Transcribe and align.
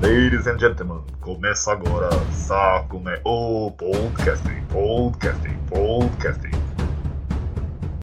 Ladies 0.00 0.46
and 0.46 0.60
gentlemen, 0.60 1.02
começa 1.20 1.72
agora 1.72 2.08
Sacume 2.30 3.18
o 3.24 3.72
Podcasting, 3.72 4.64
Podcasting, 4.70 5.58
Podcasting. 5.68 6.52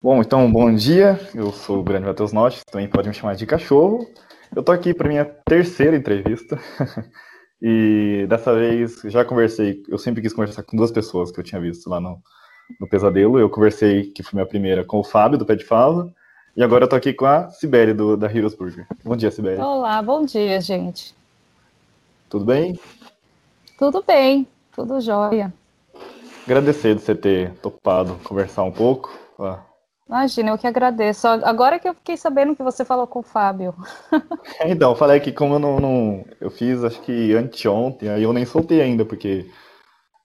Bom, 0.03 0.19
então, 0.19 0.51
bom 0.51 0.75
dia. 0.75 1.17
Eu 1.33 1.53
sou 1.53 1.79
o 1.79 1.83
grande 1.83 2.05
Matheus 2.05 2.33
Notti, 2.33 2.65
também 2.65 2.89
pode 2.89 3.07
me 3.07 3.13
chamar 3.13 3.37
de 3.37 3.45
cachorro. 3.45 4.05
Eu 4.53 4.61
tô 4.61 4.73
aqui 4.73 4.93
para 4.93 5.07
minha 5.07 5.23
terceira 5.23 5.95
entrevista. 5.95 6.59
e 7.61 8.25
dessa 8.27 8.53
vez 8.53 9.01
já 9.05 9.23
conversei, 9.23 9.81
eu 9.87 9.97
sempre 9.97 10.21
quis 10.21 10.33
conversar 10.33 10.63
com 10.63 10.75
duas 10.75 10.91
pessoas 10.91 11.31
que 11.31 11.39
eu 11.39 11.45
tinha 11.45 11.61
visto 11.61 11.89
lá 11.89 12.01
no, 12.01 12.19
no 12.77 12.89
Pesadelo. 12.89 13.39
Eu 13.39 13.49
conversei, 13.49 14.11
que 14.11 14.21
foi 14.21 14.35
minha 14.35 14.45
primeira, 14.45 14.83
com 14.83 14.99
o 14.99 15.03
Fábio, 15.03 15.37
do 15.37 15.45
Pé 15.45 15.55
de 15.55 15.63
Fala. 15.63 16.11
E 16.57 16.61
agora 16.63 16.83
eu 16.83 16.89
tô 16.89 16.97
aqui 16.97 17.13
com 17.13 17.25
a 17.25 17.47
Sibeli, 17.51 17.93
do, 17.93 18.17
da 18.17 18.27
Heroes 18.27 18.53
Burger. 18.53 18.85
Bom 19.01 19.15
dia, 19.15 19.31
Sibeli. 19.31 19.61
Olá, 19.61 20.01
bom 20.01 20.25
dia, 20.25 20.59
gente. 20.59 21.15
Tudo 22.35 22.43
bem? 22.43 22.77
Tudo 23.79 24.03
bem, 24.05 24.45
tudo 24.73 24.99
jóia. 24.99 25.53
Agradecer 26.45 26.93
de 26.93 27.01
você 27.01 27.15
ter 27.15 27.53
topado 27.61 28.19
conversar 28.25 28.63
um 28.63 28.73
pouco. 28.73 29.09
Ah. 29.39 29.61
Imagina, 30.05 30.49
eu 30.49 30.57
que 30.57 30.67
agradeço. 30.67 31.25
Agora 31.29 31.79
que 31.79 31.87
eu 31.87 31.93
fiquei 31.93 32.17
sabendo 32.17 32.53
que 32.53 32.61
você 32.61 32.83
falou 32.83 33.07
com 33.07 33.19
o 33.19 33.23
Fábio. 33.23 33.73
então, 34.67 34.91
eu 34.91 34.97
falei 34.97 35.21
que 35.21 35.31
como 35.31 35.55
eu 35.55 35.59
não, 35.59 35.79
não, 35.79 36.25
Eu 36.41 36.51
fiz 36.51 36.83
acho 36.83 36.99
que 37.03 37.33
anteontem, 37.33 38.09
aí 38.09 38.23
eu 38.23 38.33
nem 38.33 38.43
soltei 38.43 38.81
ainda, 38.81 39.05
porque 39.05 39.49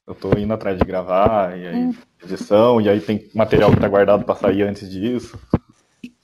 eu 0.05 0.15
tô 0.17 0.37
indo 0.37 0.53
atrás 0.53 0.77
de 0.77 0.85
gravar, 0.85 1.57
e 1.57 1.65
aí 1.65 1.77
hum. 1.77 1.95
edição, 2.25 2.81
e 2.81 2.89
aí 2.89 3.01
tem 3.01 3.31
material 3.33 3.71
que 3.71 3.79
tá 3.79 3.87
guardado 3.87 4.25
para 4.25 4.35
sair 4.35 4.63
antes 4.63 4.91
disso. 4.91 5.39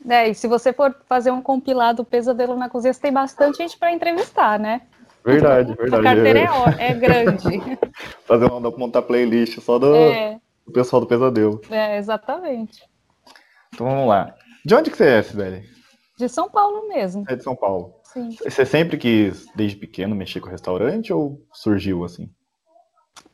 É, 0.08 0.30
e 0.30 0.34
se 0.34 0.48
você 0.48 0.72
for 0.72 0.96
fazer 1.08 1.30
um 1.30 1.40
compilado 1.40 2.04
Pesadelo 2.04 2.56
na 2.56 2.68
Cozinha, 2.68 2.92
você 2.92 3.00
tem 3.00 3.12
bastante 3.12 3.58
gente 3.58 3.78
para 3.78 3.92
entrevistar, 3.92 4.58
né? 4.58 4.82
Verdade, 5.26 5.74
verdade. 5.74 6.06
A 6.06 6.14
carteira 6.14 6.40
é, 6.78 6.90
é 6.90 6.94
grande. 6.94 7.60
Fazer 8.24 8.44
uma 8.46 8.70
montar 8.70 9.02
playlist 9.02 9.60
só 9.60 9.76
do, 9.76 9.92
é. 9.92 10.40
do, 10.64 10.72
pessoal 10.72 11.00
do 11.00 11.08
Pesadelo. 11.08 11.60
É, 11.68 11.98
exatamente. 11.98 12.80
Então 13.74 13.88
vamos 13.88 14.08
lá. 14.08 14.32
De 14.64 14.72
onde 14.74 14.88
que 14.88 14.96
você 14.96 15.08
é, 15.08 15.22
Sibeli? 15.22 15.68
De 16.16 16.28
São 16.28 16.48
Paulo 16.48 16.86
mesmo. 16.88 17.24
É 17.28 17.34
de 17.34 17.42
São 17.42 17.56
Paulo. 17.56 17.94
Sim. 18.04 18.30
Você 18.42 18.64
sempre 18.64 18.96
quis, 18.96 19.46
desde 19.56 19.76
pequeno, 19.76 20.14
mexer 20.14 20.40
com 20.40 20.48
restaurante 20.48 21.12
ou 21.12 21.44
surgiu 21.52 22.04
assim? 22.04 22.30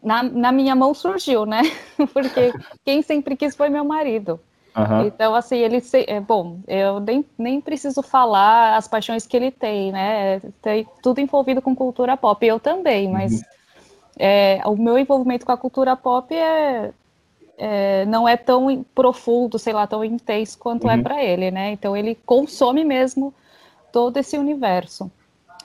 Na, 0.03 0.23
na 0.23 0.51
minha 0.51 0.75
mão 0.75 0.95
surgiu, 0.95 1.45
né? 1.45 1.61
Porque 2.15 2.53
quem 2.85 3.03
sempre 3.03 3.37
quis 3.37 3.55
foi 3.55 3.69
meu 3.69 3.85
marido. 3.85 4.41
Uhum. 4.77 5.07
Então, 5.07 5.35
assim, 5.35 5.57
ele. 5.59 5.81
Se, 5.81 6.05
é, 6.09 6.19
bom, 6.19 6.61
eu 6.67 6.99
nem, 6.99 7.25
nem 7.37 7.61
preciso 7.61 8.03
falar 8.03 8.77
as 8.77 8.89
paixões 8.89 9.27
que 9.27 9.37
ele 9.37 9.51
tem, 9.51 9.93
né? 9.93 10.41
Tem 10.63 10.87
tudo 11.03 11.21
envolvido 11.21 11.61
com 11.61 11.75
cultura 11.75 12.17
pop. 12.17 12.45
Eu 12.47 12.59
também, 12.59 13.11
mas 13.11 13.33
uhum. 13.33 13.41
é, 14.19 14.63
o 14.65 14.77
meu 14.77 14.99
envolvimento 14.99 15.45
com 15.45 15.53
a 15.53 15.59
cultura 15.59 15.95
pop 15.95 16.35
é, 16.35 16.91
é, 17.59 18.07
não 18.07 18.27
é 18.27 18.37
tão 18.37 18.85
profundo, 18.95 19.59
sei 19.59 19.75
lá, 19.75 19.87
tão 19.87 20.03
intenso 20.03 20.59
quanto 20.59 20.89
é 20.89 20.95
uhum. 20.95 21.01
é 21.01 21.03
para 21.03 21.23
ele, 21.23 21.51
né? 21.51 21.73
Então, 21.73 21.95
ele 21.95 22.15
consome 22.25 22.83
mesmo 22.83 23.35
todo 23.93 24.17
esse 24.17 24.39
universo. 24.39 25.11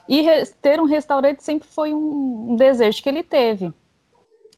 E 0.10 0.26
ter 0.62 0.80
um 0.82 0.86
restaurante 0.86 1.44
sempre 1.44 1.68
foi 1.68 1.94
um, 1.94 2.52
um 2.52 2.56
desejo 2.56 3.02
que 3.02 3.10
ele 3.10 3.24
teve. 3.24 3.74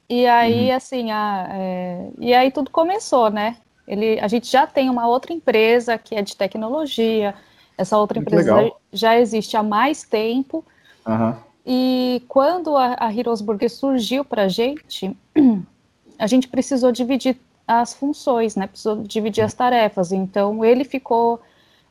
E 0.09 0.25
aí, 0.25 0.69
uhum. 0.69 0.75
assim, 0.75 1.11
a, 1.11 1.47
é, 1.51 2.09
e 2.19 2.33
aí 2.33 2.51
tudo 2.51 2.71
começou, 2.71 3.29
né? 3.29 3.57
Ele, 3.89 4.19
a 4.19 4.27
gente 4.27 4.49
já 4.49 4.67
tem 4.67 4.87
uma 4.87 5.07
outra 5.07 5.33
empresa 5.33 5.97
que 5.97 6.13
é 6.13 6.21
de 6.21 6.35
tecnologia. 6.35 7.33
Essa 7.75 7.97
outra 7.97 8.19
Muito 8.19 8.29
empresa 8.29 8.55
legal. 8.55 8.79
já 8.93 9.19
existe 9.19 9.57
há 9.57 9.63
mais 9.63 10.03
tempo. 10.03 10.63
Uhum. 11.07 11.35
E 11.65 12.21
quando 12.27 12.77
a, 12.77 12.95
a 12.99 13.11
Heroes 13.11 13.41
Burger 13.41 13.69
surgiu 13.69 14.23
para 14.23 14.43
a 14.43 14.47
gente, 14.47 15.17
a 16.19 16.27
gente 16.27 16.47
precisou 16.47 16.91
dividir 16.91 17.35
as 17.67 17.93
funções, 17.95 18.55
né? 18.55 18.67
Precisou 18.67 19.01
dividir 19.01 19.43
as 19.43 19.55
tarefas. 19.55 20.11
Então 20.11 20.63
ele 20.63 20.83
ficou, 20.83 21.41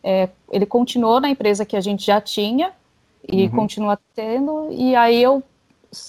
é, 0.02 0.28
ele 0.52 0.66
continuou 0.66 1.20
na 1.20 1.28
empresa 1.28 1.64
que 1.64 1.76
a 1.76 1.80
gente 1.80 2.06
já 2.06 2.20
tinha 2.20 2.70
e 3.26 3.44
uhum. 3.44 3.50
continua 3.50 3.98
tendo. 4.14 4.68
E 4.70 4.94
aí 4.94 5.20
eu 5.20 5.42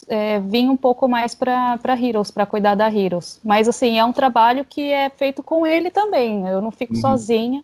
é, 0.07 0.39
vim 0.39 0.67
um 0.69 0.77
pouco 0.77 1.07
mais 1.07 1.33
para 1.33 1.79
Heroes, 1.99 2.31
para 2.31 2.45
cuidar 2.45 2.75
da 2.75 2.91
Heroes. 2.93 3.39
Mas, 3.43 3.67
assim, 3.67 3.97
é 3.97 4.05
um 4.05 4.13
trabalho 4.13 4.65
que 4.65 4.91
é 4.91 5.09
feito 5.09 5.41
com 5.41 5.65
ele 5.65 5.89
também. 5.89 6.47
Eu 6.47 6.61
não 6.61 6.71
fico 6.71 6.95
uhum. 6.95 7.01
sozinha. 7.01 7.63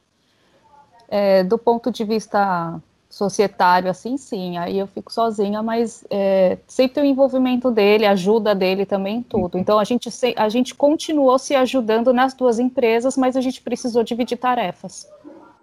É, 1.07 1.43
do 1.43 1.57
ponto 1.57 1.91
de 1.91 2.03
vista 2.03 2.81
societário, 3.09 3.89
assim, 3.89 4.17
sim. 4.17 4.57
Aí 4.57 4.77
eu 4.77 4.87
fico 4.87 5.11
sozinha, 5.11 5.61
mas 5.61 6.05
é, 6.09 6.57
sempre 6.67 6.95
tem 6.95 7.03
o 7.03 7.07
envolvimento 7.07 7.71
dele, 7.71 8.05
ajuda 8.05 8.53
dele 8.55 8.85
também 8.85 9.21
tudo. 9.21 9.57
Então, 9.57 9.79
a 9.79 9.83
gente, 9.83 10.09
a 10.35 10.49
gente 10.49 10.75
continuou 10.75 11.37
se 11.37 11.55
ajudando 11.55 12.11
nas 12.11 12.33
duas 12.33 12.59
empresas, 12.59 13.15
mas 13.15 13.37
a 13.37 13.41
gente 13.41 13.61
precisou 13.61 14.03
dividir 14.03 14.37
tarefas. 14.37 15.07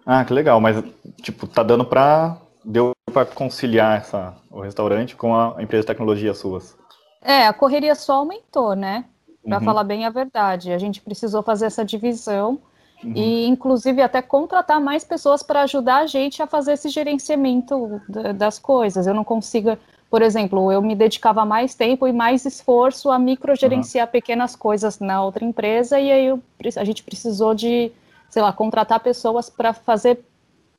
Ah, 0.05 0.23
que 0.25 0.33
legal. 0.33 0.59
Mas, 0.59 0.83
tipo, 1.21 1.45
tá 1.45 1.61
dando 1.61 1.85
para 1.85 2.37
deu 2.63 2.93
para 3.11 3.25
conciliar 3.25 3.99
essa, 3.99 4.35
o 4.49 4.61
restaurante 4.61 5.15
com 5.15 5.35
a 5.35 5.55
empresa 5.59 5.81
de 5.81 5.87
tecnologia 5.87 6.33
suas? 6.33 6.75
É, 7.21 7.47
a 7.47 7.53
correria 7.53 7.95
só 7.95 8.15
aumentou, 8.15 8.75
né? 8.75 9.05
Para 9.43 9.59
uhum. 9.59 9.65
falar 9.65 9.83
bem 9.83 10.05
a 10.05 10.09
verdade. 10.09 10.71
A 10.71 10.77
gente 10.77 11.01
precisou 11.01 11.41
fazer 11.41 11.65
essa 11.65 11.83
divisão 11.83 12.59
uhum. 13.03 13.13
e, 13.15 13.47
inclusive, 13.47 14.01
até 14.01 14.21
contratar 14.21 14.79
mais 14.79 15.03
pessoas 15.03 15.43
para 15.43 15.61
ajudar 15.61 15.97
a 15.97 16.07
gente 16.07 16.41
a 16.41 16.47
fazer 16.47 16.73
esse 16.73 16.89
gerenciamento 16.89 18.01
das 18.35 18.57
coisas. 18.59 19.05
Eu 19.05 19.13
não 19.13 19.23
consigo, 19.23 19.77
por 20.09 20.21
exemplo, 20.21 20.71
eu 20.71 20.81
me 20.81 20.95
dedicava 20.95 21.45
mais 21.45 21.75
tempo 21.75 22.07
e 22.07 22.13
mais 22.13 22.45
esforço 22.45 23.11
a 23.11 23.19
microgerenciar 23.19 24.07
uhum. 24.07 24.11
pequenas 24.11 24.55
coisas 24.55 24.99
na 24.99 25.23
outra 25.23 25.45
empresa 25.45 25.99
e 25.99 26.11
aí 26.11 26.25
eu, 26.25 26.41
a 26.77 26.83
gente 26.83 27.03
precisou 27.03 27.53
de, 27.53 27.91
sei 28.29 28.41
lá, 28.41 28.51
contratar 28.51 28.99
pessoas 28.99 29.49
para 29.49 29.73
fazer 29.73 30.25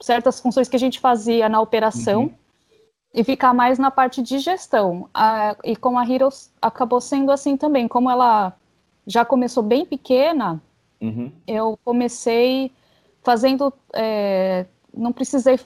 certas 0.05 0.39
funções 0.41 0.69
que 0.69 0.77
a 0.77 0.79
gente 0.79 1.01
fazia 1.01 1.49
na 1.49 1.61
operação 1.61 2.25
uhum. 2.25 2.35
e 3.13 3.25
ficar 3.25 3.55
mais 3.55 3.79
na 3.79 3.91
parte 3.91 4.23
de 4.23 4.39
gestão. 4.39 5.09
A, 5.13 5.57
e 5.65 5.75
com 5.75 5.99
a 5.99 6.09
Heroes 6.09 6.53
acabou 6.61 7.01
sendo 7.01 7.33
assim 7.33 7.57
também, 7.57 7.89
como 7.89 8.11
ela 8.11 8.53
já 9.07 9.25
começou 9.25 9.63
bem 9.63 9.85
pequena, 9.85 10.63
uhum. 11.01 11.33
eu 11.47 11.79
comecei 11.85 12.71
fazendo, 13.23 13.73
é, 13.93 14.67
não 14.95 15.13
precisei 15.13 15.59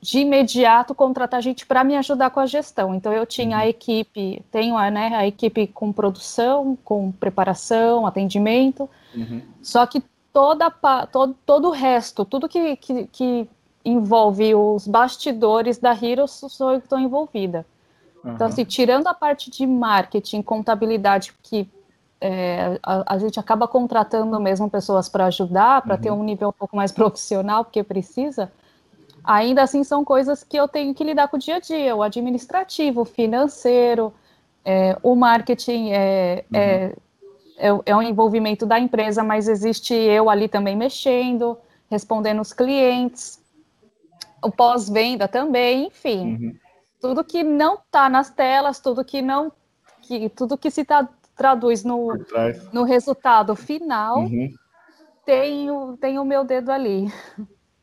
de 0.00 0.18
imediato 0.18 0.92
contratar 0.94 1.40
gente 1.40 1.64
para 1.64 1.84
me 1.84 1.96
ajudar 1.96 2.30
com 2.30 2.40
a 2.40 2.46
gestão. 2.46 2.94
Então 2.94 3.12
eu 3.12 3.24
tinha 3.24 3.56
uhum. 3.56 3.62
a 3.62 3.68
equipe, 3.68 4.42
tenho 4.50 4.76
a, 4.76 4.90
né, 4.90 5.14
a 5.14 5.26
equipe 5.26 5.68
com 5.68 5.92
produção, 5.92 6.76
com 6.84 7.12
preparação, 7.12 8.06
atendimento. 8.06 8.90
Uhum. 9.14 9.40
Só 9.62 9.86
que 9.86 10.02
toda 10.32 10.70
todo, 11.10 11.34
todo 11.46 11.68
o 11.68 11.72
resto, 11.72 12.24
tudo 12.24 12.48
que, 12.48 12.76
que, 12.76 13.06
que 13.06 13.48
envolve 13.88 14.54
os 14.54 14.86
bastidores 14.86 15.78
da 15.78 15.92
Heroes, 15.92 16.30
sou 16.30 16.72
eu 16.72 16.80
que 16.80 16.86
estou 16.86 16.98
envolvida. 16.98 17.66
Uhum. 18.24 18.32
Então, 18.32 18.46
assim, 18.46 18.64
tirando 18.64 19.06
a 19.06 19.14
parte 19.14 19.50
de 19.50 19.66
marketing, 19.66 20.42
contabilidade, 20.42 21.32
que 21.42 21.68
é, 22.20 22.78
a, 22.82 23.14
a, 23.14 23.18
gente 23.18 23.38
acaba 23.38 23.68
contratando 23.68 24.38
mesmo 24.40 24.68
pessoas 24.68 25.08
para 25.08 25.26
ajudar, 25.26 25.82
para 25.82 25.94
uhum. 25.94 26.00
ter 26.00 26.10
um 26.10 26.24
nível 26.24 26.48
um 26.48 26.52
pouco 26.52 26.76
mais 26.76 26.90
profissional, 26.92 27.64
porque 27.64 27.82
precisa, 27.82 28.50
ainda 29.22 29.62
assim 29.62 29.84
são 29.84 30.04
coisas 30.04 30.42
que 30.42 30.56
eu 30.56 30.66
tenho 30.66 30.94
que 30.94 31.04
lidar 31.04 31.28
com 31.28 31.36
o 31.36 31.40
dia 31.40 31.56
a 31.56 31.60
dia, 31.60 31.94
o 31.94 32.02
administrativo, 32.02 33.02
o 33.02 33.04
financeiro, 33.04 34.12
é, 34.64 34.98
o 35.02 35.14
marketing 35.14 35.90
é, 35.92 36.44
uhum. 36.52 36.58
é, 36.58 36.94
é, 37.58 37.68
é 37.86 37.96
um 37.96 38.02
envolvimento 38.02 38.66
da 38.66 38.78
empresa, 38.78 39.22
mas 39.22 39.48
existe 39.48 39.94
eu 39.94 40.28
ali 40.28 40.48
também 40.48 40.76
mexendo, 40.76 41.56
respondendo 41.90 42.40
os 42.40 42.52
clientes, 42.52 43.40
o 44.42 44.50
pós-venda 44.50 45.28
também, 45.28 45.86
enfim. 45.86 46.34
Uhum. 46.34 46.56
Tudo 47.00 47.24
que 47.24 47.42
não 47.42 47.74
está 47.74 48.08
nas 48.08 48.30
telas, 48.30 48.80
tudo 48.80 49.04
que 49.04 49.22
não. 49.22 49.52
Que, 50.02 50.28
tudo 50.28 50.56
que 50.56 50.70
se 50.70 50.84
tra 50.84 51.08
traduz 51.36 51.84
no, 51.84 52.08
no 52.72 52.82
resultado 52.82 53.54
final, 53.54 54.18
uhum. 54.18 54.52
tem, 55.24 55.70
o, 55.70 55.96
tem 55.96 56.18
o 56.18 56.24
meu 56.24 56.42
dedo 56.42 56.72
ali. 56.72 57.06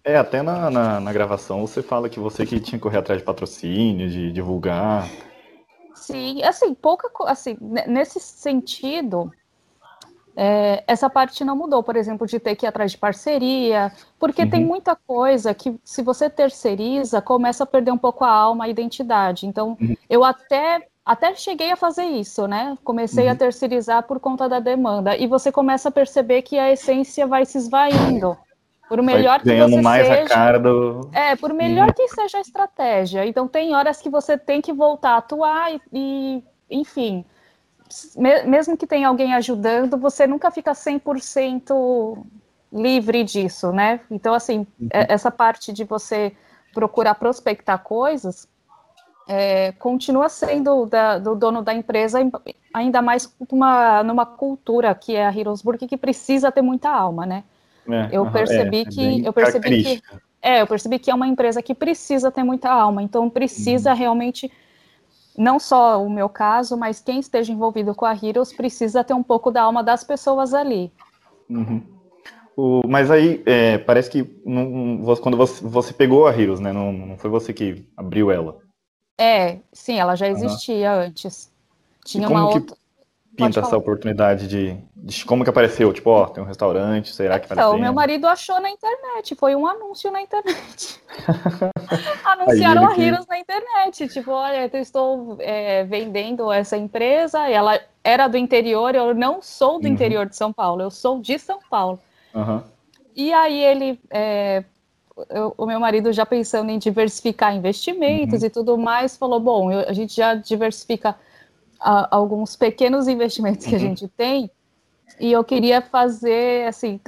É, 0.04 0.18
até 0.18 0.42
na, 0.42 0.70
na, 0.70 1.00
na, 1.00 1.14
gravação 1.14 1.66
você 1.66 1.82
fala 1.82 2.10
que 2.10 2.20
você 2.20 2.46
que 2.46 2.60
tinha 2.60 2.78
que 2.78 2.84
correr 2.84 2.98
atrás 2.98 3.22
de 3.22 3.26
patrocínio, 3.26 4.10
de 4.10 4.30
divulgar. 4.32 5.10
Sim, 5.96 6.44
assim, 6.44 6.74
pouca 6.74 7.10
assim, 7.32 7.58
nesse 7.88 8.20
sentido, 8.20 9.32
é, 10.36 10.84
essa 10.86 11.10
parte 11.10 11.46
não 11.46 11.56
mudou, 11.56 11.82
por 11.82 11.96
exemplo, 11.96 12.28
de 12.28 12.40
ter 12.40 12.56
que 12.56 12.66
ir 12.66 12.68
atrás 12.68 12.92
de 12.92 12.98
parceria, 12.98 13.92
porque 14.20 14.44
uhum. 14.44 14.50
tem 14.50 14.66
muita 14.66 14.96
coisa 14.96 15.54
que, 15.54 15.80
se 15.84 16.02
você 16.02 16.30
terceiriza, 16.30 17.22
começa 17.22 17.64
a 17.64 17.68
perder 17.68 17.92
um 17.92 17.98
pouco 17.98 18.26
a 18.26 18.30
alma, 18.30 18.66
a 18.66 18.70
identidade. 18.70 19.48
Então, 19.48 19.78
uhum. 19.80 19.96
eu 20.10 20.26
até, 20.26 20.88
até 21.06 21.34
cheguei 21.36 21.72
a 21.72 21.78
fazer 21.78 22.04
isso, 22.04 22.48
né? 22.48 22.78
Comecei 22.84 23.26
uhum. 23.26 23.32
a 23.32 23.36
terceirizar 23.36 24.04
por 24.04 24.20
conta 24.20 24.50
da 24.50 24.60
demanda, 24.60 25.16
e 25.16 25.26
você 25.26 25.52
começa 25.52 25.88
a 25.88 25.92
perceber 25.92 26.42
que 26.42 26.60
a 26.60 26.72
essência 26.72 27.26
vai 27.26 27.46
se 27.46 27.58
esvaindo. 27.58 28.38
Por 28.90 29.02
melhor 29.02 29.42
que 29.42 29.58
você 29.58 29.82
mais 29.82 30.06
seja, 30.06 30.22
a 30.22 30.28
cara 30.28 30.60
do. 30.60 31.10
É, 31.12 31.36
por 31.36 31.52
melhor 31.54 31.92
que 31.92 32.08
seja 32.08 32.38
a 32.38 32.42
estratégia. 32.42 33.26
Então, 33.26 33.48
tem 33.48 33.74
horas 33.74 34.00
que 34.00 34.12
você 34.12 34.38
tem 34.38 34.62
que 34.62 34.72
voltar 34.72 35.12
a 35.12 35.18
atuar 35.18 35.74
e, 35.74 35.82
e 35.92 36.44
enfim, 36.70 37.26
mesmo 38.46 38.78
que 38.78 38.88
tenha 38.88 39.08
alguém 39.08 39.34
ajudando, 39.34 39.98
você 39.98 40.28
nunca 40.28 40.52
fica 40.52 40.74
100% 40.74 42.26
livre 42.72 43.24
disso, 43.24 43.72
né? 43.72 44.02
Então, 44.12 44.34
assim, 44.34 44.68
uhum. 44.80 44.90
essa 44.92 45.32
parte 45.32 45.72
de 45.72 45.84
você 45.84 46.36
procurar 46.74 47.16
prospectar 47.16 47.80
coisas 47.80 48.48
é, 49.28 49.72
continua 49.74 50.30
sendo 50.30 50.86
da, 50.86 51.18
do 51.18 51.36
dono 51.36 51.62
da 51.62 51.74
empresa, 51.74 52.20
ainda 52.74 53.02
mais 53.02 53.34
uma, 53.50 54.04
numa 54.04 54.26
cultura 54.26 54.94
que 54.94 55.16
é 55.16 55.26
a 55.26 55.36
Heroesburg, 55.36 55.88
que 55.88 55.98
precisa 55.98 56.52
ter 56.52 56.62
muita 56.62 56.90
alma, 56.90 57.26
né? 57.26 57.44
É, 57.88 58.10
eu 58.12 58.30
percebi 58.32 58.82
é, 58.82 58.86
que 58.86 59.26
eu 59.26 59.34
percebi 59.34 59.84
que 59.84 60.04
é, 60.42 60.62
eu 60.62 60.68
percebi 60.68 61.00
que 61.00 61.10
é 61.10 61.16
uma 61.16 61.28
empresa 61.28 61.62
que 61.62 61.74
precisa 61.74 62.32
ter 62.32 62.44
muita 62.44 62.70
alma, 62.70 63.02
então 63.02 63.30
precisa 63.30 63.92
uhum. 63.92 63.98
realmente 63.98 64.52
não 65.38 65.60
só 65.60 66.04
o 66.04 66.10
meu 66.10 66.30
caso, 66.30 66.78
mas 66.78 67.00
quem 67.00 67.20
esteja 67.20 67.52
envolvido 67.52 67.94
com 67.94 68.06
a 68.06 68.14
Heroes 68.14 68.54
precisa 68.54 69.04
ter 69.04 69.14
um 69.14 69.24
pouco 69.24 69.52
da 69.52 69.64
alma 69.64 69.84
das 69.84 70.04
pessoas 70.04 70.54
ali. 70.54 70.92
Uhum. 71.50 71.82
O, 72.58 72.88
mas 72.88 73.12
aí 73.12 73.44
é, 73.46 73.78
parece 73.78 74.10
que 74.10 74.40
não, 74.46 75.04
quando 75.22 75.38
você, 75.38 75.64
você, 75.66 75.94
pegou 75.94 76.26
a 76.26 76.32
Heroes, 76.32 76.60
né? 76.60 76.72
Não, 76.72 76.94
não, 76.94 77.18
foi 77.18 77.30
você 77.30 77.54
que 77.54 77.86
abriu 77.98 78.32
ela. 78.32 78.60
É, 79.18 79.60
sim, 79.74 80.00
ela 80.00 80.16
já 80.16 80.28
existia 80.28 80.92
uhum. 80.92 81.00
antes. 81.00 81.52
Tinha 82.06 82.30
uma 82.30 82.48
outra 82.48 82.78
pinta 83.36 83.60
essa 83.60 83.78
oportunidade 83.78 84.48
de, 84.48 84.78
de, 84.96 85.26
como 85.26 85.44
que 85.44 85.50
apareceu? 85.50 85.92
Tipo, 85.92 86.10
ó, 86.12 86.26
tem 86.28 86.44
um 86.44 86.48
restaurante, 86.48 87.14
será 87.14 87.40
que 87.40 87.48
vale 87.48 87.62
Então, 87.62 87.78
meu 87.78 87.94
marido 87.94 88.26
achou 88.28 88.60
na 88.60 88.70
internet, 88.70 89.36
foi 89.36 89.56
um 89.56 89.68
anúncio 89.68 90.12
na 90.12 90.22
internet. 90.22 91.00
Anunciaram 92.24 92.88
a 92.88 92.98
Heroes 92.98 93.28
na 93.28 93.38
internet, 93.38 94.08
tipo, 94.08 94.32
olha, 94.32 94.70
eu 94.72 94.80
estou 94.80 95.38
é, 95.40 95.84
vendendo 95.84 96.52
essa 96.52 96.78
empresa, 96.78 97.50
e 97.50 97.54
ela 97.54 97.80
era 98.04 98.28
do 98.28 98.38
interior, 98.38 98.96
eu 98.96 99.14
não 99.14 99.42
sou 99.42 99.80
do 99.80 99.88
uhum. 99.88 99.94
interior 99.94 100.26
de 100.28 100.36
São 100.36 100.54
Paulo, 100.54 100.82
eu 100.82 100.92
sou 100.92 101.20
de 101.20 101.38
São 101.38 101.60
Paulo. 101.70 102.00
Uhum. 102.34 102.64
E 103.16 103.34
aí 103.34 103.64
ele, 103.64 104.00
é, 104.10 104.64
eu, 105.30 105.54
o 105.58 105.66
meu 105.66 105.80
marido 105.80 106.12
já 106.12 106.26
pensando 106.26 106.70
em 106.70 106.78
diversificar 106.78 107.56
investimentos 107.56 108.42
uhum. 108.42 108.48
e 108.48 108.50
tudo 108.50 108.78
mais, 108.78 109.16
falou, 109.18 109.40
bom, 109.40 109.72
eu, 109.72 109.88
a 109.88 109.94
gente 109.94 110.16
já 110.16 110.36
diversifica 110.36 111.16
a, 111.80 112.16
alguns 112.16 112.56
pequenos 112.56 113.08
investimentos 113.08 113.66
que 113.66 113.72
uhum. 113.72 113.78
a 113.78 113.80
gente 113.80 114.08
tem, 114.08 114.50
e 115.20 115.32
eu 115.32 115.44
queria 115.44 115.82
fazer, 115.82 116.68
assim, 116.68 117.00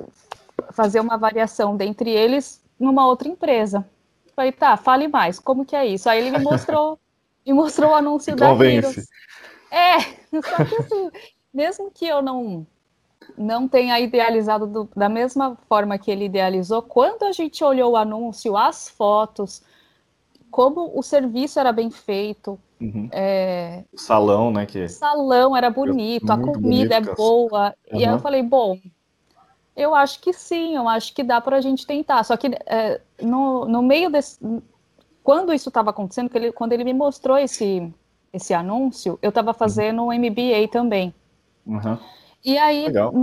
fazer 0.71 0.99
uma 0.99 1.17
variação 1.17 1.75
dentre 1.75 2.09
eles 2.09 2.61
numa 2.79 3.05
outra 3.05 3.27
empresa. 3.27 3.85
Falei, 4.35 4.51
tá, 4.51 4.77
fale 4.77 5.07
mais, 5.07 5.39
como 5.39 5.65
que 5.65 5.75
é 5.75 5.85
isso? 5.85 6.09
Aí 6.09 6.19
ele 6.19 6.37
me 6.37 6.43
mostrou, 6.43 6.99
me 7.45 7.53
mostrou 7.53 7.91
o 7.91 7.95
anúncio 7.95 8.35
da 8.35 8.51
Heroes. 8.51 9.07
É, 9.71 9.99
só 10.41 10.63
que 10.63 10.75
assim, 10.75 11.11
mesmo 11.53 11.91
que 11.91 12.05
eu 12.05 12.21
não 12.21 12.65
não 13.37 13.67
tenha 13.67 13.99
idealizado 13.99 14.65
do, 14.65 14.89
da 14.95 15.09
mesma 15.09 15.57
forma 15.67 15.97
que 15.97 16.09
ele 16.09 16.25
idealizou, 16.25 16.81
quando 16.81 17.23
a 17.23 17.31
gente 17.31 17.63
olhou 17.63 17.91
o 17.91 17.97
anúncio, 17.97 18.55
as 18.55 18.89
fotos, 18.89 19.61
como 20.49 20.97
o 20.97 21.03
serviço 21.03 21.59
era 21.59 21.71
bem 21.71 21.91
feito, 21.91 22.59
Uhum. 22.79 23.09
É... 23.11 23.83
O 23.91 23.99
salão, 23.99 24.51
né? 24.51 24.65
Que... 24.65 24.85
O 24.85 24.89
salão 24.89 25.55
era 25.57 25.69
bonito, 25.69 26.29
a 26.31 26.37
comida 26.37 26.95
é 26.95 27.01
bonito, 27.01 27.11
é 27.11 27.15
boa. 27.15 27.73
Uhum. 27.91 27.99
E 27.99 28.05
aí 28.05 28.11
eu 28.11 28.19
falei, 28.19 28.43
bom, 28.43 28.77
eu 29.75 29.93
acho 29.93 30.19
que 30.19 30.33
sim, 30.33 30.75
eu 30.75 30.87
acho 30.87 31.13
que 31.13 31.23
dá 31.23 31.41
para 31.41 31.57
a 31.57 31.61
gente 31.61 31.85
tentar. 31.85 32.23
Só 32.23 32.37
que 32.37 32.47
é, 32.65 33.01
no, 33.21 33.65
no 33.65 33.81
meio 33.81 34.09
desse. 34.09 34.39
Quando 35.23 35.53
isso 35.53 35.69
estava 35.69 35.89
acontecendo, 35.89 36.31
ele, 36.35 36.51
quando 36.51 36.73
ele 36.73 36.83
me 36.83 36.93
mostrou 36.93 37.37
esse, 37.37 37.93
esse 38.31 38.53
anúncio, 38.53 39.19
eu 39.21 39.29
estava 39.29 39.53
fazendo 39.53 40.03
um 40.03 40.13
MBA 40.13 40.67
também. 40.71 41.13
Uhum. 41.65 41.97
E 42.45 42.57
aí, 42.57 42.85
Legal. 42.85 43.13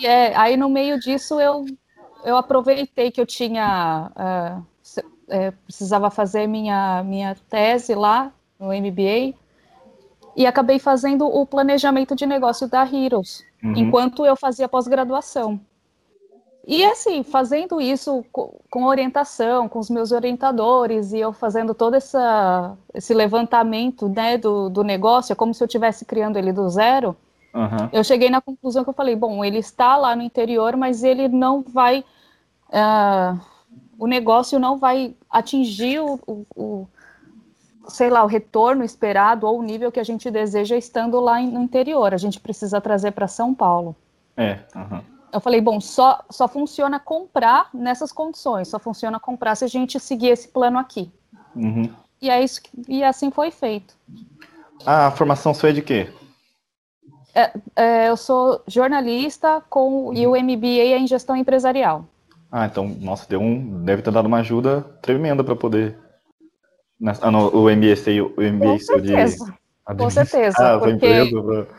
E 0.00 0.06
é, 0.06 0.36
aí 0.36 0.56
no 0.56 0.68
meio 0.68 1.00
disso 1.00 1.40
eu, 1.40 1.64
eu 2.24 2.36
aproveitei 2.36 3.10
que 3.10 3.20
eu 3.20 3.26
tinha. 3.26 4.10
Uh, 4.16 4.78
é, 5.30 5.50
precisava 5.50 6.10
fazer 6.10 6.46
minha, 6.46 7.02
minha 7.04 7.36
tese 7.50 7.94
lá 7.94 8.32
no 8.58 8.68
MBA, 8.68 9.34
e 10.36 10.46
acabei 10.46 10.78
fazendo 10.78 11.26
o 11.26 11.44
planejamento 11.46 12.14
de 12.14 12.26
negócio 12.26 12.68
da 12.68 12.82
Heroes, 12.82 13.44
uhum. 13.62 13.74
enquanto 13.76 14.24
eu 14.24 14.36
fazia 14.36 14.68
pós-graduação. 14.68 15.60
E 16.70 16.84
assim, 16.84 17.22
fazendo 17.22 17.80
isso 17.80 18.22
com 18.30 18.84
orientação, 18.84 19.68
com 19.70 19.78
os 19.78 19.88
meus 19.88 20.12
orientadores, 20.12 21.14
e 21.14 21.18
eu 21.18 21.32
fazendo 21.32 21.72
todo 21.72 21.94
essa, 21.94 22.76
esse 22.92 23.14
levantamento 23.14 24.06
né, 24.06 24.36
do, 24.36 24.68
do 24.68 24.84
negócio, 24.84 25.32
é 25.32 25.34
como 25.34 25.54
se 25.54 25.62
eu 25.62 25.66
estivesse 25.66 26.04
criando 26.04 26.36
ele 26.36 26.52
do 26.52 26.68
zero, 26.68 27.16
uhum. 27.54 27.88
eu 27.90 28.04
cheguei 28.04 28.28
na 28.28 28.42
conclusão 28.42 28.84
que 28.84 28.90
eu 28.90 28.94
falei, 28.94 29.16
bom, 29.16 29.42
ele 29.42 29.58
está 29.58 29.96
lá 29.96 30.14
no 30.14 30.22
interior, 30.22 30.76
mas 30.76 31.02
ele 31.02 31.26
não 31.26 31.62
vai... 31.62 32.04
Uh, 32.68 33.40
o 33.98 34.06
negócio 34.06 34.58
não 34.58 34.76
vai 34.76 35.16
atingir 35.30 36.00
o, 36.00 36.20
o, 36.54 36.86
sei 37.88 38.10
lá, 38.10 38.22
o 38.22 38.26
retorno 38.26 38.84
esperado 38.84 39.46
ou 39.46 39.58
o 39.58 39.62
nível 39.62 39.90
que 39.90 40.00
a 40.00 40.04
gente 40.04 40.30
deseja 40.30 40.76
estando 40.76 41.18
lá 41.20 41.40
no 41.40 41.62
interior. 41.62 42.12
A 42.14 42.18
gente 42.18 42.38
precisa 42.38 42.80
trazer 42.80 43.12
para 43.12 43.26
São 43.26 43.54
Paulo. 43.54 43.96
É. 44.36 44.60
Uhum. 44.74 45.00
Eu 45.32 45.40
falei, 45.40 45.60
bom, 45.60 45.80
só, 45.80 46.24
só 46.30 46.46
funciona 46.48 46.98
comprar 46.98 47.68
nessas 47.74 48.12
condições, 48.12 48.68
só 48.68 48.78
funciona 48.78 49.18
comprar 49.18 49.54
se 49.56 49.64
a 49.64 49.68
gente 49.68 49.98
seguir 50.00 50.28
esse 50.28 50.48
plano 50.48 50.78
aqui. 50.78 51.10
Uhum. 51.54 51.90
E, 52.20 52.30
é 52.30 52.42
isso 52.42 52.60
e 52.88 53.02
assim 53.02 53.30
foi 53.30 53.50
feito. 53.50 53.94
A 54.86 55.10
formação 55.10 55.52
sua 55.52 55.70
é 55.70 55.72
de 55.72 55.82
quê? 55.82 56.08
É, 57.34 57.52
é, 57.76 58.08
eu 58.08 58.16
sou 58.16 58.62
jornalista 58.66 59.62
com, 59.68 60.12
e 60.14 60.26
o 60.26 60.30
MBA 60.30 60.66
é 60.66 60.98
em 60.98 61.06
gestão 61.06 61.36
empresarial. 61.36 62.04
Ah, 62.50 62.66
então, 62.66 62.88
nossa, 63.00 63.28
deu 63.28 63.40
um, 63.40 63.84
deve 63.84 64.02
ter 64.02 64.10
dado 64.10 64.26
uma 64.26 64.38
ajuda 64.38 64.80
tremenda 65.02 65.44
para 65.44 65.54
poder 65.54 65.98
ah, 67.20 67.30
no, 67.30 67.48
o 67.48 67.70
MBA, 67.70 67.94
o 68.36 68.42
MBA 68.42 68.78
Com 68.86 69.00
de. 69.00 69.14
Com 69.96 70.10
certeza, 70.10 70.74
ah, 70.74 70.78
porque, 70.78 71.06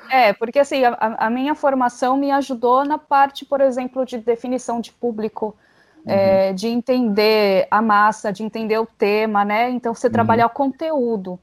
é, 0.10 0.34
porque 0.34 0.58
assim, 0.58 0.84
a, 0.84 0.96
a, 1.00 1.30
minha 1.30 1.54
formação 1.54 2.18
me 2.18 2.32
ajudou 2.32 2.84
na 2.84 2.98
parte, 2.98 3.46
por 3.46 3.62
exemplo, 3.62 4.04
de 4.04 4.18
definição 4.18 4.82
de 4.82 4.92
público, 4.92 5.56
uhum. 5.98 6.12
é, 6.12 6.52
de 6.52 6.70
entender 6.70 7.68
a 7.70 7.84
massa, 7.84 8.34
de 8.34 8.42
entender 8.42 8.80
o 8.80 8.88
tema, 8.88 9.46
né, 9.46 9.70
então 9.70 9.94
você 9.94 10.08
uhum. 10.08 10.14
trabalhar 10.14 10.48
o 10.48 10.50
conteúdo. 10.50 11.40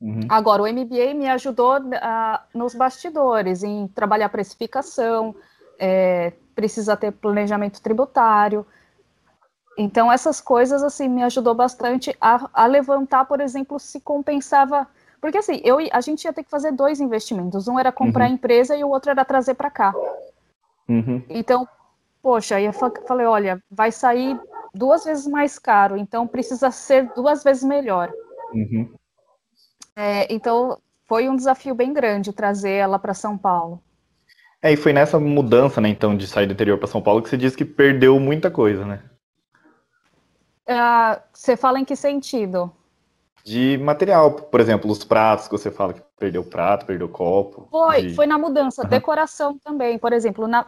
Uhum. 0.00 0.20
Agora, 0.30 0.62
o 0.62 0.66
MBA 0.66 1.12
me 1.14 1.28
ajudou 1.28 1.76
uh, 1.76 2.38
nos 2.54 2.74
bastidores, 2.74 3.62
em 3.62 3.86
trabalhar 3.88 4.30
precificação, 4.30 5.34
é, 5.78 6.32
precisa 6.54 6.96
ter 6.96 7.12
planejamento 7.12 7.82
tributário, 7.82 8.66
então, 9.78 10.10
essas 10.10 10.40
coisas, 10.40 10.82
assim, 10.82 11.08
me 11.08 11.22
ajudou 11.22 11.54
bastante 11.54 12.12
a, 12.20 12.50
a 12.52 12.66
levantar, 12.66 13.26
por 13.26 13.40
exemplo, 13.40 13.78
se 13.78 14.00
compensava. 14.00 14.88
Porque, 15.20 15.38
assim, 15.38 15.60
eu, 15.62 15.78
a 15.92 16.00
gente 16.00 16.24
ia 16.24 16.32
ter 16.32 16.42
que 16.42 16.50
fazer 16.50 16.72
dois 16.72 17.00
investimentos. 17.00 17.68
Um 17.68 17.78
era 17.78 17.92
comprar 17.92 18.24
uhum. 18.24 18.32
a 18.32 18.34
empresa 18.34 18.76
e 18.76 18.82
o 18.82 18.88
outro 18.88 19.12
era 19.12 19.24
trazer 19.24 19.54
para 19.54 19.70
cá. 19.70 19.94
Uhum. 20.88 21.22
Então, 21.28 21.66
poxa, 22.20 22.56
aí 22.56 22.64
eu 22.64 22.72
falei: 22.72 23.26
olha, 23.26 23.62
vai 23.70 23.92
sair 23.92 24.36
duas 24.74 25.04
vezes 25.04 25.28
mais 25.28 25.60
caro, 25.60 25.96
então 25.96 26.26
precisa 26.26 26.72
ser 26.72 27.12
duas 27.14 27.44
vezes 27.44 27.62
melhor. 27.62 28.12
Uhum. 28.52 28.92
É, 29.94 30.32
então, 30.32 30.76
foi 31.06 31.28
um 31.28 31.36
desafio 31.36 31.74
bem 31.74 31.92
grande 31.92 32.32
trazer 32.32 32.72
ela 32.72 32.98
para 32.98 33.14
São 33.14 33.38
Paulo. 33.38 33.80
É, 34.60 34.72
e 34.72 34.76
foi 34.76 34.92
nessa 34.92 35.20
mudança, 35.20 35.80
né, 35.80 35.88
então, 35.88 36.16
de 36.16 36.26
sair 36.26 36.46
do 36.46 36.52
interior 36.52 36.78
para 36.78 36.88
São 36.88 37.00
Paulo 37.00 37.22
que 37.22 37.28
você 37.28 37.36
disse 37.36 37.56
que 37.56 37.64
perdeu 37.64 38.18
muita 38.18 38.50
coisa, 38.50 38.84
né? 38.84 39.02
Uh, 40.68 41.18
você 41.32 41.56
fala 41.56 41.80
em 41.80 41.84
que 41.84 41.96
sentido? 41.96 42.70
De 43.42 43.78
material, 43.78 44.32
por 44.32 44.60
exemplo, 44.60 44.90
os 44.90 45.02
pratos 45.02 45.48
que 45.48 45.52
você 45.52 45.70
fala 45.70 45.94
que 45.94 46.02
perdeu 46.18 46.44
prato, 46.44 46.84
perdeu 46.84 47.08
copo. 47.08 47.66
Foi, 47.70 48.02
de... 48.02 48.14
foi 48.14 48.26
na 48.26 48.36
mudança, 48.36 48.82
uhum. 48.82 48.88
decoração 48.88 49.58
também. 49.58 49.98
Por 49.98 50.12
exemplo, 50.12 50.46
na... 50.46 50.66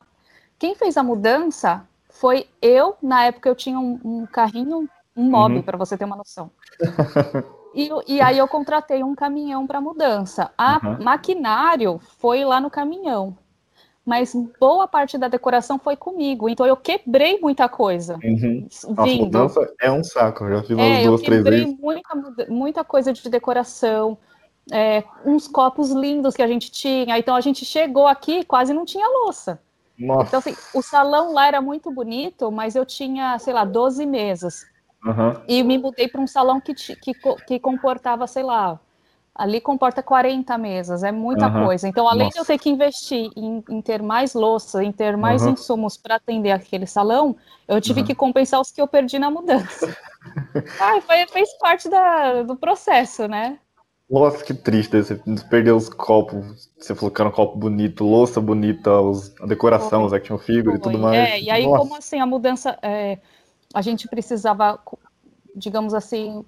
quem 0.59 0.75
fez 0.75 0.97
a 0.97 1.03
mudança 1.03 1.87
foi 2.09 2.49
eu. 2.63 2.97
Na 3.03 3.25
época 3.27 3.51
eu 3.51 3.55
tinha 3.55 3.79
um, 3.79 4.01
um 4.03 4.27
carrinho, 4.27 4.89
um 5.15 5.31
mob, 5.31 5.57
uhum. 5.57 5.63
para 5.63 5.77
você 5.77 5.99
ter 5.99 6.07
uma 6.07 6.17
noção. 6.17 6.51
e, 7.75 7.91
e, 8.07 8.21
aí 8.23 8.39
eu 8.39 8.49
contratei 8.49 9.05
um 9.05 9.15
caminhão 9.15 9.67
para 9.67 9.83
mudança. 9.83 10.51
A 10.57 10.81
uhum. 10.83 11.05
maquinário 11.05 12.01
foi 12.19 12.43
lá 12.45 12.59
no 12.59 12.71
caminhão 12.71 13.37
mas 14.05 14.35
boa 14.59 14.89
parte 14.89 15.19
da 15.19 15.29
decoração 15.29 15.79
foi 15.79 15.97
comigo, 15.97 16.49
então 16.49 16.67
eu 16.67 16.77
quebrei 16.77 17.39
muita 17.41 17.69
coisa. 17.69 18.19
Uhum. 18.25 18.67
Nossa, 18.97 19.15
mudança 19.15 19.75
é 19.81 19.91
um 19.91 20.03
saco, 20.03 20.45
eu 20.45 20.57
já 20.57 20.63
fiz 20.63 20.71
é, 20.71 20.83
umas 20.83 21.05
duas, 21.05 21.23
três 21.23 21.45
vezes. 21.45 21.61
Eu 21.61 21.77
quebrei 21.77 21.79
muita, 21.81 22.47
muita 22.49 22.85
coisa 22.85 23.13
de 23.13 23.29
decoração, 23.29 24.17
é, 24.73 25.05
uns 25.25 25.47
copos 25.47 25.91
lindos 25.91 26.35
que 26.35 26.43
a 26.43 26.47
gente 26.47 26.71
tinha, 26.71 27.19
então 27.19 27.35
a 27.35 27.41
gente 27.41 27.65
chegou 27.65 28.07
aqui 28.07 28.45
quase 28.45 28.73
não 28.73 28.85
tinha 28.85 29.07
louça. 29.07 29.61
Nossa. 29.99 30.29
Então, 30.29 30.39
assim, 30.39 30.57
o 30.75 30.81
salão 30.81 31.35
lá 31.35 31.47
era 31.47 31.61
muito 31.61 31.91
bonito, 31.91 32.51
mas 32.51 32.75
eu 32.75 32.87
tinha, 32.87 33.39
sei 33.39 33.53
lá, 33.53 33.65
12 33.65 34.07
mesas. 34.07 34.67
Uhum. 35.05 35.35
E 35.47 35.63
me 35.63 35.77
mudei 35.77 36.09
para 36.09 36.21
um 36.21 36.27
salão 36.27 36.61
que, 36.61 36.75
que, 36.75 37.13
que 37.47 37.59
comportava, 37.59 38.27
sei 38.27 38.43
lá, 38.43 38.81
ali 39.41 39.59
comporta 39.59 40.03
40 40.03 40.59
mesas, 40.59 41.03
é 41.03 41.11
muita 41.11 41.49
uhum. 41.49 41.65
coisa. 41.65 41.89
Então, 41.89 42.07
além 42.07 42.27
Nossa. 42.27 42.35
de 42.35 42.39
eu 42.41 42.45
ter 42.45 42.59
que 42.59 42.69
investir 42.69 43.31
em, 43.35 43.65
em 43.71 43.81
ter 43.81 44.03
mais 44.03 44.35
louça, 44.35 44.85
em 44.85 44.93
ter 44.93 45.17
mais 45.17 45.43
uhum. 45.43 45.53
insumos 45.53 45.97
para 45.97 46.17
atender 46.17 46.51
aquele 46.51 46.87
salão, 46.87 47.35
eu 47.67 47.81
tive 47.81 48.01
uhum. 48.01 48.07
que 48.07 48.15
compensar 48.15 48.61
os 48.61 48.71
que 48.71 48.83
eu 48.83 48.87
perdi 48.87 49.19
na 49.19 49.31
mudança. 49.31 49.97
ah, 50.79 51.01
foi, 51.01 51.27
fez 51.29 51.57
parte 51.57 51.89
da, 51.89 52.43
do 52.43 52.55
processo, 52.55 53.27
né? 53.27 53.59
Nossa, 54.11 54.45
que 54.45 54.53
triste, 54.53 55.03
você 55.03 55.19
perdeu 55.49 55.75
os 55.75 55.89
copos, 55.89 56.69
você 56.79 56.95
falou 56.95 57.11
que 57.11 57.23
era 57.23 57.31
um 57.31 57.33
copo 57.33 57.57
bonito, 57.57 58.05
louça 58.05 58.43
bonita, 58.43 59.01
os, 59.01 59.35
a 59.41 59.47
decoração, 59.47 60.01
foi. 60.01 60.07
os 60.07 60.13
action 60.13 60.37
figure 60.37 60.77
e 60.77 60.81
tudo 60.81 60.99
mais. 60.99 61.17
É, 61.17 61.41
e 61.41 61.49
aí 61.49 61.65
Nossa. 61.65 61.79
como 61.79 61.97
assim 61.97 62.21
a 62.21 62.27
mudança, 62.27 62.79
é, 62.83 63.19
a 63.73 63.81
gente 63.81 64.07
precisava, 64.07 64.79
digamos 65.57 65.95
assim, 65.95 66.45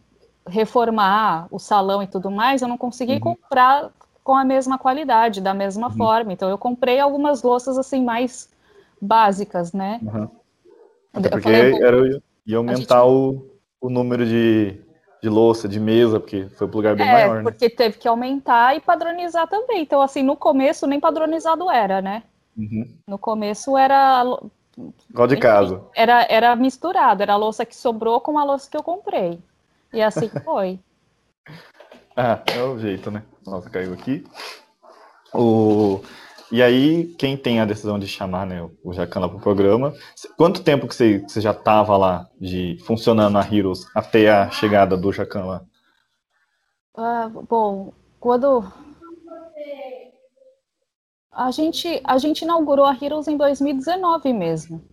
reformar 0.46 1.46
o 1.50 1.58
salão 1.58 2.02
e 2.02 2.06
tudo 2.06 2.30
mais, 2.30 2.62
eu 2.62 2.68
não 2.68 2.78
consegui 2.78 3.14
uhum. 3.14 3.20
comprar 3.20 3.90
com 4.22 4.34
a 4.34 4.44
mesma 4.44 4.78
qualidade, 4.78 5.40
da 5.40 5.54
mesma 5.54 5.88
uhum. 5.88 5.96
forma. 5.96 6.32
Então 6.32 6.48
eu 6.48 6.58
comprei 6.58 7.00
algumas 7.00 7.42
louças 7.42 7.76
assim 7.78 8.04
mais 8.04 8.48
básicas, 9.00 9.72
né? 9.72 10.00
Uhum. 10.02 10.28
Até 11.12 11.28
porque 11.28 11.42
falei, 11.42 11.82
era, 11.82 12.22
ia 12.46 12.56
aumentar 12.56 13.02
gente... 13.02 13.08
o, 13.08 13.46
o 13.80 13.90
número 13.90 14.24
de, 14.24 14.80
de 15.22 15.28
louça, 15.28 15.68
de 15.68 15.78
mesa, 15.78 16.18
porque 16.18 16.46
foi 16.56 16.66
para 16.66 16.74
um 16.74 16.78
lugar 16.78 16.96
bem 16.96 17.08
é, 17.08 17.12
maior. 17.12 17.36
Né? 17.38 17.42
Porque 17.42 17.68
teve 17.68 17.98
que 17.98 18.08
aumentar 18.08 18.76
e 18.76 18.80
padronizar 18.80 19.46
também. 19.48 19.82
Então, 19.82 20.00
assim, 20.00 20.22
no 20.22 20.36
começo 20.36 20.86
nem 20.86 21.00
padronizado 21.00 21.70
era, 21.70 22.00
né? 22.00 22.22
Uhum. 22.56 22.88
No 23.06 23.18
começo 23.18 23.76
era. 23.76 24.24
Igual 25.10 25.28
de 25.28 25.36
casa. 25.36 25.82
Era, 25.94 26.26
era 26.30 26.56
misturado, 26.56 27.22
era 27.22 27.34
a 27.34 27.36
louça 27.36 27.66
que 27.66 27.76
sobrou 27.76 28.20
com 28.20 28.38
a 28.38 28.44
louça 28.44 28.70
que 28.70 28.76
eu 28.76 28.82
comprei. 28.82 29.38
E 29.92 30.02
assim 30.02 30.28
foi. 30.44 30.80
ah, 32.16 32.42
é 32.46 32.62
o 32.62 32.78
jeito, 32.78 33.10
né? 33.10 33.22
Nossa, 33.46 33.68
caiu 33.70 33.92
aqui. 33.92 34.24
O... 35.34 36.00
E 36.50 36.62
aí, 36.62 37.06
quem 37.18 37.36
tem 37.36 37.60
a 37.60 37.64
decisão 37.64 37.98
de 37.98 38.06
chamar 38.06 38.46
né, 38.46 38.68
o 38.84 38.92
Jacan 38.92 39.26
para 39.26 39.36
o 39.36 39.40
programa, 39.40 39.94
quanto 40.36 40.62
tempo 40.62 40.86
que 40.86 40.94
você, 40.94 41.18
você 41.20 41.40
já 41.40 41.52
estava 41.52 41.96
lá, 41.96 42.28
de 42.38 42.76
funcionando 42.84 43.32
na 43.32 43.40
Heroes, 43.40 43.86
até 43.94 44.30
a 44.30 44.50
chegada 44.50 44.94
do 44.94 45.10
Jacan 45.10 45.44
lá? 45.44 45.62
Ah, 46.94 47.30
bom, 47.48 47.94
quando 48.20 48.70
a 51.32 51.50
gente, 51.50 52.00
a 52.04 52.18
gente 52.18 52.42
inaugurou 52.42 52.84
a 52.84 52.94
Heroes 53.00 53.26
em 53.26 53.38
2019 53.38 54.32
mesmo. 54.34 54.84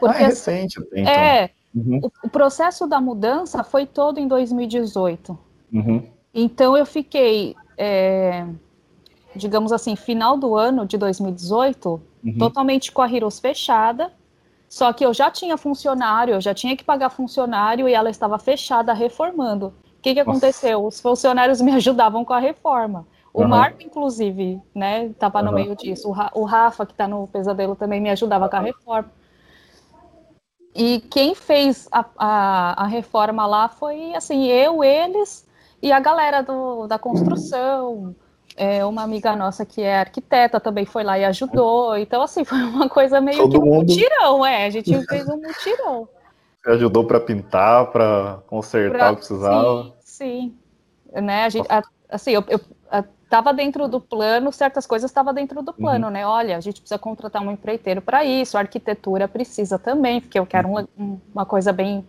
Porque, 0.00 0.16
ah, 0.16 0.22
é 0.22 0.26
recente. 0.28 0.80
Então. 0.94 1.12
É, 1.12 1.50
Uhum. 1.74 2.00
O, 2.02 2.26
o, 2.26 2.30
processo 2.30 2.86
da 2.86 3.00
mudança 3.00 3.62
foi 3.62 3.86
todo 3.86 4.18
em 4.18 4.26
2018. 4.26 5.38
Uhum. 5.72 6.02
Então 6.34 6.76
eu 6.76 6.86
fiquei, 6.86 7.54
é, 7.76 8.46
digamos 9.34 9.72
assim, 9.72 9.94
final 9.96 10.36
do 10.36 10.54
ano 10.54 10.86
de 10.86 10.96
2018, 10.96 12.00
uhum. 12.24 12.38
totalmente 12.38 12.92
com 12.92 13.02
a 13.02 13.12
Heroes 13.12 13.38
fechada. 13.38 14.12
Só 14.68 14.92
que 14.92 15.04
eu 15.04 15.14
já 15.14 15.30
tinha 15.30 15.56
funcionário, 15.56 16.34
eu 16.34 16.40
já 16.40 16.52
tinha 16.52 16.76
que 16.76 16.84
pagar 16.84 17.08
funcionário 17.08 17.88
e 17.88 17.94
ela 17.94 18.10
estava 18.10 18.38
fechada 18.38 18.92
reformando. 18.92 19.72
O 19.98 20.02
que, 20.02 20.14
que 20.14 20.20
aconteceu? 20.20 20.84
Os 20.84 21.00
funcionários 21.00 21.60
me 21.62 21.72
ajudavam 21.72 22.24
com 22.24 22.32
a 22.32 22.38
reforma. 22.38 23.06
O 23.32 23.42
uhum. 23.42 23.48
Marco, 23.48 23.82
inclusive, 23.82 24.60
né, 24.74 25.06
estava 25.06 25.42
no 25.42 25.52
meio 25.52 25.76
disso. 25.76 26.12
O, 26.34 26.44
Rafa, 26.44 26.84
que 26.84 26.92
está 26.92 27.06
no 27.06 27.26
pesadelo, 27.28 27.76
também 27.76 28.00
me 28.00 28.10
ajudava 28.10 28.48
com 28.48 28.56
a 28.56 28.60
reforma. 28.60 29.10
E 30.78 31.00
quem 31.10 31.34
fez 31.34 31.88
a, 31.90 32.04
a, 32.16 32.84
a, 32.84 32.86
reforma 32.86 33.44
lá 33.46 33.68
foi, 33.68 34.14
assim, 34.14 34.46
eu, 34.46 34.84
eles 34.84 35.44
e 35.82 35.90
a 35.90 35.98
galera 35.98 36.40
do, 36.40 36.86
da 36.86 36.96
construção. 36.96 38.14
É, 38.56 38.84
uma 38.84 39.02
amiga 39.02 39.34
nossa 39.34 39.66
que 39.66 39.82
é 39.82 39.98
arquiteta 39.98 40.60
também 40.60 40.84
foi 40.84 41.02
lá 41.02 41.18
e 41.18 41.24
ajudou. 41.24 41.96
Então, 41.96 42.22
assim, 42.22 42.44
foi 42.44 42.58
uma 42.62 42.88
coisa 42.88 43.20
meio 43.20 43.38
Todo 43.38 43.50
que 43.50 43.58
um 43.58 43.64
mundo... 43.64 43.90
mutirão, 43.90 44.46
é. 44.46 44.66
A 44.66 44.70
gente 44.70 45.04
fez 45.06 45.28
um 45.28 45.36
mutirão. 45.36 46.08
Você 46.62 46.70
ajudou 46.70 47.04
para 47.04 47.18
pintar, 47.18 47.90
para 47.90 48.38
consertar 48.46 48.98
pra... 48.98 49.06
o 49.06 49.16
que 49.16 49.16
precisava? 49.16 49.94
Sim, 50.00 50.54
sim. 51.12 51.20
Né, 51.20 51.44
a 51.44 51.48
gente, 51.48 51.66
a, 51.68 51.82
assim, 52.08 52.32
eu, 52.32 52.44
eu 52.48 52.60
estava 53.28 53.52
dentro 53.52 53.86
do 53.86 54.00
plano, 54.00 54.50
certas 54.50 54.86
coisas 54.86 55.10
estavam 55.10 55.34
dentro 55.34 55.62
do 55.62 55.72
plano, 55.72 56.06
uhum. 56.06 56.12
né? 56.12 56.26
Olha, 56.26 56.56
a 56.56 56.60
gente 56.60 56.80
precisa 56.80 56.98
contratar 56.98 57.42
um 57.42 57.50
empreiteiro 57.50 58.00
para 58.00 58.24
isso, 58.24 58.56
a 58.56 58.60
arquitetura 58.60 59.28
precisa 59.28 59.78
também, 59.78 60.18
porque 60.18 60.38
eu 60.38 60.46
quero 60.46 60.66
uma, 60.66 60.88
uma 61.34 61.44
coisa 61.44 61.70
bem, 61.70 62.06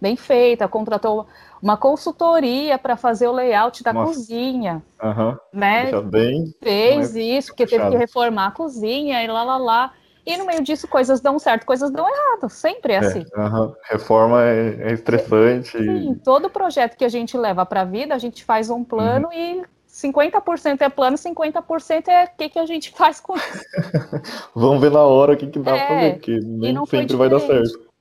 bem 0.00 0.16
feita. 0.16 0.66
Contratou 0.66 1.26
uma 1.62 1.76
consultoria 1.76 2.78
para 2.78 2.96
fazer 2.96 3.28
o 3.28 3.32
layout 3.32 3.84
da 3.84 3.92
Nossa. 3.92 4.14
cozinha, 4.14 4.82
uhum. 5.02 5.36
né? 5.52 5.92
Bem, 6.00 6.54
Fez 6.62 7.14
isso, 7.14 7.48
porque 7.48 7.66
teve 7.66 7.90
que 7.90 7.96
reformar 7.96 8.46
a 8.46 8.52
cozinha 8.52 9.22
e 9.22 9.26
lá, 9.26 9.44
lá, 9.44 9.58
lá. 9.58 9.92
E 10.24 10.38
no 10.38 10.46
meio 10.46 10.62
disso, 10.62 10.88
coisas 10.88 11.20
dão 11.20 11.38
certo, 11.38 11.66
coisas 11.66 11.90
dão 11.90 12.08
errado. 12.08 12.48
Sempre 12.48 12.94
é, 12.94 12.96
é 12.96 12.98
assim. 12.98 13.26
Uhum. 13.36 13.74
Reforma 13.90 14.42
é, 14.42 14.88
é 14.88 14.92
estressante. 14.94 15.76
Sim, 15.76 16.18
todo 16.24 16.48
projeto 16.48 16.96
que 16.96 17.04
a 17.04 17.10
gente 17.10 17.36
leva 17.36 17.66
para 17.66 17.82
a 17.82 17.84
vida, 17.84 18.14
a 18.14 18.18
gente 18.18 18.42
faz 18.42 18.70
um 18.70 18.82
plano 18.82 19.26
uhum. 19.26 19.34
e 19.34 19.62
50% 20.02 20.80
é 20.80 20.88
plano, 20.88 21.16
50% 21.16 22.08
é 22.08 22.24
o 22.24 22.28
que, 22.36 22.48
que 22.48 22.58
a 22.58 22.66
gente 22.66 22.90
faz 22.90 23.20
com 23.20 23.36
isso. 23.36 23.64
Vamos 24.54 24.80
ver 24.80 24.90
na 24.90 25.02
hora 25.02 25.34
o 25.34 25.36
que, 25.36 25.46
que 25.46 25.58
dá 25.58 25.76
é, 25.76 25.86
pra 25.86 25.94
fazer, 25.94 26.12
porque 26.14 26.40
nem 26.40 26.86
sempre 26.86 27.16
vai 27.16 27.28
dar 27.28 27.40
certo. 27.40 27.92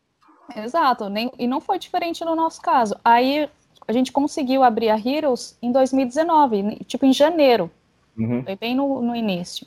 Exato, 0.55 1.09
nem, 1.09 1.31
e 1.37 1.47
não 1.47 1.61
foi 1.61 1.79
diferente 1.79 2.25
no 2.25 2.35
nosso 2.35 2.61
caso. 2.61 2.95
Aí 3.03 3.49
a 3.87 3.93
gente 3.93 4.11
conseguiu 4.11 4.63
abrir 4.63 4.89
a 4.89 4.97
Heroes 4.97 5.57
em 5.61 5.71
2019, 5.71 6.83
tipo 6.85 7.05
em 7.05 7.13
janeiro. 7.13 7.69
Uhum. 8.17 8.43
Foi 8.43 8.55
bem 8.55 8.75
no, 8.75 9.01
no 9.01 9.15
início. 9.15 9.65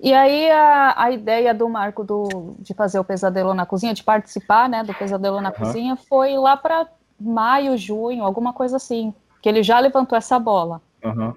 E 0.00 0.12
aí 0.12 0.50
a, 0.50 0.94
a 0.96 1.10
ideia 1.10 1.54
do 1.54 1.68
Marco 1.68 2.04
do, 2.04 2.54
de 2.58 2.74
fazer 2.74 2.98
o 2.98 3.04
Pesadelo 3.04 3.54
na 3.54 3.64
Cozinha, 3.64 3.94
de 3.94 4.04
participar 4.04 4.68
né, 4.68 4.82
do 4.84 4.94
Pesadelo 4.94 5.40
na 5.40 5.50
uhum. 5.50 5.54
Cozinha, 5.54 5.96
foi 5.96 6.36
lá 6.36 6.56
para 6.56 6.86
maio, 7.18 7.76
junho, 7.76 8.24
alguma 8.24 8.52
coisa 8.52 8.76
assim, 8.76 9.14
que 9.40 9.48
ele 9.48 9.62
já 9.62 9.78
levantou 9.78 10.16
essa 10.16 10.38
bola. 10.38 10.80
Uhum. 11.04 11.34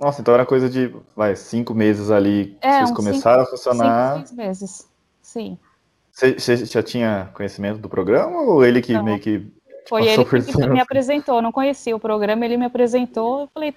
Nossa, 0.00 0.22
então 0.22 0.32
era 0.32 0.46
coisa 0.46 0.68
de, 0.68 0.94
vai, 1.14 1.36
cinco 1.36 1.74
meses 1.74 2.10
ali 2.10 2.56
que 2.60 2.66
é, 2.66 2.78
vocês 2.78 2.90
começaram 2.90 3.44
cinco, 3.44 3.54
a 3.54 3.58
funcionar. 3.58 4.14
Cinco, 4.14 4.28
seis 4.28 4.36
meses, 4.36 4.88
sim. 5.20 5.58
Você, 6.10 6.38
você, 6.38 6.56
já 6.64 6.82
tinha 6.82 7.30
conhecimento 7.34 7.78
do 7.78 7.88
programa 7.88 8.40
ou 8.40 8.64
ele 8.64 8.80
que 8.80 8.94
não. 8.94 9.04
meio 9.04 9.20
que 9.20 9.46
Foi 9.88 10.06
ele 10.06 10.24
que 10.24 10.66
me 10.68 10.80
apresentou, 10.80 11.42
não 11.42 11.52
conhecia 11.52 11.94
o 11.94 12.00
programa, 12.00 12.44
ele 12.44 12.56
me 12.56 12.64
apresentou, 12.64 13.42
eu 13.42 13.48
falei, 13.52 13.74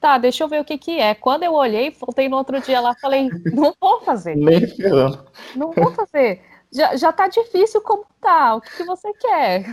tá, 0.00 0.18
deixa 0.18 0.42
eu 0.42 0.48
ver 0.48 0.60
o 0.60 0.64
que 0.64 0.76
que 0.76 0.98
é. 0.98 1.14
Quando 1.14 1.44
eu 1.44 1.54
olhei, 1.54 1.90
voltei 1.90 2.28
no 2.28 2.36
outro 2.36 2.60
dia 2.60 2.80
lá, 2.80 2.94
falei, 3.00 3.30
não 3.52 3.72
vou 3.80 4.00
fazer. 4.02 4.34
Nem 4.36 4.66
ferrando. 4.66 5.24
Não 5.54 5.70
vou 5.70 5.92
fazer. 5.92 6.42
Já, 6.72 6.96
já 6.96 7.12
tá 7.12 7.28
difícil 7.28 7.80
como 7.80 8.04
tá, 8.20 8.56
o 8.56 8.60
que, 8.60 8.78
que 8.78 8.84
você 8.84 9.12
quer? 9.14 9.64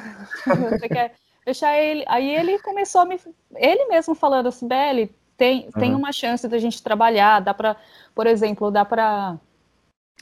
Você 0.46 0.88
quer 0.88 1.16
deixar 1.46 1.78
ele. 1.78 2.04
Aí 2.08 2.30
ele 2.30 2.60
começou 2.60 3.02
a 3.02 3.06
me. 3.06 3.20
Ele 3.56 3.86
mesmo 3.88 4.16
falando 4.16 4.48
assim, 4.48 4.68
Beli, 4.68 5.14
tem, 5.38 5.66
uhum. 5.66 5.72
tem 5.72 5.96
uma 5.96 6.12
chance 6.12 6.48
da 6.48 6.58
gente 6.58 6.84
trabalhar, 6.84 7.40
dá 7.40 7.54
para, 7.54 7.76
por 8.14 8.28
exemplo, 8.28 8.70
dá 8.70 8.86
para, 8.86 9.38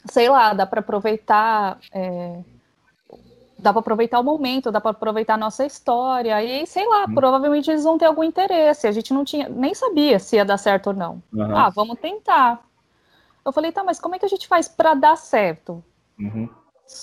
sei 0.06 0.28
lá, 0.28 0.52
dá 0.52 0.66
para 0.66 0.80
aproveitar. 0.80 1.78
É, 1.92 2.40
dá 3.60 3.72
para 3.72 3.80
aproveitar 3.80 4.18
o 4.18 4.24
momento, 4.24 4.72
dá 4.72 4.80
para 4.80 4.92
aproveitar 4.92 5.34
a 5.34 5.38
nossa 5.38 5.64
história, 5.64 6.42
e 6.42 6.66
sei 6.66 6.86
lá, 6.86 7.04
uhum. 7.04 7.14
provavelmente 7.14 7.70
eles 7.70 7.84
vão 7.84 7.98
ter 7.98 8.06
algum 8.06 8.24
interesse. 8.24 8.86
A 8.86 8.92
gente 8.92 9.12
não 9.12 9.24
tinha, 9.24 9.48
nem 9.48 9.74
sabia 9.74 10.18
se 10.18 10.36
ia 10.36 10.44
dar 10.44 10.56
certo 10.56 10.88
ou 10.88 10.94
não. 10.94 11.22
Uhum. 11.32 11.56
Ah, 11.56 11.68
vamos 11.68 11.98
tentar. 11.98 12.64
Eu 13.44 13.52
falei, 13.52 13.72
tá, 13.72 13.84
mas 13.84 14.00
como 14.00 14.14
é 14.14 14.18
que 14.18 14.24
a 14.24 14.28
gente 14.28 14.48
faz 14.48 14.68
para 14.68 14.94
dar 14.94 15.16
certo? 15.16 15.84
Uhum. 16.18 16.48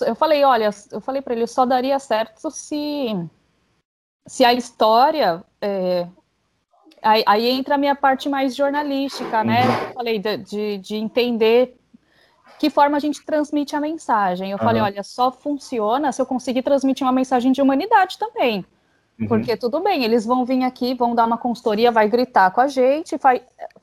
Eu 0.06 0.16
falei, 0.16 0.44
olha, 0.44 0.70
eu 0.92 1.00
falei 1.00 1.22
para 1.22 1.34
ele, 1.34 1.48
só 1.48 1.66
daria 1.66 1.98
certo 2.00 2.52
se 2.52 3.16
se 4.28 4.44
a 4.44 4.54
história. 4.54 5.44
É, 5.62 6.06
aí, 7.02 7.24
aí, 7.26 7.50
entra 7.50 7.76
a 7.76 7.78
minha 7.78 7.96
parte 7.96 8.30
mais 8.30 8.56
jornalística, 8.56 9.44
né? 9.44 9.66
Uhum. 9.66 9.88
Eu 9.88 9.94
falei 9.94 10.20
de, 10.20 10.38
de, 10.38 10.78
de, 10.78 10.96
entender 10.98 11.76
que 12.60 12.70
forma 12.70 12.98
a 12.98 13.00
gente 13.00 13.26
transmite 13.26 13.76
a 13.76 13.80
mensagem. 13.80 14.52
Eu 14.52 14.58
uhum. 14.58 14.64
falei, 14.64 14.82
olha, 14.82 15.02
só 15.02 15.32
funciona 15.32 16.12
se 16.12 16.22
eu 16.22 16.26
conseguir 16.26 16.62
transmitir 16.62 17.06
uma 17.06 17.14
mensagem 17.14 17.52
de 17.52 17.62
humanidade 17.62 18.20
também. 18.20 18.66
Uhum. 19.20 19.28
Porque 19.28 19.56
tudo 19.58 19.80
bem, 19.80 20.04
eles 20.04 20.26
vão 20.26 20.46
vir 20.46 20.64
aqui, 20.64 20.94
vão 20.94 21.16
dar 21.16 21.26
uma 21.26 21.38
consultoria, 21.38 21.92
vai 21.92 22.08
gritar 22.08 22.52
com 22.52 22.62
a 22.62 22.68
gente, 22.68 23.18
faz, 23.18 23.42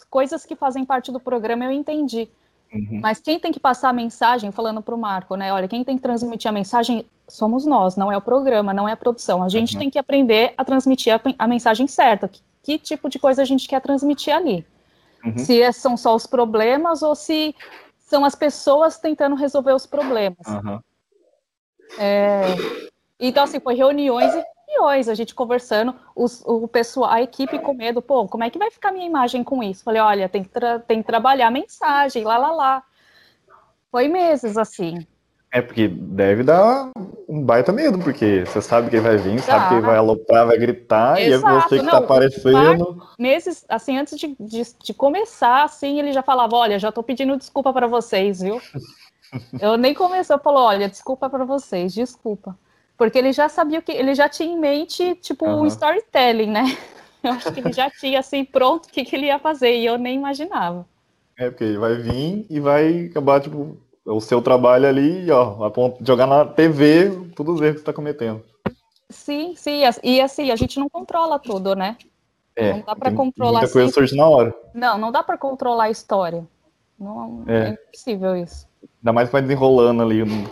coisas 0.09 0.45
que 0.45 0.55
fazem 0.55 0.85
parte 0.85 1.11
do 1.11 1.19
programa 1.19 1.65
eu 1.65 1.73
entendi. 1.73 2.29
Uhum. 2.75 3.01
Mas 3.01 3.21
quem 3.21 3.39
tem 3.39 3.53
que 3.53 3.61
passar 3.61 3.91
a 3.91 3.93
mensagem, 3.93 4.51
falando 4.51 4.83
para 4.83 4.95
o 4.95 4.99
Marco, 4.99 5.37
né? 5.37 5.53
Olha, 5.53 5.69
quem 5.69 5.85
tem 5.85 5.97
que 5.97 6.03
transmitir 6.03 6.49
a 6.49 6.53
mensagem 6.53 7.07
somos 7.29 7.65
nós, 7.65 7.97
não 7.97 8.11
é 8.11 8.17
o 8.17 8.21
programa, 8.21 8.75
não 8.75 8.89
é 8.89 8.93
a 8.93 8.97
produção. 8.97 9.43
A 9.43 9.49
gente 9.49 9.75
uhum. 9.75 9.81
tem 9.81 9.91
que 9.91 9.99
aprender 9.99 10.53
a 10.59 10.65
transmitir 10.65 11.15
a, 11.15 11.21
a 11.39 11.47
mensagem 11.47 11.87
certa. 11.87 12.29
Que, 12.29 12.41
que, 12.63 12.79
tipo 12.79 13.09
de 13.09 13.19
coisa 13.19 13.43
a 13.43 13.45
gente 13.45 13.69
quer 13.69 13.81
transmitir 13.81 14.35
ali? 14.35 14.67
Uhum. 15.25 15.39
Se 15.39 15.63
é, 15.63 15.71
são 15.73 15.97
só 15.97 16.15
os 16.15 16.27
problemas 16.27 17.03
ou 17.03 17.15
se 17.15 17.55
são 17.99 18.25
as 18.25 18.35
pessoas 18.35 18.99
tentando 18.99 19.35
resolver 19.37 19.73
os 19.73 19.87
problemas. 19.87 20.47
É, 21.99 22.43
então, 23.19 23.45
assim, 23.45 23.61
foi 23.61 23.75
reuniões 23.75 24.35
e 24.35 24.45
a 24.83 25.15
gente 25.15 25.35
conversando, 25.35 25.95
os, 26.15 26.43
o 26.45 26.69
pessoal, 26.69 27.11
a 27.11 27.23
equipe 27.23 27.59
com 27.59 27.75
medo, 27.75 28.03
pô, 28.03 28.27
como 28.27 28.45
é 28.45 28.51
que 28.51 28.59
vai 28.59 28.71
ficar 28.71 28.93
minha 28.93 29.07
imagem 29.07 29.43
com 29.43 29.63
isso? 29.63 29.85
Falei, 29.85 30.01
olha, 30.01 30.29
tem 30.29 30.45
que, 30.45 30.51
tem 30.87 31.01
que 31.01 31.07
trabalhar 31.07 31.49
a 31.49 31.51
mensagem, 31.51 32.25
lá, 32.25 32.37
lá, 32.37 32.53
lá. 32.53 32.83
Foi 33.91 34.09
meses, 34.09 34.57
assim. 34.57 35.07
É 35.53 35.63
porque 35.63 35.87
deve 35.87 36.43
dar 36.43 36.91
um 37.29 37.41
baita 37.41 37.73
medo, 37.73 37.97
porque 38.01 38.45
você 38.45 38.61
sabe 38.61 38.91
que 38.91 38.97
ele 38.97 39.07
vai 39.07 39.17
vir, 39.17 39.39
sabe 39.41 39.61
Dá. 39.61 39.69
que 39.69 39.75
ele 39.75 39.87
vai 39.87 39.97
aloprar, 39.97 40.47
vai 40.49 40.59
gritar, 40.59 41.21
e 41.21 41.27
é 41.27 41.29
Exato, 41.29 41.69
você 41.69 41.79
que 41.79 41.85
não, 41.85 41.93
tá 41.93 41.99
aparecendo. 41.99 43.07
Meses, 43.17 43.65
assim, 43.69 43.97
antes 43.97 44.19
de, 44.19 44.35
de, 44.41 44.63
de 44.83 44.93
começar, 44.93 45.63
assim, 45.63 46.01
ele 46.01 46.13
já 46.13 46.25
falava, 46.25 46.57
olha, 46.57 46.77
já 46.77 46.91
tô 46.91 47.05
pedindo 47.05 47.37
desculpa 47.37 47.73
para 47.73 47.87
vocês, 47.87 48.41
viu? 48.41 48.61
Eu 49.61 49.77
nem 49.77 49.95
comecei, 49.95 50.37
falou, 50.39 50.65
olha, 50.65 50.89
desculpa 50.89 51.31
para 51.31 51.45
vocês, 51.45 51.95
desculpa. 51.95 52.59
Porque 52.97 53.19
ele 53.19 53.33
já 53.33 53.49
sabia 53.49 53.79
o 53.81 53.83
que, 53.83 53.93
ele 53.93 54.15
já 54.15 54.29
tinha 54.29 54.53
em 54.53 54.59
mente, 54.59 55.15
tipo, 55.17 55.45
um 55.47 55.59
Aham. 55.61 55.67
storytelling, 55.69 56.51
né? 56.51 56.63
Eu 57.23 57.33
acho 57.33 57.53
que 57.53 57.61
ele 57.61 57.73
já 57.73 57.91
tinha, 57.91 58.21
assim, 58.21 58.45
pronto 58.45 58.87
o 58.87 58.89
que, 58.91 59.03
que 59.05 59.17
ele 59.17 59.27
ia 59.27 59.39
fazer, 59.39 59.75
e 59.79 59.87
eu 59.87 59.97
nem 59.97 60.15
imaginava. 60.15 60.87
É, 61.39 61.49
porque 61.49 61.65
ele 61.65 61.79
vai 61.79 61.95
vir 61.95 62.47
e 62.51 62.61
vai 62.61 63.07
acabar, 63.07 63.41
tipo, 63.41 63.79
o 64.05 64.21
seu 64.21 64.43
trabalho 64.43 64.87
ali, 64.87 65.31
ó, 65.31 65.65
a 65.65 65.71
ponto- 65.71 66.05
jogar 66.07 66.27
na 66.27 66.45
TV 66.45 67.11
todos 67.35 67.55
os 67.55 67.61
erros 67.63 67.77
que 67.77 67.79
você 67.81 67.85
tá 67.87 67.93
cometendo. 67.95 68.45
Sim, 69.09 69.55
sim, 69.57 69.83
e 70.03 70.21
assim, 70.21 70.51
a 70.51 70.57
gente 70.57 70.79
não 70.79 70.89
controla 70.89 71.39
tudo, 71.39 71.75
né? 71.75 71.97
É, 72.55 72.73
Não 72.73 72.81
dá 72.83 72.95
pra 72.95 73.09
tem 73.11 73.17
controlar 73.17 73.61
Muita 73.61 73.73
coisa 73.73 73.87
assim. 73.87 73.95
surge 73.95 74.15
na 74.17 74.29
hora. 74.29 74.55
Não, 74.75 74.99
não 74.99 75.11
dá 75.11 75.23
para 75.23 75.39
controlar 75.39 75.85
a 75.85 75.91
história. 75.91 76.47
Não, 76.99 77.43
É. 77.49 77.69
é 77.69 77.69
impossível 77.71 78.37
isso. 78.37 78.69
Ainda 79.01 79.13
mais 79.13 79.31
vai 79.31 79.43
desenrolando 79.43 80.03
ali 80.03 80.23
um, 80.23 80.45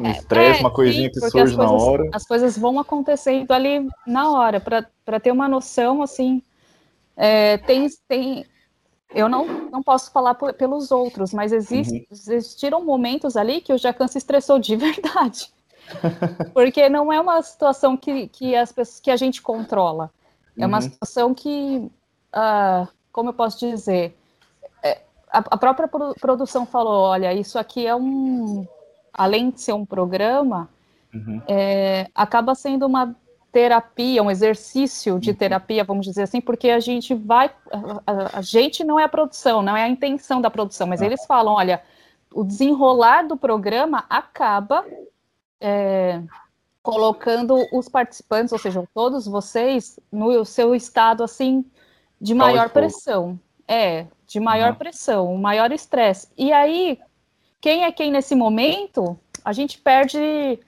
um 0.00 0.10
estresse, 0.10 0.60
É, 0.60 0.62
uma 0.62 0.70
coisinha 0.70 1.08
sim, 1.08 1.12
que 1.12 1.20
surge 1.20 1.38
as 1.52 1.56
na 1.56 1.68
coisas- 1.68 1.88
hora. 1.88 2.04
As 2.12 2.26
coisas 2.26 2.58
vão 2.58 2.78
acontecendo 2.78 3.50
ali 3.52 3.88
na 4.06 4.30
hora, 4.30 4.60
para 4.60 5.20
ter 5.20 5.30
uma 5.32 5.48
noção, 5.48 6.02
assim, 6.02 6.42
é, 7.16 7.56
tem, 7.58 7.88
tem, 8.08 8.44
eu 9.14 9.28
não, 9.28 9.46
não 9.70 9.82
posso 9.82 10.10
falar 10.12 10.34
por- 10.34 10.52
pelos 10.54 10.90
outros, 10.90 11.32
mas 11.32 11.52
exist, 11.52 11.92
Uhum. 11.92 12.04
existiram 12.10 12.84
momentos 12.84 13.36
ali 13.36 13.60
que 13.60 13.72
o 13.72 13.78
Jacan 13.78 14.08
se 14.08 14.18
estressou 14.18 14.58
de 14.58 14.76
verdade, 14.76 15.48
porque 16.52 16.88
não 16.88 17.12
é 17.12 17.20
uma 17.20 17.40
situação 17.42 17.96
que, 17.96 18.28
que, 18.28 18.54
as 18.54 18.72
pessoas, 18.72 19.00
que 19.00 19.10
a 19.10 19.16
gente 19.16 19.40
controla, 19.42 20.10
é 20.58 20.66
uma 20.66 20.76
Uhum. 20.78 20.82
situação 20.82 21.34
que, 21.34 21.90
ah, 22.32 22.86
como 23.12 23.30
eu 23.30 23.34
posso 23.34 23.58
dizer, 23.58 24.06
é, 24.06 24.23
a, 25.38 25.56
própria 25.58 25.88
produ- 25.88 26.14
produção 26.20 26.64
falou, 26.66 27.02
olha, 27.04 27.32
isso 27.32 27.58
aqui 27.58 27.86
é 27.86 27.94
um, 27.94 28.66
além 29.12 29.50
de 29.50 29.60
ser 29.60 29.72
um 29.72 29.84
programa, 29.86 30.68
Uhum. 31.14 31.40
é, 31.46 32.08
acaba 32.14 32.54
sendo 32.54 32.86
uma 32.86 33.14
terapia, 33.52 34.20
um 34.22 34.30
exercício 34.30 35.14
Uhum. 35.14 35.20
de 35.20 35.32
terapia, 35.32 35.84
vamos 35.84 36.04
dizer 36.06 36.22
assim, 36.24 36.40
porque 36.40 36.70
a 36.70 36.80
gente 36.80 37.14
vai, 37.14 37.50
a, 38.04 38.38
a- 38.38 38.42
gente 38.42 38.82
não 38.82 38.98
é 38.98 39.04
a 39.04 39.08
produção, 39.08 39.62
não 39.62 39.76
é 39.76 39.84
a 39.84 39.88
intenção 39.88 40.40
da 40.40 40.50
produção, 40.50 40.86
mas 40.88 41.00
Ah. 41.00 41.06
eles 41.06 41.24
falam, 41.24 41.54
olha, 41.54 41.80
o 42.32 42.42
desenrolar 42.42 43.22
do 43.28 43.36
programa 43.36 44.04
acaba 44.10 44.84
é, 45.60 46.20
colocando 46.82 47.56
os 47.72 47.88
participantes, 47.88 48.52
ou 48.52 48.58
seja, 48.58 48.84
todos 48.92 49.26
vocês, 49.26 49.98
no 50.12 50.44
seu 50.44 50.74
estado 50.74 51.22
assim 51.22 51.62
de 52.20 52.28
de 52.28 52.34
maior 52.34 52.70
pressão. 52.70 53.38
É, 53.66 54.06
de 54.26 54.38
maior 54.40 54.72
Uhum. 54.72 54.78
pressão, 54.78 55.36
maior 55.36 55.72
estresse. 55.72 56.28
E 56.36 56.52
aí, 56.52 56.98
quem 57.60 57.84
é 57.84 57.92
quem 57.92 58.10
nesse 58.10 58.34
momento, 58.34 59.18
a 59.44 59.52
gente 59.52 59.78
perde 59.78 60.58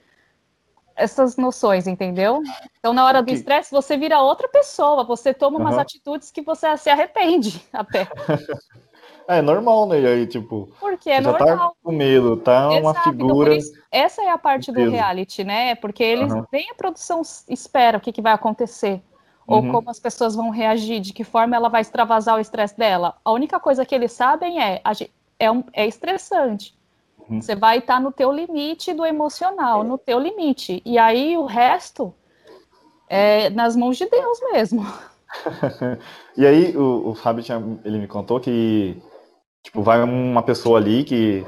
essas 0.95 1.37
noções, 1.37 1.85
entendeu? 1.85 2.41
Então, 2.79 2.93
na 2.93 3.05
hora 3.05 3.21
do 3.21 3.29
estresse, 3.31 3.71
você 3.71 3.95
vira 3.97 4.19
outra 4.19 4.47
pessoa, 4.49 5.03
você 5.03 5.33
toma 5.33 5.59
umas 5.59 5.73
Aham. 5.73 5.81
atitudes 5.81 6.31
que 6.31 6.41
você 6.41 6.75
se 6.77 6.89
arrepende 6.89 7.61
até. 7.71 8.07
É 9.29 9.41
normal, 9.41 9.87
né? 9.87 9.99
E 9.99 10.07
aí, 10.07 10.25
tipo, 10.25 10.69
Porque 10.79 11.09
é 11.09 11.21
já 11.21 11.33
normal. 11.33 11.57
tá 11.57 11.71
com 11.83 11.91
medo, 11.91 12.37
tá 12.37 12.69
uma 12.69 12.91
Exato, 12.91 13.09
então, 13.09 13.27
figura. 13.27 13.49
por 13.49 13.57
isso, 13.57 13.73
essa 13.91 14.21
é 14.23 14.29
a 14.29 14.37
parte 14.37 14.71
do 14.71 14.89
reality, 14.89 15.43
né? 15.43 15.75
Porque 15.75 16.01
eles 16.01 16.31
Aham. 16.31 16.47
nem 16.49 16.69
a 16.71 16.75
produção 16.75 17.21
espera 17.49 17.97
o 17.97 18.01
que, 18.01 18.13
que 18.13 18.21
vai 18.21 18.31
acontecer. 18.31 19.01
Ou 19.47 19.61
Uhum. 19.61 19.71
como 19.71 19.89
as 19.89 19.99
pessoas 19.99 20.35
vão 20.35 20.49
reagir, 20.49 20.99
de 20.99 21.13
que 21.13 21.23
forma 21.23 21.55
ela 21.55 21.69
vai 21.69 21.81
extravasar 21.81 22.35
o 22.35 22.39
estresse 22.39 22.77
dela. 22.77 23.15
A 23.23 23.31
única 23.31 23.59
coisa 23.59 23.85
que 23.85 23.95
eles 23.95 24.11
sabem 24.11 24.61
é 24.61 24.81
é, 25.39 25.51
um, 25.51 25.63
é 25.71 25.87
estressante. 25.87 26.77
Uhum. 27.29 27.41
Você 27.41 27.55
vai 27.55 27.79
estar 27.79 27.99
no 27.99 28.11
teu 28.11 28.31
limite 28.31 28.93
do 28.93 29.05
emocional, 29.05 29.83
no 29.83 29.97
teu 29.97 30.19
limite. 30.19 30.81
E 30.85 30.97
aí 30.97 31.37
o 31.37 31.45
resto 31.45 32.13
é 33.09 33.49
nas 33.49 33.75
mãos 33.75 33.97
de 33.97 34.05
Deus 34.09 34.39
mesmo. 34.51 34.85
E 36.37 36.45
aí, 36.45 36.77
o, 36.77 37.09
o 37.09 37.15
Fábio 37.15 37.43
tinha, 37.43 37.59
ele 37.83 37.97
me 37.97 38.07
contou 38.07 38.39
que, 38.39 38.95
tipo, 39.63 39.81
vai 39.81 40.03
uma 40.03 40.43
pessoa 40.43 40.77
ali 40.77 41.03
que 41.03 41.43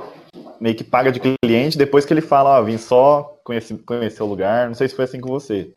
meio 0.60 0.76
que 0.76 0.84
paga 0.84 1.12
de 1.12 1.20
cliente, 1.20 1.78
depois 1.78 2.06
que 2.06 2.14
ele 2.14 2.22
fala, 2.22 2.60
ó, 2.60 2.64
vim 2.64 2.78
só 2.78 3.40
conhecer, 3.44 3.78
conhecer 3.86 4.24
o 4.24 4.26
lugar, 4.26 4.68
não 4.68 4.74
sei 4.74 4.90
se 4.90 4.96
foi 4.96 5.06
assim 5.06 5.22
com 5.22 5.30
você. 5.30 5.72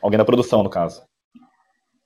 Alguém 0.00 0.18
da 0.18 0.24
produção, 0.24 0.62
no 0.62 0.70
caso. 0.70 1.02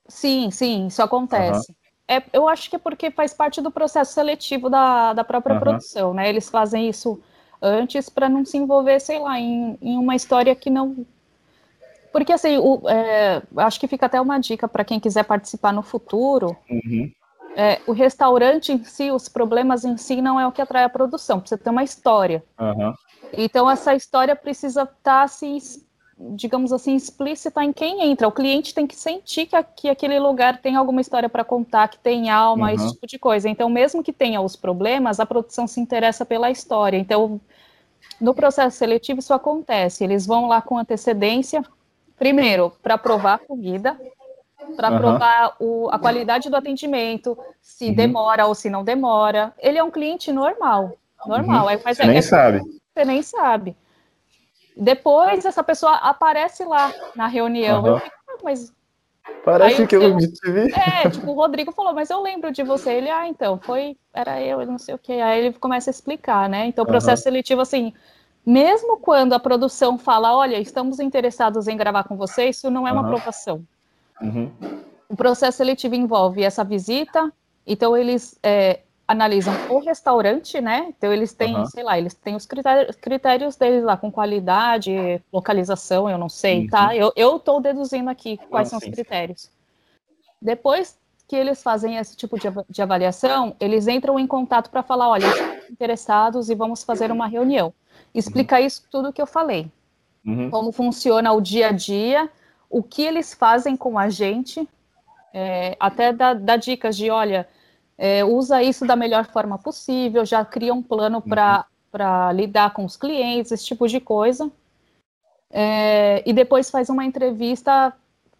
Sim, 0.07 0.51
sim, 0.51 0.87
isso 0.87 1.01
acontece. 1.01 1.75
É, 2.07 2.21
eu 2.33 2.47
acho 2.49 2.69
que 2.69 2.75
é 2.75 2.79
porque 2.79 3.09
faz 3.11 3.33
parte 3.33 3.61
do 3.61 3.71
processo 3.71 4.13
seletivo 4.13 4.69
da, 4.69 5.13
da 5.13 5.23
própria 5.23 5.55
Aham. 5.55 5.61
produção, 5.61 6.13
né? 6.13 6.27
Eles 6.27 6.49
fazem 6.49 6.89
isso 6.89 7.21
antes 7.61 8.09
para 8.09 8.27
não 8.27 8.43
se 8.43 8.57
envolver, 8.57 8.99
sei 8.99 9.19
lá, 9.19 9.39
em, 9.39 9.77
em 9.81 9.97
uma 9.97 10.15
história 10.15 10.53
que 10.55 10.69
não. 10.69 11.05
Porque, 12.11 12.33
assim, 12.33 12.57
o- 12.57 12.81
é, 12.89 13.41
acho 13.57 13.79
que 13.79 13.87
fica 13.87 14.07
até 14.07 14.19
uma 14.19 14.37
dica 14.39 14.67
para 14.67 14.83
quem 14.83 14.99
quiser 14.99 15.23
participar 15.23 15.71
no 15.71 15.81
futuro. 15.81 16.57
Uhum. 16.69 17.09
É, 17.55 17.81
o 17.87 17.91
restaurante 17.93 18.71
em 18.73 18.83
si, 18.83 19.11
os 19.11 19.29
problemas 19.29 19.85
em 19.85 19.95
si, 19.95 20.21
não 20.21 20.39
é 20.39 20.45
o 20.45 20.51
que 20.51 20.61
atrai 20.61 20.83
a 20.83 20.89
produção, 20.89 21.39
precisa 21.39 21.61
ter 21.61 21.69
uma 21.69 21.83
história. 21.83 22.43
Então, 23.33 23.69
essa 23.69 23.95
história 23.95 24.35
precisa 24.35 24.83
estar, 24.83 25.23
assim, 25.23 25.55
es- 25.55 25.85
digamos 26.35 26.71
assim, 26.71 26.95
explícita 26.95 27.63
em 27.63 27.73
quem 27.73 28.03
entra. 28.03 28.27
O 28.27 28.31
cliente 28.31 28.73
tem 28.73 28.85
que 28.87 28.95
sentir 28.95 29.45
que, 29.47 29.63
que 29.75 29.89
aquele 29.89 30.19
lugar 30.19 30.61
tem 30.61 30.75
alguma 30.75 31.01
história 31.01 31.27
para 31.29 31.43
contar, 31.43 31.87
que 31.87 31.97
tem 31.99 32.29
alma, 32.29 32.67
Uhum. 32.67 32.75
esse 32.75 32.91
tipo 32.93 33.07
de 33.07 33.17
coisa. 33.19 33.49
Então, 33.49 33.69
mesmo 33.69 34.03
que 34.03 34.13
tenha 34.13 34.39
os 34.41 34.55
problemas, 34.55 35.19
a 35.19 35.25
produção 35.25 35.67
se 35.67 35.79
interessa 35.79 36.25
pela 36.25 36.49
história. 36.51 36.97
Então, 36.97 37.39
no 38.19 38.33
processo 38.33 38.77
seletivo, 38.77 39.19
isso 39.19 39.33
acontece. 39.33 40.03
Eles 40.03 40.25
vão 40.25 40.47
lá 40.47 40.61
com 40.61 40.77
antecedência, 40.77 41.63
primeiro, 42.17 42.71
para 42.83 42.97
provar 42.97 43.35
a 43.35 43.37
comida, 43.39 43.99
para 44.75 44.89
Aham. 44.89 44.97
provar 44.99 45.55
o- 45.59 45.89
a 45.91 45.97
qualidade 45.97 46.49
do 46.49 46.55
atendimento, 46.55 47.37
se 47.61 47.87
Uhum. 47.89 47.95
demora 47.95 48.45
ou 48.45 48.53
se 48.53 48.69
não 48.69 48.83
demora. 48.83 49.53
Ele 49.59 49.77
é 49.77 49.83
um 49.83 49.89
cliente 49.91 50.31
normal. 50.31 50.93
Normal. 51.25 51.63
Uhum. 51.63 51.67
Aí, 51.69 51.79
mas 51.83 51.97
Você 51.97 52.03
é- 52.03 52.07
nem 52.07 52.17
é 52.17 52.21
sabe. 52.21 52.59
você 52.93 53.05
nem 53.05 53.21
sabe. 53.23 53.75
Depois 54.75 55.45
essa 55.45 55.63
pessoa 55.63 55.95
aparece 55.95 56.63
lá 56.63 56.93
na 57.15 57.27
reunião. 57.27 57.85
Eu 57.85 57.93
Aham. 57.93 57.99
fico, 57.99 58.15
"Ah, 58.29 58.37
mas 58.43 58.73
Parece 59.43 59.87
que 59.87 59.95
eu- 59.95 60.03
eu 60.03 60.17
te 60.17 60.51
vi. 60.51 60.71
é, 60.73 61.09
tipo, 61.09 61.31
o 61.31 61.35
Rodrigo 61.35 61.71
falou, 61.71 61.93
mas 61.93 62.09
eu 62.09 62.21
lembro 62.21 62.51
de 62.51 62.63
você. 62.63 62.91
Ele, 62.93 63.09
ah, 63.09 63.27
então, 63.27 63.59
foi, 63.59 63.97
era 64.13 64.41
eu, 64.41 64.65
não 64.65 64.77
sei 64.77 64.93
o 64.95 64.99
quê. 64.99 65.13
Aí 65.13 65.45
ele 65.45 65.53
começa 65.57 65.89
a 65.89 65.91
explicar, 65.91 66.47
né? 66.47 66.65
Então, 66.67 66.83
o 66.83 66.87
processo 66.87 67.23
seletivo, 67.23 67.59
assim, 67.61 67.93
mesmo 68.45 68.97
quando 68.97 69.33
a 69.33 69.39
produção 69.39 69.97
fala, 69.97 70.35
olha, 70.35 70.59
estamos 70.59 70.99
interessados 70.99 71.67
em 71.67 71.75
gravar 71.77 72.03
com 72.03 72.15
você, 72.15 72.49
isso 72.49 72.69
não 72.69 72.87
é 72.87 72.91
uma 72.91 73.01
Aham. 73.01 73.07
aprovação. 73.15 73.63
Uhum. 74.21 74.51
O 75.09 75.15
processo 75.15 75.57
seletivo 75.57 75.95
envolve 75.95 76.43
essa 76.43 76.63
visita, 76.63 77.31
então 77.65 77.97
eles 77.97 78.37
é, 78.43 78.81
analisam 79.11 79.53
o 79.69 79.79
restaurante, 79.79 80.59
né? 80.61 80.87
Então 80.97 81.11
eles 81.13 81.33
têm, 81.33 81.55
Aham. 81.55 81.65
sei 81.65 81.83
lá, 81.83 81.97
eles 81.97 82.13
têm 82.13 82.35
os 82.35 82.45
critérios, 82.45 82.95
critérios 82.95 83.55
deles 83.55 83.83
lá, 83.83 83.97
com 83.97 84.11
qualidade, 84.11 85.21
localização, 85.31 86.09
eu 86.09 86.17
não 86.17 86.29
sei, 86.29 86.61
Uhum. 86.61 86.69
tá? 86.69 86.95
Eu, 86.95 87.11
eu 87.15 87.39
tô 87.39 87.59
deduzindo 87.59 88.09
aqui 88.09 88.37
quais 88.49 88.67
Ah, 88.67 88.69
são 88.71 88.79
sim. 88.79 88.89
os 88.89 88.95
critérios. 88.95 89.49
Depois 90.41 90.97
que 91.27 91.35
eles 91.35 91.61
fazem 91.63 91.97
esse 91.97 92.15
tipo 92.17 92.37
de, 92.37 92.47
de 92.69 92.81
avaliação, 92.81 93.55
eles 93.59 93.87
entram 93.87 94.19
em 94.19 94.27
contato 94.27 94.69
para 94.69 94.83
falar, 94.83 95.09
olha, 95.09 95.27
interessados 95.69 96.49
e 96.49 96.55
vamos 96.55 96.83
fazer 96.83 97.11
uma 97.11 97.27
reunião. 97.27 97.73
Explica 98.13 98.59
isso 98.59 98.83
tudo 98.91 99.13
que 99.13 99.21
eu 99.21 99.27
falei 99.27 99.71
Uhum. 100.25 100.51
como 100.51 100.71
funciona 100.71 101.31
o 101.33 101.41
dia 101.41 101.69
a 101.69 101.71
dia, 101.71 102.29
o 102.69 102.83
que 102.83 103.01
eles 103.01 103.33
fazem 103.33 103.75
com 103.75 103.97
a 103.97 104.09
gente, 104.09 104.67
é, 105.33 105.75
até 105.79 106.13
dá, 106.13 106.33
dá 106.33 106.57
dicas 106.57 106.95
de, 106.97 107.09
olha, 107.09 107.47
é, 108.03 108.25
usa 108.25 108.63
isso 108.63 108.83
da 108.83 108.95
melhor 108.95 109.27
forma 109.27 109.59
possível, 109.59 110.25
já 110.25 110.43
cria 110.43 110.73
um 110.73 110.81
plano 110.81 111.21
para 111.21 112.33
lidar 112.33 112.73
com 112.73 112.83
os 112.83 112.97
clientes, 112.97 113.51
esse 113.51 113.63
tipo 113.63 113.87
de 113.87 113.99
coisa. 113.99 114.51
É, 115.51 116.27
e 116.27 116.33
depois 116.33 116.71
faz 116.71 116.89
uma 116.89 117.05
entrevista 117.05 117.93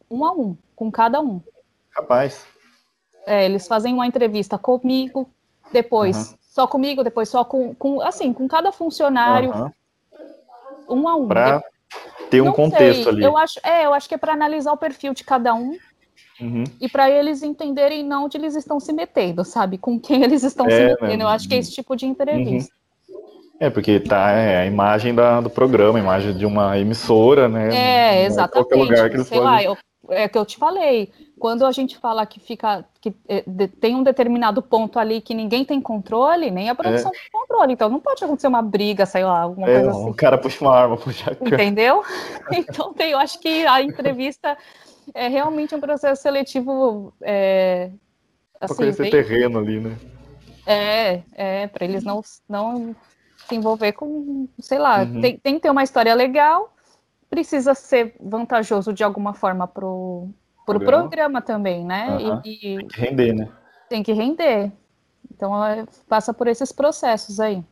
um 0.09 0.25
a 0.25 0.31
um, 0.31 0.57
com 0.75 0.91
cada 0.91 1.21
um. 1.21 1.39
Capaz. 1.91 2.43
É, 3.27 3.45
eles 3.45 3.67
fazem 3.67 3.93
uma 3.93 4.07
entrevista 4.07 4.57
comigo, 4.57 5.29
depois 5.71 6.31
Uhum. 6.31 6.37
só 6.41 6.65
comigo, 6.65 7.03
depois 7.03 7.29
só 7.29 7.45
com, 7.45 7.75
com 7.75 8.01
assim, 8.01 8.33
com 8.33 8.47
cada 8.47 8.71
funcionário, 8.71 9.53
um 10.89 11.07
a 11.07 11.15
um. 11.15 11.27
Pra 11.27 11.63
ter 12.31 12.41
um 12.41 12.45
Não 12.45 12.53
contexto 12.53 13.03
sei. 13.03 13.09
ali. 13.09 13.23
Eu 13.23 13.37
acho, 13.37 13.59
é, 13.61 13.85
eu 13.85 13.93
acho 13.93 14.09
que 14.09 14.15
é 14.15 14.17
para 14.17 14.33
analisar 14.33 14.73
o 14.73 14.77
perfil 14.77 15.13
de 15.13 15.23
cada 15.23 15.53
um. 15.53 15.77
Uhum. 16.41 16.63
E 16.79 16.89
para 16.89 17.09
eles 17.09 17.43
entenderem 17.43 18.03
não 18.03 18.25
onde 18.25 18.37
eles 18.37 18.55
estão 18.55 18.79
se 18.79 18.91
metendo, 18.91 19.43
sabe? 19.45 19.77
Com 19.77 19.99
quem 19.99 20.23
eles 20.23 20.43
estão 20.43 20.65
é, 20.67 20.69
se 20.69 20.85
metendo. 20.85 21.17
Né? 21.17 21.23
Eu 21.23 21.27
acho 21.27 21.47
que 21.47 21.55
é 21.55 21.57
esse 21.57 21.71
tipo 21.71 21.95
de 21.95 22.05
entrevista. 22.05 22.73
Uhum. 22.73 22.81
É, 23.59 23.69
porque 23.69 23.99
tá 23.99 24.31
é, 24.31 24.61
a 24.61 24.65
imagem 24.65 25.13
da, 25.13 25.39
do 25.39 25.49
programa, 25.49 25.99
a 25.99 26.01
imagem 26.01 26.35
de 26.35 26.47
uma 26.47 26.79
emissora, 26.79 27.47
né? 27.47 27.69
É, 27.71 28.25
exatamente. 28.25 28.73
lugar 28.73 29.07
que 29.07 29.17
eles 29.17 29.27
Sei 29.27 29.37
podem... 29.37 29.53
lá, 29.53 29.63
eu, 29.63 29.77
é 30.09 30.27
que 30.27 30.35
eu 30.35 30.45
te 30.45 30.57
falei. 30.57 31.11
Quando 31.39 31.63
a 31.65 31.71
gente 31.71 31.97
fala 31.97 32.25
que 32.25 32.39
fica 32.39 32.83
que 32.99 33.13
é, 33.27 33.43
de, 33.45 33.67
tem 33.67 33.95
um 33.95 34.03
determinado 34.03 34.61
ponto 34.61 34.99
ali 34.99 35.21
que 35.21 35.33
ninguém 35.33 35.63
tem 35.63 35.79
controle, 35.79 36.51
nem 36.51 36.69
a 36.69 36.75
produção 36.75 37.09
é. 37.09 37.11
tem 37.11 37.31
controle. 37.31 37.73
Então 37.73 37.89
não 37.89 37.99
pode 37.99 38.23
acontecer 38.23 38.47
uma 38.47 38.61
briga, 38.61 39.05
sei 39.05 39.23
lá, 39.23 39.41
alguma 39.41 39.69
é, 39.69 39.75
coisa 39.75 39.91
assim. 39.91 40.09
O 40.09 40.13
cara 40.13 40.37
puxa 40.37 40.63
uma 40.63 40.75
arma, 40.75 40.97
puxa 40.97 41.31
a 41.31 41.33
Entendeu? 41.33 42.03
então 42.51 42.93
tem, 42.93 43.11
eu 43.11 43.19
acho 43.19 43.39
que 43.39 43.65
a 43.65 43.81
entrevista 43.81 44.57
é 45.13 45.27
realmente 45.27 45.75
um 45.75 45.79
processo 45.79 46.21
seletivo. 46.21 47.13
É, 47.21 47.91
assim, 48.59 48.67
pra 48.67 48.75
conhecer 48.75 49.03
bem... 49.03 49.11
terreno 49.11 49.59
ali, 49.59 49.79
né? 49.79 49.97
É, 50.65 51.21
é, 51.33 51.67
para 51.67 51.85
eles 51.85 52.03
não, 52.03 52.21
não 52.47 52.95
se 53.47 53.55
envolver 53.55 53.93
com, 53.93 54.47
sei 54.59 54.79
lá, 54.79 55.03
uhum. 55.03 55.21
tem, 55.21 55.37
tem 55.37 55.55
que 55.55 55.61
ter 55.61 55.69
uma 55.69 55.83
história 55.83 56.13
legal, 56.13 56.73
precisa 57.29 57.73
ser 57.73 58.15
vantajoso 58.19 58.93
de 58.93 59.03
alguma 59.03 59.33
forma 59.33 59.67
pro, 59.67 60.29
pro 60.65 60.79
programa, 60.79 61.01
programa 61.01 61.41
também, 61.41 61.83
né? 61.83 62.17
Uhum. 62.17 62.41
E, 62.45 62.75
e, 62.75 62.77
tem 62.77 62.87
que 62.87 63.01
render, 63.01 63.33
né? 63.33 63.49
Tem 63.89 64.03
que 64.03 64.13
render. 64.13 64.71
Então 65.33 65.65
é, 65.65 65.85
passa 66.07 66.33
por 66.33 66.47
esses 66.47 66.71
processos 66.71 67.39
aí. 67.39 67.63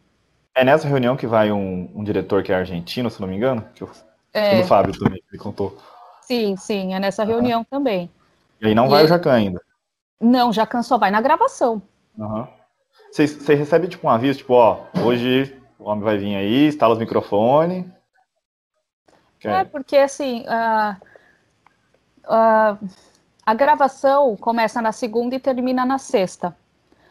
É 0.56 0.64
nessa 0.64 0.88
reunião 0.88 1.16
que 1.16 1.28
vai 1.28 1.52
um, 1.52 1.90
um 1.94 2.04
diretor 2.04 2.42
que 2.42 2.52
é 2.52 2.56
argentino, 2.56 3.10
se 3.10 3.22
não 3.22 3.28
me 3.28 3.36
engano? 3.36 3.64
Que 3.76 3.84
eu, 3.84 3.90
é. 4.34 4.60
O 4.60 4.66
Fábio 4.66 4.98
também 4.98 5.22
me 5.32 5.38
contou. 5.38 5.78
Sim, 6.30 6.56
sim, 6.58 6.94
é 6.94 7.00
nessa 7.00 7.24
reunião 7.24 7.62
uhum. 7.62 7.66
também. 7.68 8.08
E 8.62 8.68
aí 8.68 8.76
não 8.76 8.86
e 8.86 8.90
vai 8.90 9.04
o 9.04 9.08
Jacan 9.08 9.34
ainda? 9.34 9.60
Não, 10.22 10.54
Jacan 10.54 10.84
só 10.84 10.96
vai 10.96 11.10
na 11.10 11.20
gravação. 11.22 11.82
Você 13.12 13.56
recebe 13.56 13.88
tipo 13.88 14.06
um 14.06 14.12
aviso, 14.12 14.38
tipo, 14.38 14.54
ó, 14.54 14.86
hoje 15.04 15.60
o 15.80 15.90
homem 15.90 16.04
vai 16.04 16.20
vir 16.20 16.36
aí, 16.36 16.68
instala 16.68 16.94
os 16.94 17.00
microfones. 17.00 17.84
É, 19.44 19.64
porque 19.64 19.98
assim, 19.98 20.42
uh, 20.42 20.96
uh, 22.26 22.90
a 23.44 23.54
gravação 23.56 24.38
começa 24.38 24.84
na 24.84 24.92
segunda 24.92 25.34
e 25.34 25.40
termina 25.40 25.84
na 25.84 25.98
sexta. 25.98 26.56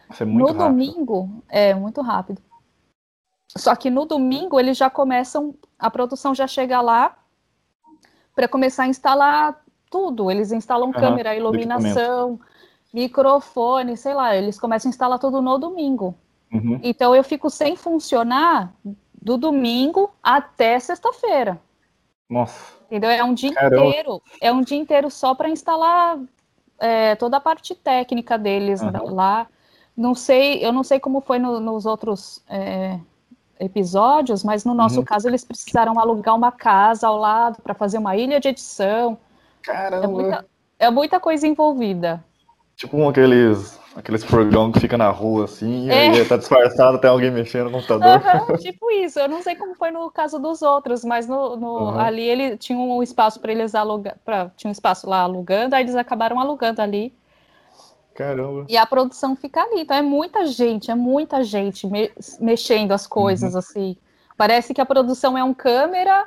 Isso 0.08 0.22
é 0.22 0.26
muito 0.26 0.52
no 0.52 0.60
rápido. 0.60 0.68
domingo, 0.68 1.42
é 1.48 1.74
muito 1.74 2.00
rápido. 2.02 2.40
Só 3.56 3.74
que 3.74 3.90
no 3.90 4.04
domingo 4.04 4.60
eles 4.60 4.76
já 4.76 4.88
começam, 4.88 5.56
a 5.76 5.90
produção 5.90 6.36
já 6.36 6.46
chega 6.46 6.80
lá 6.80 7.16
para 8.38 8.46
começar 8.46 8.84
a 8.84 8.86
instalar 8.86 9.60
tudo. 9.90 10.30
Eles 10.30 10.52
instalam 10.52 10.86
uhum, 10.86 10.92
câmera, 10.92 11.34
iluminação, 11.34 12.38
microfone, 12.94 13.96
sei 13.96 14.14
lá, 14.14 14.36
eles 14.36 14.60
começam 14.60 14.88
a 14.88 14.90
instalar 14.90 15.18
tudo 15.18 15.42
no 15.42 15.58
domingo. 15.58 16.14
Uhum. 16.52 16.78
Então 16.80 17.16
eu 17.16 17.24
fico 17.24 17.50
sem 17.50 17.74
funcionar 17.74 18.72
do 19.20 19.36
domingo 19.36 20.12
até 20.22 20.78
sexta-feira. 20.78 21.60
Nossa. 22.30 22.74
Entendeu? 22.86 23.10
É 23.10 23.24
um 23.24 23.34
dia 23.34 23.52
Caramba. 23.52 23.86
inteiro. 23.86 24.22
É 24.40 24.52
um 24.52 24.62
dia 24.62 24.78
inteiro 24.78 25.10
só 25.10 25.34
para 25.34 25.48
instalar 25.48 26.20
é, 26.78 27.16
toda 27.16 27.38
a 27.38 27.40
parte 27.40 27.74
técnica 27.74 28.38
deles 28.38 28.80
uhum. 28.80 29.16
lá. 29.16 29.48
Não 29.96 30.14
sei, 30.14 30.64
eu 30.64 30.72
não 30.72 30.84
sei 30.84 31.00
como 31.00 31.20
foi 31.20 31.40
no, 31.40 31.58
nos 31.58 31.86
outros 31.86 32.40
é, 32.48 33.00
episódios, 33.60 34.44
mas 34.44 34.64
no 34.64 34.74
nosso 34.74 34.98
uhum. 34.98 35.04
caso 35.04 35.28
eles 35.28 35.44
precisaram 35.44 35.98
alugar 35.98 36.34
uma 36.34 36.52
casa 36.52 37.06
ao 37.06 37.16
lado 37.16 37.60
para 37.62 37.74
fazer 37.74 37.98
uma 37.98 38.16
ilha 38.16 38.40
de 38.40 38.48
edição. 38.48 39.18
Caramba. 39.62 40.04
É 40.04 40.08
muita, 40.08 40.46
é 40.78 40.90
muita 40.90 41.20
coisa 41.20 41.46
envolvida. 41.46 42.24
Tipo 42.76 43.08
aqueles 43.08 43.78
Aqueles 43.98 44.24
programas 44.24 44.74
que 44.74 44.80
fica 44.80 44.96
na 44.96 45.10
rua 45.10 45.46
assim, 45.46 45.90
é. 45.90 46.08
aí 46.08 46.24
tá 46.24 46.36
disfarçado, 46.36 47.00
tem 47.00 47.10
alguém 47.10 47.32
mexendo 47.32 47.64
no 47.64 47.72
computador. 47.72 48.22
Uhum, 48.48 48.56
tipo 48.56 48.88
isso, 48.92 49.18
eu 49.18 49.28
não 49.28 49.42
sei 49.42 49.56
como 49.56 49.74
foi 49.74 49.90
no 49.90 50.08
caso 50.08 50.38
dos 50.38 50.62
outros, 50.62 51.04
mas 51.04 51.26
no, 51.26 51.56
no 51.56 51.66
uhum. 51.66 51.98
ali 51.98 52.22
ele 52.22 52.56
tinha 52.56 52.78
um 52.78 53.02
espaço 53.02 53.40
para 53.40 53.50
eles 53.50 53.74
alugar, 53.74 54.16
pra, 54.24 54.52
tinha 54.56 54.68
um 54.68 54.72
espaço 54.72 55.10
lá 55.10 55.22
alugando, 55.22 55.74
aí 55.74 55.82
eles 55.82 55.96
acabaram 55.96 56.38
alugando 56.38 56.80
ali. 56.80 57.12
Caramba. 58.18 58.66
E 58.68 58.76
a 58.76 58.84
produção 58.84 59.36
fica 59.36 59.62
ali, 59.62 59.82
então 59.82 59.96
é 59.96 60.02
muita 60.02 60.44
gente, 60.44 60.90
é 60.90 60.94
muita 60.96 61.44
gente 61.44 61.86
me, 61.86 62.10
mexendo 62.40 62.90
as 62.90 63.06
coisas 63.06 63.52
uhum. 63.52 63.60
assim. 63.60 63.96
Parece 64.36 64.74
que 64.74 64.80
a 64.80 64.86
produção 64.86 65.38
é 65.38 65.44
um 65.44 65.54
câmera 65.54 66.26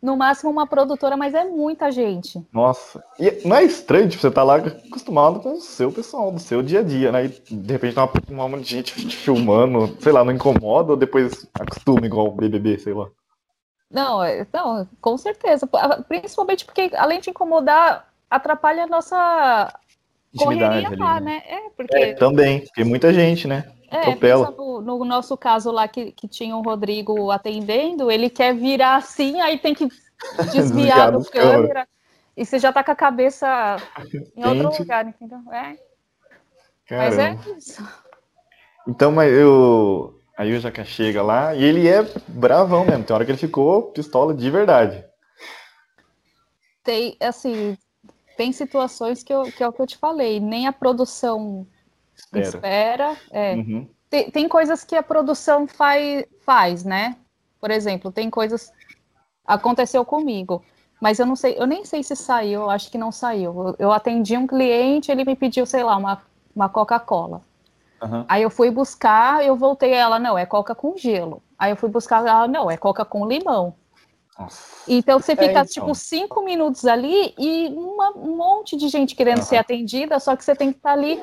no 0.00 0.16
máximo 0.16 0.52
uma 0.52 0.68
produtora, 0.68 1.16
mas 1.16 1.34
é 1.34 1.44
muita 1.44 1.90
gente. 1.90 2.40
Nossa, 2.52 3.02
e 3.18 3.42
não 3.44 3.56
é 3.56 3.64
estranho, 3.64 4.08
tipo, 4.08 4.22
você 4.22 4.30
tá 4.30 4.44
lá 4.44 4.58
acostumado 4.58 5.40
com 5.40 5.54
o 5.54 5.60
seu 5.60 5.90
pessoal, 5.90 6.30
do 6.30 6.38
seu 6.38 6.62
dia 6.62 6.78
a 6.78 6.82
dia, 6.84 7.10
né? 7.10 7.24
E 7.24 7.28
de 7.28 7.72
repente 7.72 7.96
tá 7.96 8.08
uma, 8.30 8.44
uma 8.44 8.62
gente 8.62 8.94
te 9.08 9.16
filmando, 9.16 9.96
sei 10.00 10.12
lá, 10.12 10.24
não 10.24 10.32
incomoda 10.32 10.92
ou 10.92 10.96
depois 10.96 11.44
acostuma 11.54 12.06
igual 12.06 12.28
o 12.28 12.36
BBB, 12.36 12.78
sei 12.78 12.94
lá. 12.94 13.08
Não, 13.90 14.22
é, 14.22 14.46
não, 14.52 14.88
com 15.00 15.18
certeza. 15.18 15.68
Principalmente 16.06 16.64
porque, 16.64 16.92
além 16.94 17.20
de 17.20 17.30
incomodar, 17.30 18.08
atrapalha 18.30 18.84
a 18.84 18.86
nossa 18.86 19.72
Intimidade 20.34 20.82
correria 20.84 21.04
lá, 21.04 21.20
né? 21.20 21.34
né? 21.34 21.42
É, 21.46 21.70
porque... 21.76 21.96
É, 21.96 22.14
também, 22.14 22.60
porque 22.60 22.84
muita 22.84 23.12
gente, 23.12 23.46
né? 23.46 23.70
É, 23.90 24.14
pensa 24.16 24.50
no, 24.52 24.80
no, 24.80 25.04
nosso 25.04 25.36
caso 25.36 25.70
lá 25.70 25.86
que, 25.86 26.12
que 26.12 26.26
tinha 26.26 26.56
o 26.56 26.62
Rodrigo 26.62 27.30
atendendo, 27.30 28.10
ele 28.10 28.30
quer 28.30 28.54
virar 28.54 28.96
assim, 28.96 29.38
aí 29.42 29.58
tem 29.58 29.74
que 29.74 29.86
desviar 30.50 31.12
do 31.12 31.22
câmera, 31.26 31.58
câmera, 31.58 31.88
e 32.34 32.46
você 32.46 32.58
já 32.58 32.72
tá 32.72 32.82
com 32.82 32.90
a 32.90 32.96
cabeça 32.96 33.76
em 34.34 34.44
outro 34.46 34.78
lugar, 34.78 35.06
entendeu? 35.06 35.40
É. 35.52 35.76
Mas 36.90 37.18
é 37.18 37.38
isso. 37.56 37.86
Então, 38.86 39.12
mas 39.12 39.32
eu. 39.32 40.18
Aí 40.36 40.54
o 40.54 40.60
Jaca 40.60 40.84
chega 40.84 41.22
lá 41.22 41.54
e 41.54 41.62
ele 41.62 41.86
é 41.86 42.02
bravão 42.26 42.84
mesmo. 42.84 43.04
Tem 43.04 43.14
hora 43.14 43.24
que 43.24 43.30
ele 43.30 43.38
ficou 43.38 43.92
pistola 43.92 44.34
de 44.34 44.50
verdade. 44.50 45.04
Tem, 46.82 47.16
assim, 47.20 47.76
tem 48.36 48.52
situações 48.52 49.22
que, 49.22 49.32
eu, 49.32 49.44
que 49.44 49.62
é 49.62 49.68
o 49.68 49.72
que 49.72 49.80
eu 49.80 49.86
te 49.86 49.96
falei, 49.96 50.40
nem 50.40 50.66
a 50.66 50.72
produção 50.72 51.66
espera. 52.14 52.44
espera 52.44 53.16
é. 53.30 53.54
Uhum. 53.54 53.88
Tem, 54.08 54.30
tem, 54.30 54.48
coisas 54.48 54.84
que 54.84 54.94
a 54.94 55.02
produção 55.02 55.66
faz, 55.66 56.24
faz, 56.44 56.84
né? 56.84 57.16
Por 57.60 57.70
exemplo, 57.70 58.12
tem 58.12 58.28
coisas. 58.28 58.70
Aconteceu 59.46 60.04
comigo, 60.04 60.62
mas 61.00 61.18
eu 61.18 61.26
não 61.26 61.34
sei, 61.34 61.56
eu 61.58 61.66
nem 61.66 61.84
sei 61.84 62.02
se 62.02 62.14
saiu, 62.14 62.62
eu 62.62 62.70
acho 62.70 62.90
que 62.90 62.98
não 62.98 63.10
saiu. 63.10 63.68
Eu, 63.68 63.76
eu 63.78 63.92
atendi 63.92 64.36
um 64.36 64.46
cliente, 64.46 65.10
ele 65.10 65.24
me 65.24 65.34
pediu, 65.34 65.64
sei 65.64 65.82
lá, 65.82 65.96
uma, 65.96 66.22
uma 66.54 66.68
Coca-Cola. 66.68 67.40
Uhum. 68.02 68.24
Aí 68.28 68.42
eu 68.42 68.50
fui 68.50 68.70
buscar, 68.70 69.44
eu 69.44 69.56
voltei 69.56 69.92
ela, 69.92 70.18
não, 70.18 70.36
é 70.36 70.44
Coca 70.44 70.74
com 70.74 70.96
gelo. 70.96 71.42
Aí 71.58 71.70
eu 71.70 71.76
fui 71.76 71.88
buscar 71.88 72.26
ela, 72.26 72.48
não, 72.48 72.70
é 72.70 72.76
Coca 72.76 73.04
com 73.04 73.26
limão. 73.26 73.74
Nossa. 74.38 74.82
Então 74.88 75.18
você 75.18 75.32
fica, 75.32 75.46
é, 75.46 75.50
então. 75.50 75.66
tipo, 75.66 75.94
cinco 75.94 76.42
minutos 76.42 76.86
ali 76.86 77.34
e 77.38 77.68
uma, 77.68 78.10
um 78.16 78.36
monte 78.36 78.76
de 78.76 78.88
gente 78.88 79.14
querendo 79.14 79.38
uhum. 79.38 79.44
ser 79.44 79.56
atendida, 79.56 80.18
só 80.18 80.34
que 80.34 80.44
você 80.44 80.54
tem 80.56 80.72
que 80.72 80.78
estar 80.78 80.92
ali 80.92 81.22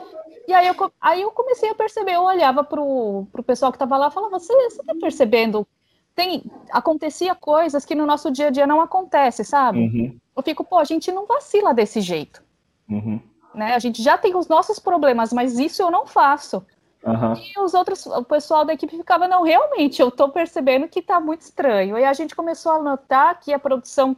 e 0.49 0.53
aí 0.53 0.65
eu, 0.65 0.75
aí 0.99 1.21
eu 1.21 1.29
comecei 1.29 1.69
a 1.69 1.75
perceber, 1.75 2.13
eu 2.13 2.23
olhava 2.23 2.63
pro, 2.63 3.27
pro 3.31 3.43
pessoal 3.43 3.71
que 3.71 3.75
estava 3.75 3.95
lá 3.97 4.07
e 4.07 4.11
falava, 4.11 4.39
você, 4.39 4.51
você 4.67 4.81
tá 4.83 4.95
percebendo? 4.99 5.67
Tem, 6.15 6.43
acontecia 6.71 7.35
coisas 7.35 7.85
que 7.85 7.93
no 7.93 8.03
nosso 8.03 8.31
dia 8.31 8.47
a 8.47 8.49
dia 8.49 8.65
não 8.65 8.81
acontece, 8.81 9.43
sabe? 9.43 9.77
Uhum. 9.77 10.17
Eu 10.35 10.41
fico, 10.41 10.63
pô, 10.63 10.79
a 10.79 10.83
gente 10.83 11.11
não 11.11 11.27
vacila 11.27 11.71
desse 11.71 12.01
jeito. 12.01 12.41
Uhum. 12.89 13.21
Né? 13.53 13.75
A 13.75 13.79
gente 13.79 14.01
já 14.01 14.17
tem 14.17 14.35
os 14.35 14.47
nossos 14.47 14.79
problemas, 14.79 15.31
mas 15.31 15.59
isso 15.59 15.83
eu 15.83 15.91
não 15.91 16.07
faço. 16.07 16.65
Uhum. 17.03 17.33
E 17.33 17.59
os 17.59 17.73
outros, 17.73 18.05
o 18.05 18.23
pessoal 18.23 18.65
da 18.65 18.73
equipe 18.73 18.97
ficava, 18.97 19.27
não, 19.27 19.43
realmente, 19.43 20.01
eu 20.01 20.11
tô 20.11 20.29
percebendo 20.29 20.87
que 20.87 21.01
tá 21.01 21.19
muito 21.19 21.41
estranho. 21.41 21.97
E 21.97 22.03
a 22.03 22.13
gente 22.13 22.35
começou 22.35 22.73
a 22.73 22.81
notar 22.81 23.39
que 23.39 23.53
a 23.53 23.59
produção 23.59 24.17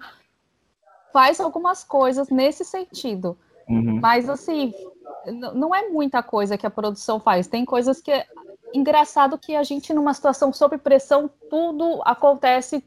faz 1.14 1.40
algumas 1.40 1.84
coisas 1.84 2.30
nesse 2.30 2.66
sentido. 2.66 3.38
Uhum. 3.70 4.00
Mas, 4.02 4.28
assim, 4.28 4.74
não 5.54 5.74
é 5.76 5.90
muita 5.90 6.24
coisa 6.24 6.58
que 6.58 6.66
a 6.66 6.72
produção 6.72 7.20
faz. 7.20 7.48
Tem 7.48 7.64
coisas 7.66 8.02
que 8.02 8.12
é 8.12 8.26
engraçado 8.74 9.38
que 9.38 9.56
a 9.56 9.64
gente, 9.64 9.94
numa 9.94 10.14
situação 10.14 10.52
sob 10.52 10.78
pressão, 10.78 11.30
tudo 11.50 12.02
acontece 12.04 12.84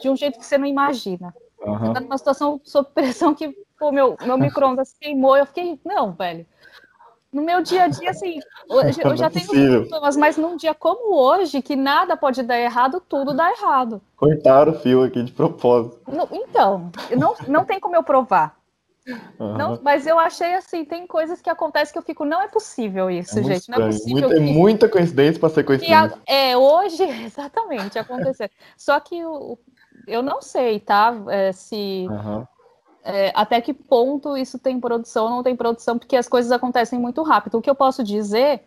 de 0.00 0.08
um 0.10 0.16
jeito 0.16 0.38
que 0.38 0.44
você 0.44 0.58
não 0.58 0.66
imagina. 0.66 1.34
Uhum. 1.60 1.92
Tá 1.92 2.00
numa 2.00 2.18
situação 2.18 2.60
sob 2.62 2.90
pressão 2.90 3.34
que, 3.34 3.56
pô, 3.78 3.90
meu, 3.90 4.16
meu 4.22 4.36
micro-ondas 4.38 4.94
queimou, 5.00 5.36
eu 5.36 5.46
fiquei, 5.46 5.80
não, 5.84 6.12
velho. 6.12 6.46
No 7.34 7.42
meu 7.42 7.60
dia 7.62 7.84
a 7.84 7.88
dia, 7.88 8.10
assim, 8.10 8.38
eu, 8.70 9.10
eu 9.10 9.16
já 9.16 9.28
tenho 9.28 9.46
problemas, 9.46 10.16
mas 10.16 10.36
num 10.36 10.56
dia 10.56 10.72
como 10.72 11.14
hoje, 11.14 11.60
que 11.60 11.76
nada 11.76 12.16
pode 12.16 12.42
dar 12.42 12.58
errado, 12.58 13.02
tudo 13.08 13.34
dá 13.34 13.50
errado. 13.50 14.00
Cortaram 14.16 14.72
o 14.72 14.78
fio 14.78 15.02
aqui 15.02 15.22
de 15.22 15.32
propósito. 15.32 16.00
Não, 16.06 16.28
então, 16.30 16.90
não, 17.16 17.34
não 17.48 17.64
tem 17.64 17.80
como 17.80 17.96
eu 17.96 18.02
provar 18.02 18.56
Uhum. 19.38 19.58
Não, 19.58 19.80
mas 19.82 20.06
eu 20.06 20.18
achei 20.18 20.54
assim, 20.54 20.84
tem 20.84 21.06
coisas 21.06 21.40
que 21.40 21.50
acontecem 21.50 21.92
que 21.92 21.98
eu 21.98 22.02
fico, 22.02 22.24
não 22.24 22.40
é 22.40 22.48
possível 22.48 23.10
isso, 23.10 23.38
é 23.38 23.42
gente. 23.42 23.70
Não 23.70 23.78
é 23.78 23.86
possível. 23.86 24.28
Muita, 24.28 24.34
que... 24.34 24.40
muita 24.40 24.88
coincidência 24.88 25.38
para 25.38 25.50
ser 25.50 25.64
coincidência. 25.64 26.18
A, 26.26 26.32
é, 26.32 26.56
hoje, 26.56 27.02
exatamente, 27.24 27.98
acontecer. 27.98 28.50
Só 28.76 28.98
que 29.00 29.18
eu, 29.18 29.58
eu 30.06 30.22
não 30.22 30.40
sei, 30.40 30.80
tá? 30.80 31.14
É, 31.28 31.52
se. 31.52 32.06
Uhum. 32.08 32.46
É, 33.06 33.30
até 33.34 33.60
que 33.60 33.74
ponto 33.74 34.34
isso 34.34 34.58
tem 34.58 34.80
produção 34.80 35.24
ou 35.24 35.30
não 35.30 35.42
tem 35.42 35.54
produção, 35.54 35.98
porque 35.98 36.16
as 36.16 36.26
coisas 36.26 36.50
acontecem 36.50 36.98
muito 36.98 37.22
rápido. 37.22 37.58
O 37.58 37.62
que 37.62 37.68
eu 37.68 37.74
posso 37.74 38.02
dizer 38.02 38.64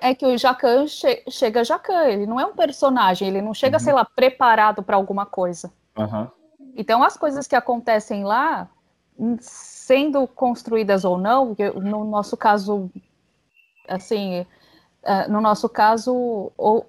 é 0.00 0.14
que 0.14 0.26
o 0.26 0.36
Jacan 0.36 0.88
che 0.88 1.22
chega 1.30 1.64
Jacan, 1.64 2.08
ele 2.08 2.26
não 2.26 2.40
é 2.40 2.44
um 2.44 2.54
personagem, 2.54 3.28
ele 3.28 3.40
não 3.40 3.54
chega, 3.54 3.76
uhum. 3.76 3.84
sei 3.84 3.92
lá, 3.92 4.04
preparado 4.04 4.82
para 4.82 4.96
alguma 4.96 5.24
coisa. 5.24 5.72
Uhum. 5.96 6.26
Então, 6.76 7.04
as 7.04 7.16
coisas 7.16 7.46
que 7.46 7.54
acontecem 7.54 8.24
lá, 8.24 8.68
sendo 9.38 10.26
construídas 10.26 11.04
ou 11.04 11.16
não, 11.16 11.56
no 11.76 12.04
nosso 12.04 12.36
caso, 12.36 12.90
assim, 13.88 14.44
é, 15.04 15.28
no 15.28 15.40
nosso 15.40 15.68
caso, 15.68 16.52
ou, 16.58 16.84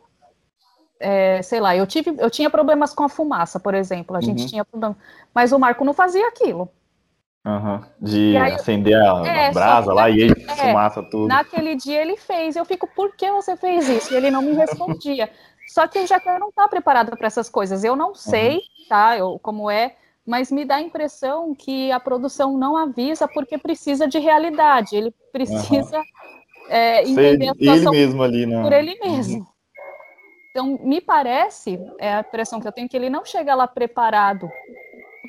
é, 0.99 1.41
sei 1.41 1.59
lá, 1.59 1.75
eu 1.75 1.85
tive, 1.85 2.15
eu 2.17 2.29
tinha 2.29 2.49
problemas 2.49 2.93
com 2.93 3.03
a 3.03 3.09
fumaça, 3.09 3.59
por 3.59 3.73
exemplo, 3.73 4.15
a 4.15 4.21
gente 4.21 4.41
uhum. 4.41 4.47
tinha 4.47 4.65
problema, 4.65 4.97
mas 5.33 5.51
o 5.51 5.59
Marco 5.59 5.85
não 5.85 5.93
fazia 5.93 6.27
aquilo. 6.27 6.69
Uhum. 7.45 7.81
De 8.01 8.35
aí, 8.35 8.53
acender 8.53 8.95
a, 8.95 9.25
é, 9.25 9.51
brasa 9.51 9.93
lá 9.93 10.09
e 10.09 10.19
ele 10.19 10.45
é, 10.47 10.55
fumaça 10.55 11.01
tudo. 11.03 11.27
Naquele 11.27 11.75
dia 11.75 12.01
ele 12.01 12.17
fez, 12.17 12.55
eu 12.55 12.65
fico, 12.65 12.87
por 12.93 13.15
que 13.15 13.31
você 13.31 13.55
fez 13.55 13.87
isso? 13.87 14.13
E 14.13 14.17
ele 14.17 14.29
não 14.29 14.41
me 14.41 14.53
respondia. 14.53 15.29
Só 15.67 15.87
que 15.87 16.05
já 16.05 16.19
que 16.19 16.27
eu 16.27 16.39
não 16.39 16.49
está 16.49 16.67
preparado 16.67 17.15
para 17.15 17.27
essas 17.27 17.49
coisas, 17.49 17.83
eu 17.83 17.95
não 17.95 18.13
sei, 18.13 18.55
uhum. 18.55 18.61
tá? 18.89 19.17
Eu, 19.17 19.39
como 19.39 19.71
é, 19.71 19.95
mas 20.25 20.51
me 20.51 20.65
dá 20.65 20.75
a 20.75 20.81
impressão 20.81 21.55
que 21.55 21.89
a 21.89 22.01
produção 22.01 22.57
não 22.57 22.75
avisa 22.75 23.29
porque 23.29 23.57
precisa 23.57 24.07
de 24.07 24.19
realidade. 24.19 24.93
Ele 24.93 25.13
precisa 25.31 26.01
é, 26.67 27.03
entender 27.07 27.47
a 27.47 27.53
situação 27.53 27.93
ele 27.93 28.05
mesmo 28.05 28.23
ali, 28.23 28.45
né? 28.45 28.61
por 28.61 28.73
ele 28.73 28.99
mesmo. 28.99 29.47
Então, 30.57 30.79
me 30.81 30.99
parece, 30.99 31.79
é 31.99 32.15
a 32.15 32.21
impressão 32.21 32.59
que 32.59 32.67
eu 32.67 32.71
tenho, 32.71 32.89
que 32.89 32.97
ele 32.97 33.11
não 33.11 33.23
chega 33.23 33.53
lá 33.53 33.67
preparado. 33.67 34.49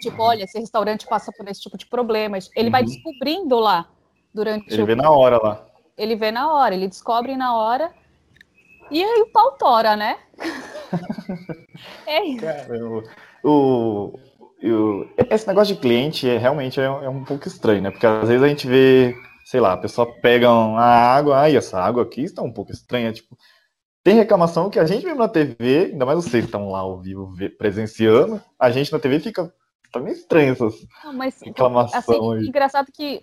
Tipo, 0.01 0.23
olha, 0.23 0.45
esse 0.45 0.59
restaurante 0.59 1.07
passa 1.07 1.31
por 1.31 1.47
esse 1.47 1.61
tipo 1.61 1.77
de 1.77 1.85
problemas. 1.85 2.49
Ele 2.57 2.71
vai 2.71 2.81
uhum. 2.81 2.89
descobrindo 2.89 3.59
lá 3.59 3.91
durante 4.33 4.73
Ele 4.73 4.85
o... 4.85 4.87
vê 4.87 4.95
na 4.95 5.11
hora 5.11 5.37
lá. 5.37 5.67
Ele 5.99 6.17
vê 6.17 6.31
na 6.31 6.51
hora, 6.51 6.75
ele 6.75 6.89
descobre 6.89 7.37
na 7.37 7.55
hora 7.55 7.93
e 8.91 9.05
aí 9.05 9.21
o 9.21 9.31
pau 9.31 9.53
tora, 9.59 9.97
né? 9.97 10.17
é 12.07 12.25
isso. 12.25 12.47
Caramba. 12.47 13.03
O, 13.45 14.19
o, 14.65 15.07
esse 15.29 15.47
negócio 15.47 15.75
de 15.75 15.81
cliente 15.83 16.27
é, 16.27 16.39
realmente 16.39 16.81
é, 16.81 16.85
é, 16.85 17.09
um 17.11 17.23
pouco 17.23 17.47
estranho, 17.47 17.83
né? 17.83 17.91
Porque 17.91 18.07
às 18.07 18.29
vezes 18.29 18.43
a 18.43 18.49
gente 18.49 18.67
vê, 18.67 19.15
sei 19.45 19.61
lá, 19.61 19.75
a 19.75 19.79
pessoa 19.79 20.11
pega 20.23 20.49
a 20.49 21.15
água, 21.15 21.41
ai, 21.41 21.55
essa 21.55 21.79
água 21.79 22.03
aqui 22.03 22.23
está 22.23 22.41
um 22.41 22.53
pouco 22.53 22.73
estranha, 22.73 23.13
tipo, 23.13 23.37
tem 24.03 24.15
reclamação 24.15 24.71
que 24.71 24.79
a 24.79 24.87
gente 24.87 25.05
mesmo 25.05 25.21
na 25.21 25.29
TV, 25.29 25.91
ainda 25.93 26.07
mais 26.07 26.25
vocês 26.25 26.45
que 26.45 26.49
estão 26.49 26.71
lá 26.71 26.81
ao 26.81 26.99
vivo 27.01 27.35
presenciando, 27.59 28.41
a 28.59 28.71
gente 28.71 28.93
na 28.93 28.99
TV 28.99 29.21
fica, 29.21 29.53
tá 29.93 30.01
meio 30.01 30.15
estranho 30.15 30.53
essas 30.53 30.75
Não, 31.05 31.13
mas, 31.13 31.41
reclamações. 31.41 32.05
Assim, 32.05 32.49
engraçado 32.49 32.93
que 32.93 33.23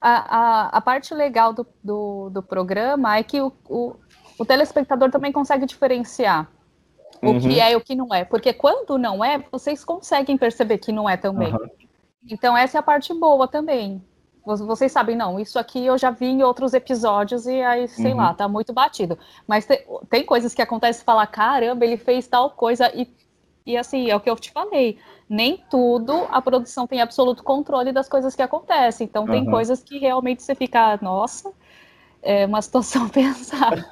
a, 0.00 0.38
a, 0.38 0.68
a 0.68 0.80
parte 0.80 1.14
legal 1.14 1.52
do, 1.52 1.66
do, 1.84 2.30
do 2.30 2.42
programa 2.42 3.16
é 3.16 3.22
que 3.22 3.40
o, 3.40 3.52
o 3.68 3.96
o 4.40 4.44
telespectador 4.46 5.10
também 5.10 5.30
consegue 5.30 5.66
diferenciar 5.66 6.50
uhum. 7.22 7.36
o 7.36 7.40
que 7.40 7.48
uhum. 7.48 7.60
é 7.60 7.72
e 7.72 7.76
o 7.76 7.80
que 7.82 7.94
não 7.94 8.14
é. 8.14 8.24
Porque 8.24 8.54
quando 8.54 8.96
não 8.96 9.22
é, 9.22 9.44
vocês 9.52 9.84
conseguem 9.84 10.38
perceber 10.38 10.78
que 10.78 10.90
não 10.90 11.06
é 11.06 11.14
também. 11.18 11.52
Uhum. 11.52 11.68
Então, 12.26 12.56
essa 12.56 12.78
é 12.78 12.80
a 12.80 12.82
parte 12.82 13.12
boa 13.12 13.46
também. 13.46 14.02
Vocês 14.56 14.92
sabem, 14.92 15.16
não, 15.16 15.38
isso 15.38 15.58
aqui 15.58 15.84
eu 15.84 15.96
já 15.96 16.10
vi 16.10 16.26
em 16.26 16.42
outros 16.42 16.74
episódios 16.74 17.46
e 17.46 17.62
aí, 17.62 17.88
sei 17.88 18.12
uhum. 18.12 18.18
lá, 18.18 18.34
tá 18.34 18.48
muito 18.48 18.72
batido. 18.72 19.18
Mas 19.46 19.66
te, 19.66 19.86
tem 20.08 20.24
coisas 20.24 20.54
que 20.54 20.62
acontecem 20.62 21.02
e 21.02 21.04
fala, 21.04 21.26
caramba, 21.26 21.84
ele 21.84 21.96
fez 21.96 22.26
tal 22.26 22.50
coisa 22.50 22.90
e, 22.94 23.08
e 23.66 23.76
assim, 23.76 24.10
é 24.10 24.16
o 24.16 24.20
que 24.20 24.30
eu 24.30 24.36
te 24.36 24.50
falei. 24.50 24.98
Nem 25.28 25.62
tudo 25.70 26.26
a 26.30 26.42
produção 26.42 26.86
tem 26.86 27.00
absoluto 27.00 27.42
controle 27.42 27.92
das 27.92 28.08
coisas 28.08 28.34
que 28.34 28.42
acontecem. 28.42 29.06
Então, 29.06 29.26
tem 29.26 29.44
coisas 29.44 29.82
que 29.82 29.98
realmente 29.98 30.42
você 30.42 30.54
fica, 30.54 30.98
nossa, 31.00 31.52
é 32.22 32.46
uma 32.46 32.60
situação 32.62 33.08
pesada. 33.10 33.86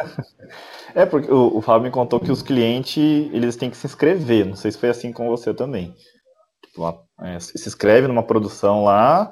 É, 0.95 1.07
porque 1.07 1.31
o, 1.31 1.59
o 1.59 1.61
Fábio 1.61 1.85
me 1.85 1.91
contou 1.91 2.21
que 2.21 2.33
os 2.33 2.43
clientes, 2.43 2.97
eles 3.33 3.57
têm 3.57 3.71
que 3.71 3.77
se 3.77 3.87
inscrever, 3.87 4.47
não 4.47 4.57
sei 4.57 4.73
se 4.73 4.79
foi 4.79 4.89
assim 4.89 5.13
com 5.13 5.29
você 5.29 5.55
também. 5.55 5.95
Tipo, 6.65 7.07
é, 7.21 7.39
se 7.41 7.69
inscreve 7.69 8.07
numa 8.07 8.23
produção 8.23 8.85
lá, 8.85 9.31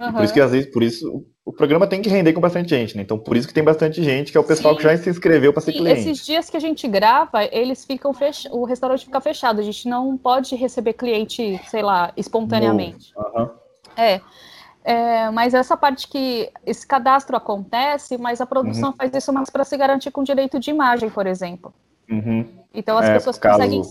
uhum. 0.00 0.12
por 0.12 0.24
isso 0.24 0.34
que 0.34 0.40
às 0.40 0.50
vezes, 0.50 0.70
por 0.70 0.82
isso, 0.82 1.24
o 1.44 1.52
programa 1.52 1.86
tem 1.86 2.02
que 2.02 2.08
render 2.08 2.32
com 2.32 2.40
bastante 2.40 2.70
gente, 2.70 2.96
né? 2.96 3.02
Então, 3.02 3.18
por 3.18 3.36
isso 3.36 3.46
que 3.46 3.54
tem 3.54 3.62
bastante 3.62 4.02
gente, 4.02 4.32
que 4.32 4.38
é 4.38 4.40
o 4.40 4.44
pessoal 4.44 4.74
Sim. 4.74 4.78
que 4.78 4.82
já 4.84 4.96
se 4.98 5.10
inscreveu 5.10 5.52
para 5.52 5.62
ser 5.62 5.72
cliente. 5.72 6.00
Esses 6.00 6.24
dias 6.24 6.50
que 6.50 6.56
a 6.56 6.60
gente 6.60 6.86
grava, 6.88 7.44
eles 7.44 7.84
ficam 7.84 8.12
fech... 8.12 8.48
o 8.50 8.64
restaurante 8.64 9.04
fica 9.04 9.20
fechado, 9.20 9.60
a 9.60 9.64
gente 9.64 9.88
não 9.88 10.16
pode 10.16 10.54
receber 10.56 10.94
cliente, 10.94 11.60
sei 11.68 11.82
lá, 11.82 12.12
espontaneamente. 12.16 13.12
Uhum. 13.16 13.50
É. 13.96 14.20
É, 14.88 15.30
mas 15.30 15.52
essa 15.52 15.76
parte 15.76 16.06
que 16.06 16.48
esse 16.64 16.86
cadastro 16.86 17.36
acontece, 17.36 18.16
mas 18.16 18.40
a 18.40 18.46
produção 18.46 18.90
uhum. 18.90 18.96
faz 18.96 19.12
isso 19.12 19.32
mais 19.32 19.50
para 19.50 19.64
se 19.64 19.76
garantir 19.76 20.12
com 20.12 20.22
direito 20.22 20.60
de 20.60 20.70
imagem, 20.70 21.10
por 21.10 21.26
exemplo. 21.26 21.74
Uhum. 22.08 22.46
Então 22.72 22.96
as 22.96 23.06
é, 23.06 23.14
pessoas 23.14 23.36
caso... 23.36 23.56
conseguem 23.56 23.82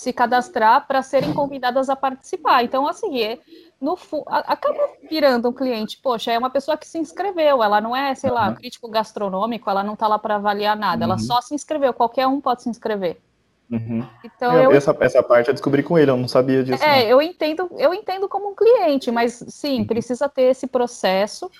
se 0.00 0.14
cadastrar 0.14 0.86
para 0.86 1.02
serem 1.02 1.34
convidadas 1.34 1.90
a 1.90 1.94
participar. 1.94 2.64
Então, 2.64 2.88
assim, 2.88 3.20
é, 3.20 3.38
no 3.78 3.98
acaba 4.26 4.88
virando 5.10 5.50
um 5.50 5.52
cliente. 5.52 6.00
Poxa, 6.02 6.32
é 6.32 6.38
uma 6.38 6.48
pessoa 6.48 6.74
que 6.74 6.88
se 6.88 6.98
inscreveu, 6.98 7.62
ela 7.62 7.82
não 7.82 7.94
é, 7.94 8.14
sei 8.14 8.30
uhum. 8.30 8.36
lá, 8.36 8.54
crítico 8.54 8.88
gastronômico, 8.88 9.68
ela 9.68 9.82
não 9.82 9.92
está 9.92 10.08
lá 10.08 10.18
para 10.18 10.36
avaliar 10.36 10.74
nada, 10.74 11.04
ela 11.04 11.16
uhum. 11.16 11.20
só 11.20 11.42
se 11.42 11.54
inscreveu, 11.54 11.92
qualquer 11.92 12.26
um 12.26 12.40
pode 12.40 12.62
se 12.62 12.70
inscrever. 12.70 13.18
Uhum. 13.70 14.02
Então, 14.24 14.54
eu, 14.54 14.72
essa, 14.72 14.96
essa 15.00 15.22
parte 15.22 15.48
eu 15.48 15.54
descobri 15.54 15.82
com 15.82 15.98
ele, 15.98 16.10
eu 16.10 16.16
não 16.16 16.26
sabia 16.26 16.64
disso. 16.64 16.82
É, 16.82 17.02
não. 17.02 17.10
eu 17.10 17.20
entendo, 17.20 17.70
eu 17.76 17.92
entendo 17.92 18.26
como 18.26 18.48
um 18.48 18.54
cliente, 18.54 19.10
mas 19.10 19.44
sim, 19.48 19.80
uhum. 19.80 19.86
precisa 19.86 20.30
ter 20.30 20.44
esse 20.44 20.66
processo. 20.66 21.50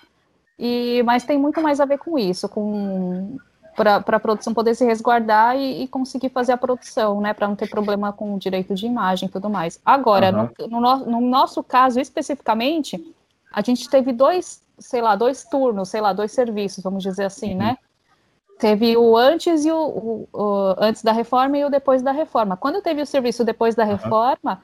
E, 0.59 1.03
mas 1.05 1.25
tem 1.25 1.39
muito 1.39 1.61
mais 1.61 1.79
a 1.79 1.85
ver 1.85 1.99
com 1.99 2.19
isso, 2.19 2.49
com 2.49 3.39
para 3.85 4.17
a 4.17 4.21
produção 4.21 4.53
poder 4.53 4.75
se 4.75 4.85
resguardar 4.85 5.57
e, 5.57 5.83
e, 5.83 5.89
conseguir 5.89 6.29
fazer 6.29 6.53
a 6.53 6.57
produção, 6.57 7.21
né? 7.21 7.33
Para 7.33 7.49
não 7.49 7.57
ter 7.57 7.69
problema 7.69 8.13
com 8.13 8.35
o 8.35 8.39
direito 8.39 8.75
de 8.75 8.87
imagem 8.87 9.29
e 9.29 9.33
tudo 9.33 9.49
mais. 9.49 9.81
Agora, 9.85 10.53
uhum. 10.59 10.69
no, 10.69 10.81
no, 10.81 10.97
no, 11.07 11.21
nosso 11.21 11.63
caso 11.63 11.99
especificamente, 11.99 13.15
a 13.53 13.63
gente 13.63 13.89
teve 13.89 14.13
dois, 14.13 14.63
sei 14.79 15.01
lá, 15.01 15.17
dois 15.17 15.45
turnos, 15.45 15.89
sei 15.89 16.01
lá, 16.01 16.13
dois 16.13 16.33
serviços, 16.33 16.85
vamos 16.85 17.03
dizer 17.03 17.25
assim, 17.25 17.53
uhum. 17.53 17.59
né? 17.59 17.79
Teve 18.59 18.95
o 18.97 19.17
antes 19.17 19.65
e 19.65 19.73
o, 19.73 19.77
o, 19.77 20.29
o, 20.33 20.75
antes 20.79 21.03
da 21.03 21.13
reforma 21.13 21.57
e 21.57 21.65
o 21.65 21.71
depois 21.71 22.03
da 22.03 22.13
reforma. 22.13 22.59
Quando 22.59 22.83
teve 22.83 23.01
o 23.01 23.07
serviço 23.07 23.43
depois 23.43 23.75
da 23.75 23.85
reforma, 23.85 24.61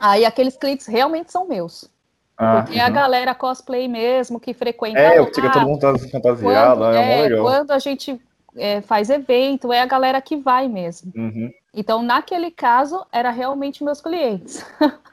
aí 0.00 0.24
aqueles 0.24 0.56
clientes 0.56 0.86
realmente 0.86 1.32
são 1.32 1.48
meus. 1.48 1.90
Ah, 2.38 2.62
porque 2.62 2.78
uhum. 2.78 2.84
a 2.84 2.90
galera 2.90 3.34
cosplay 3.34 3.88
mesmo 3.88 4.38
que 4.38 4.52
frequenta. 4.52 4.98
É, 4.98 5.20
lá, 5.20 5.26
fica 5.26 5.50
todo 5.50 5.66
mundo 5.66 5.98
fantasiado, 5.98 6.80
quando, 6.80 6.94
é, 6.94 7.18
é 7.18 7.22
legal. 7.22 7.44
Quando 7.44 7.70
a 7.70 7.78
gente 7.78 8.20
é, 8.56 8.80
faz 8.82 9.08
evento, 9.08 9.72
é 9.72 9.80
a 9.80 9.86
galera 9.86 10.20
que 10.20 10.36
vai 10.36 10.68
mesmo. 10.68 11.12
Uhum. 11.16 11.50
Então, 11.72 12.02
naquele 12.02 12.50
caso, 12.50 13.06
era 13.12 13.30
realmente 13.30 13.84
meus 13.84 14.00
clientes. 14.00 14.64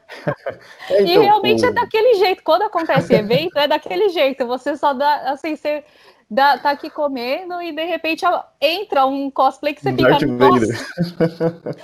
É, 0.92 1.02
então, 1.02 1.08
e 1.08 1.18
realmente 1.18 1.66
o... 1.66 1.70
é 1.70 1.72
daquele 1.72 2.14
jeito. 2.20 2.44
Quando 2.44 2.62
acontece 2.62 3.16
evento, 3.16 3.58
é 3.58 3.68
daquele 3.68 4.10
jeito. 4.10 4.46
Você 4.46 4.78
só 4.78 4.94
dá, 4.94 5.32
assim, 5.32 5.56
você 5.56 5.84
dá, 6.30 6.56
tá 6.58 6.70
aqui 6.70 6.88
comendo 6.88 7.60
e 7.64 7.72
de 7.72 7.84
repente 7.84 8.24
entra 8.62 9.08
um 9.08 9.32
cosplay 9.32 9.74
que 9.74 9.82
você 9.82 9.92
Darth 9.92 10.20
fica. 10.20 10.28
Nossa! 10.28 11.76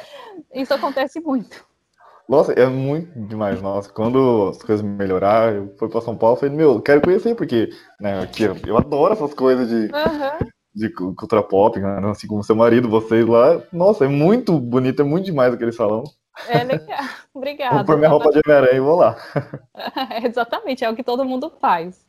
Isso 0.53 0.71
acontece 0.73 1.19
muito. 1.19 1.65
Nossa, 2.29 2.53
é 2.53 2.67
muito 2.67 3.19
demais, 3.27 3.59
nossa. 3.59 3.91
Quando 3.91 4.49
as 4.49 4.61
coisas 4.61 4.85
melhorar, 4.85 5.51
eu 5.51 5.73
fui 5.79 5.89
para 5.89 5.99
São 5.99 6.15
Paulo 6.15 6.37
e 6.37 6.39
falei, 6.41 6.55
meu, 6.55 6.79
quero 6.79 7.01
conhecer, 7.01 7.33
porque 7.33 7.69
né, 7.99 8.21
aqui, 8.21 8.43
eu 8.43 8.77
adoro 8.77 9.13
essas 9.13 9.33
coisas 9.33 9.67
de, 9.67 9.91
uhum. 9.91 10.47
de 10.75 10.93
cultura 10.93 11.41
pop, 11.41 11.79
né, 11.79 11.99
assim 12.07 12.27
como 12.27 12.43
seu 12.43 12.55
marido, 12.55 12.87
vocês 12.87 13.25
lá. 13.25 13.59
Nossa, 13.73 14.05
é 14.05 14.07
muito 14.07 14.59
bonito, 14.59 15.01
é 15.01 15.05
muito 15.05 15.25
demais 15.25 15.55
aquele 15.55 15.71
salão. 15.71 16.03
É 16.47 16.63
legal, 16.63 16.99
obrigada. 17.33 17.77
Vou 17.77 17.85
pôr 17.85 17.97
minha 17.97 18.09
roupa 18.11 18.31
de 18.31 18.41
Homem-Aranha 18.45 18.77
e 18.77 18.79
vou 18.79 18.95
lá. 18.95 19.17
exatamente, 20.23 20.85
é 20.85 20.89
o 20.89 20.95
que 20.95 21.03
todo 21.03 21.25
mundo 21.25 21.51
faz. 21.59 22.05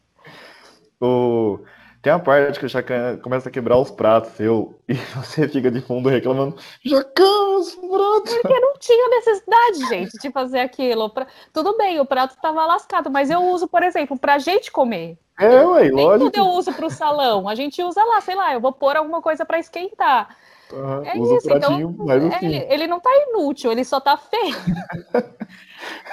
O... 1.01 1.61
Tem 2.03 2.13
uma 2.13 2.19
parte 2.19 2.59
que 2.59 2.65
o 2.65 2.69
Chacan 2.69 3.19
começa 3.19 3.51
a 3.51 3.53
quebrar 3.53 3.77
os 3.77 3.91
pratos 3.91 4.33
seu 4.33 4.81
e 4.89 4.95
você 5.17 5.47
fica 5.47 5.71
de 5.71 5.83
fundo 5.83 6.09
reclamando: 6.09 6.57
Chacan, 6.87 7.59
os 7.59 7.75
pratos! 7.75 8.35
Porque 8.41 8.61
não 8.61 8.75
tinha 8.79 9.09
necessidade, 9.09 9.89
gente, 9.89 10.19
de 10.19 10.31
fazer 10.31 10.61
aquilo. 10.61 11.11
Pra... 11.11 11.27
Tudo 11.53 11.77
bem, 11.77 12.01
o 12.01 12.07
prato 12.07 12.35
estava 12.35 12.65
lascado, 12.65 13.11
mas 13.11 13.31
eu 13.31 13.43
uso, 13.43 13.69
por 13.69 13.83
exemplo, 13.83 14.19
para 14.19 14.39
gente 14.39 14.73
comer. 14.73 15.19
É, 15.39 15.65
ué, 15.65 15.91
Nem 15.91 16.07
lógico. 16.07 16.31
tudo 16.31 16.39
eu 16.39 16.53
uso 16.53 16.73
para 16.73 16.87
o 16.87 16.91
salão. 16.91 17.49
A 17.49 17.55
gente 17.55 17.83
usa 17.83 18.03
lá, 18.03 18.21
sei 18.21 18.35
lá, 18.35 18.55
eu 18.55 18.61
vou 18.61 18.73
pôr 18.73 18.97
alguma 18.97 19.21
coisa 19.21 19.45
para 19.45 19.59
esquentar. 19.59 20.37
Uhum, 20.73 21.05
é 21.05 21.19
isso, 21.19 21.53
então, 21.53 21.97
é, 22.43 22.73
ele, 22.73 22.87
não 22.87 23.01
tá 23.01 23.11
inútil, 23.29 23.73
ele 23.73 23.85
só 23.85 24.01
tá 24.01 24.17
feio. 24.17 24.55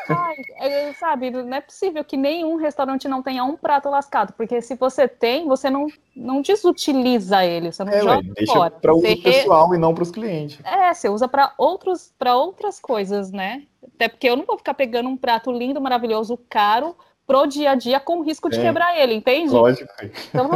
Ai, 0.10 0.36
é, 0.60 0.94
sabe, 0.94 1.30
não 1.30 1.58
é 1.58 1.62
possível 1.62 2.04
que 2.04 2.16
nenhum 2.16 2.56
restaurante 2.56 3.08
não 3.08 3.22
tenha 3.22 3.44
um 3.44 3.58
prato 3.58 3.90
lascado, 3.90 4.34
porque 4.34 4.62
se 4.62 4.76
você 4.76 5.08
tem, 5.08 5.48
você 5.48 5.70
não, 5.70 5.88
não 6.16 6.42
desutiliza 6.42 7.44
ele, 7.46 7.72
você 7.72 7.84
não 7.84 7.92
é, 7.92 8.00
joga 8.00 8.16
ué, 8.16 8.22
deixa 8.36 8.54
fora. 8.54 8.72
Para 8.72 8.94
o 8.96 9.02
re... 9.02 9.18
pessoal 9.18 9.76
e 9.76 9.78
não 9.78 9.94
para 9.94 10.04
os 10.04 10.12
clientes. 10.12 10.60
É, 10.64 10.94
você 10.94 11.10
usa 11.10 11.28
para 11.28 11.54
outros 11.58 12.14
para 12.18 12.36
outras 12.36 12.80
coisas, 12.80 13.32
né? 13.32 13.64
Até 13.96 14.08
porque 14.08 14.30
eu 14.30 14.38
não 14.38 14.46
vou 14.46 14.58
ficar 14.58 14.74
pegando 14.74 15.10
um 15.10 15.18
prato 15.18 15.52
lindo, 15.52 15.82
maravilhoso, 15.82 16.40
caro 16.50 16.96
pro 17.26 17.46
dia 17.46 17.72
a 17.72 17.76
dia 17.76 18.00
com 18.00 18.22
risco 18.22 18.50
de 18.50 18.58
é, 18.58 18.62
quebrar 18.62 18.98
ele, 18.98 19.14
entende? 19.14 19.52
Lógico. 19.52 19.92
Então, 20.30 20.50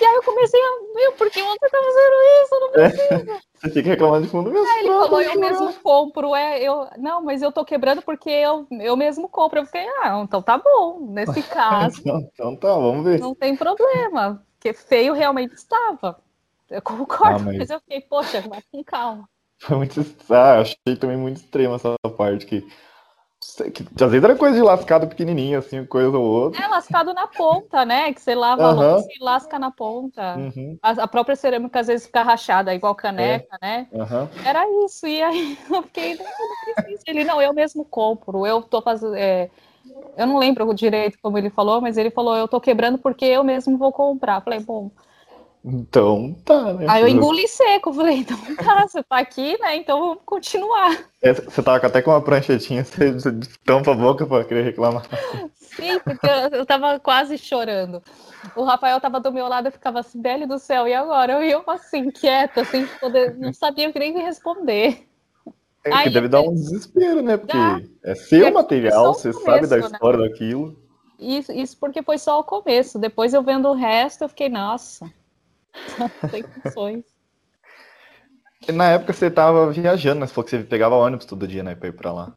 e 0.00 0.04
aí 0.04 0.14
eu 0.14 0.22
comecei 0.22 0.60
a 0.60 0.94
ver, 0.94 1.12
por 1.12 1.30
que 1.30 1.42
você 1.42 1.68
tá 1.68 1.78
fazendo 1.78 2.42
isso? 2.42 2.54
Eu 2.54 2.60
não 2.60 2.70
preciso. 2.70 3.30
É, 3.30 3.40
você 3.54 3.70
fica 3.70 3.88
reclamando 3.88 4.26
de 4.26 4.30
fundo 4.30 4.50
mesmo. 4.50 4.66
Aí 4.66 4.80
ele 4.80 4.88
falou, 4.88 5.22
eu 5.22 5.40
mesmo 5.40 5.72
compro. 5.74 6.34
É, 6.34 6.62
eu, 6.62 6.88
não, 6.98 7.22
mas 7.22 7.42
eu 7.42 7.52
tô 7.52 7.64
quebrando 7.64 8.02
porque 8.02 8.30
eu, 8.30 8.66
eu 8.70 8.96
mesmo 8.96 9.28
compro. 9.28 9.60
Eu 9.60 9.66
fiquei, 9.66 9.86
ah, 10.02 10.20
então 10.22 10.42
tá 10.42 10.58
bom. 10.58 11.06
Nesse 11.10 11.42
caso. 11.48 12.00
então, 12.00 12.28
então 12.32 12.56
tá, 12.56 12.74
vamos 12.74 13.04
ver. 13.04 13.20
Não 13.20 13.34
tem 13.34 13.56
problema. 13.56 14.44
Porque 14.58 14.72
feio 14.72 15.14
realmente 15.14 15.54
estava. 15.54 16.18
Eu 16.70 16.82
concordo, 16.82 17.42
ah, 17.42 17.44
mas... 17.44 17.58
mas... 17.58 17.70
eu 17.70 17.80
fiquei, 17.80 18.00
poxa, 18.00 18.40
vai 18.42 18.62
com 18.70 18.82
calma. 18.82 19.28
Foi 19.58 19.76
muito. 19.76 20.04
Ah, 20.30 20.60
achei 20.60 20.96
também 20.98 21.16
muito 21.16 21.36
extrema 21.38 21.76
essa 21.76 21.96
parte 22.16 22.46
que, 22.46 22.66
às 23.60 24.10
vezes 24.10 24.24
era 24.24 24.34
coisa 24.34 24.56
de 24.56 24.62
lascado 24.62 25.06
pequenininho, 25.06 25.58
assim, 25.58 25.84
coisa 25.84 26.16
ou 26.16 26.24
outra. 26.24 26.64
É, 26.64 26.66
lascado 26.66 27.12
na 27.12 27.26
ponta, 27.26 27.84
né? 27.84 28.12
Que 28.12 28.20
você 28.20 28.34
lava 28.34 28.62
uhum. 28.62 28.68
a 28.68 28.72
louça 28.72 29.08
e 29.10 29.22
lasca 29.22 29.58
na 29.58 29.70
ponta. 29.70 30.36
Uhum. 30.36 30.78
A, 30.82 30.90
a, 30.90 31.06
própria 31.06 31.36
cerâmica 31.36 31.80
às 31.80 31.86
vezes 31.86 32.06
fica 32.06 32.22
rachada, 32.22 32.74
igual 32.74 32.94
caneca, 32.94 33.56
é. 33.60 33.66
né? 33.66 33.88
Uhum. 33.92 34.28
Era 34.44 34.64
isso. 34.84 35.06
E 35.06 35.22
aí 35.22 35.58
eu 35.70 35.82
fiquei, 35.82 36.14
não, 36.16 36.24
não 36.24 36.74
precisa. 36.84 37.02
Ele, 37.06 37.24
não, 37.24 37.42
eu 37.42 37.52
mesmo 37.52 37.84
compro. 37.84 38.46
Eu 38.46 38.62
tô 38.62 38.80
fazendo. 38.80 39.14
É, 39.14 39.50
eu 40.16 40.26
não 40.26 40.38
lembro 40.38 40.72
direito 40.74 41.18
como 41.22 41.36
ele 41.36 41.50
falou, 41.50 41.80
mas 41.80 41.98
ele 41.98 42.10
falou, 42.10 42.36
eu 42.36 42.48
tô 42.48 42.60
quebrando 42.60 42.98
porque 42.98 43.26
eu 43.26 43.44
mesmo 43.44 43.76
vou 43.76 43.92
comprar. 43.92 44.40
Falei, 44.40 44.60
bom, 44.60 44.90
então 45.64 46.36
tá, 46.44 46.74
né? 46.74 46.86
Aí 46.88 47.02
eu 47.02 47.08
engoli 47.08 47.48
seco, 47.48 47.92
falei, 47.92 48.18
então 48.18 48.36
tá, 48.56 48.86
você 48.86 49.02
tá 49.02 49.16
aqui, 49.16 49.58
né? 49.60 49.76
Então 49.76 49.98
vamos 49.98 50.18
continuar. 50.26 51.04
É, 51.22 51.32
você 51.32 51.62
tava 51.62 51.86
até 51.86 52.02
com 52.02 52.10
uma 52.10 52.20
pranchetinha, 52.20 52.84
você 52.84 53.32
tampa 53.64 53.92
a 53.92 53.94
boca 53.94 54.26
pra 54.26 54.44
querer 54.44 54.62
reclamar. 54.62 55.04
Sim, 55.56 55.98
porque 56.00 56.26
eu, 56.26 56.58
eu 56.58 56.66
tava 56.66 57.00
quase 57.00 57.38
chorando. 57.38 58.02
O 58.54 58.62
Rafael 58.62 59.00
tava 59.00 59.18
do 59.20 59.32
meu 59.32 59.48
lado, 59.48 59.68
eu 59.68 59.72
ficava 59.72 60.00
assim, 60.00 60.20
Belle 60.20 60.46
do 60.46 60.58
céu, 60.58 60.86
e 60.86 60.92
agora? 60.92 61.32
Eu 61.32 61.42
ia 61.42 61.62
assim, 61.66 62.10
quieta, 62.10 62.64
sem 62.64 62.86
poder, 63.00 63.34
não 63.38 63.52
sabia 63.54 63.90
nem 63.94 64.18
responder. 64.18 65.08
É, 65.82 65.92
Aí, 65.92 66.10
deve 66.10 66.28
dar 66.28 66.42
um 66.42 66.52
desespero, 66.52 67.22
né? 67.22 67.36
Porque 67.36 67.56
dá. 67.56 67.80
é 68.02 68.14
seu 68.14 68.46
é 68.46 68.50
material, 68.50 69.14
você 69.14 69.32
começo, 69.32 69.44
sabe 69.44 69.66
da 69.66 69.76
né? 69.76 69.82
história 69.86 70.18
né? 70.18 70.28
daquilo. 70.28 70.76
Isso, 71.18 71.52
isso 71.52 71.76
porque 71.78 72.02
foi 72.02 72.18
só 72.18 72.40
o 72.40 72.44
começo. 72.44 72.98
Depois 72.98 73.32
eu 73.32 73.42
vendo 73.42 73.68
o 73.68 73.74
resto, 73.74 74.22
eu 74.24 74.28
fiquei, 74.28 74.48
nossa. 74.48 75.10
Sem. 76.72 77.04
Na 78.72 78.90
época 78.90 79.12
você 79.12 79.26
estava 79.26 79.70
viajando, 79.70 80.20
né? 80.20 80.26
Você 80.26 80.34
falou 80.34 80.44
que 80.44 80.50
você 80.50 80.64
pegava 80.64 80.94
ônibus 80.94 81.26
todo 81.26 81.46
dia, 81.46 81.62
né? 81.62 81.74
Pra 81.74 81.88
ir 81.88 81.92
pra 81.92 82.12
lá. 82.12 82.32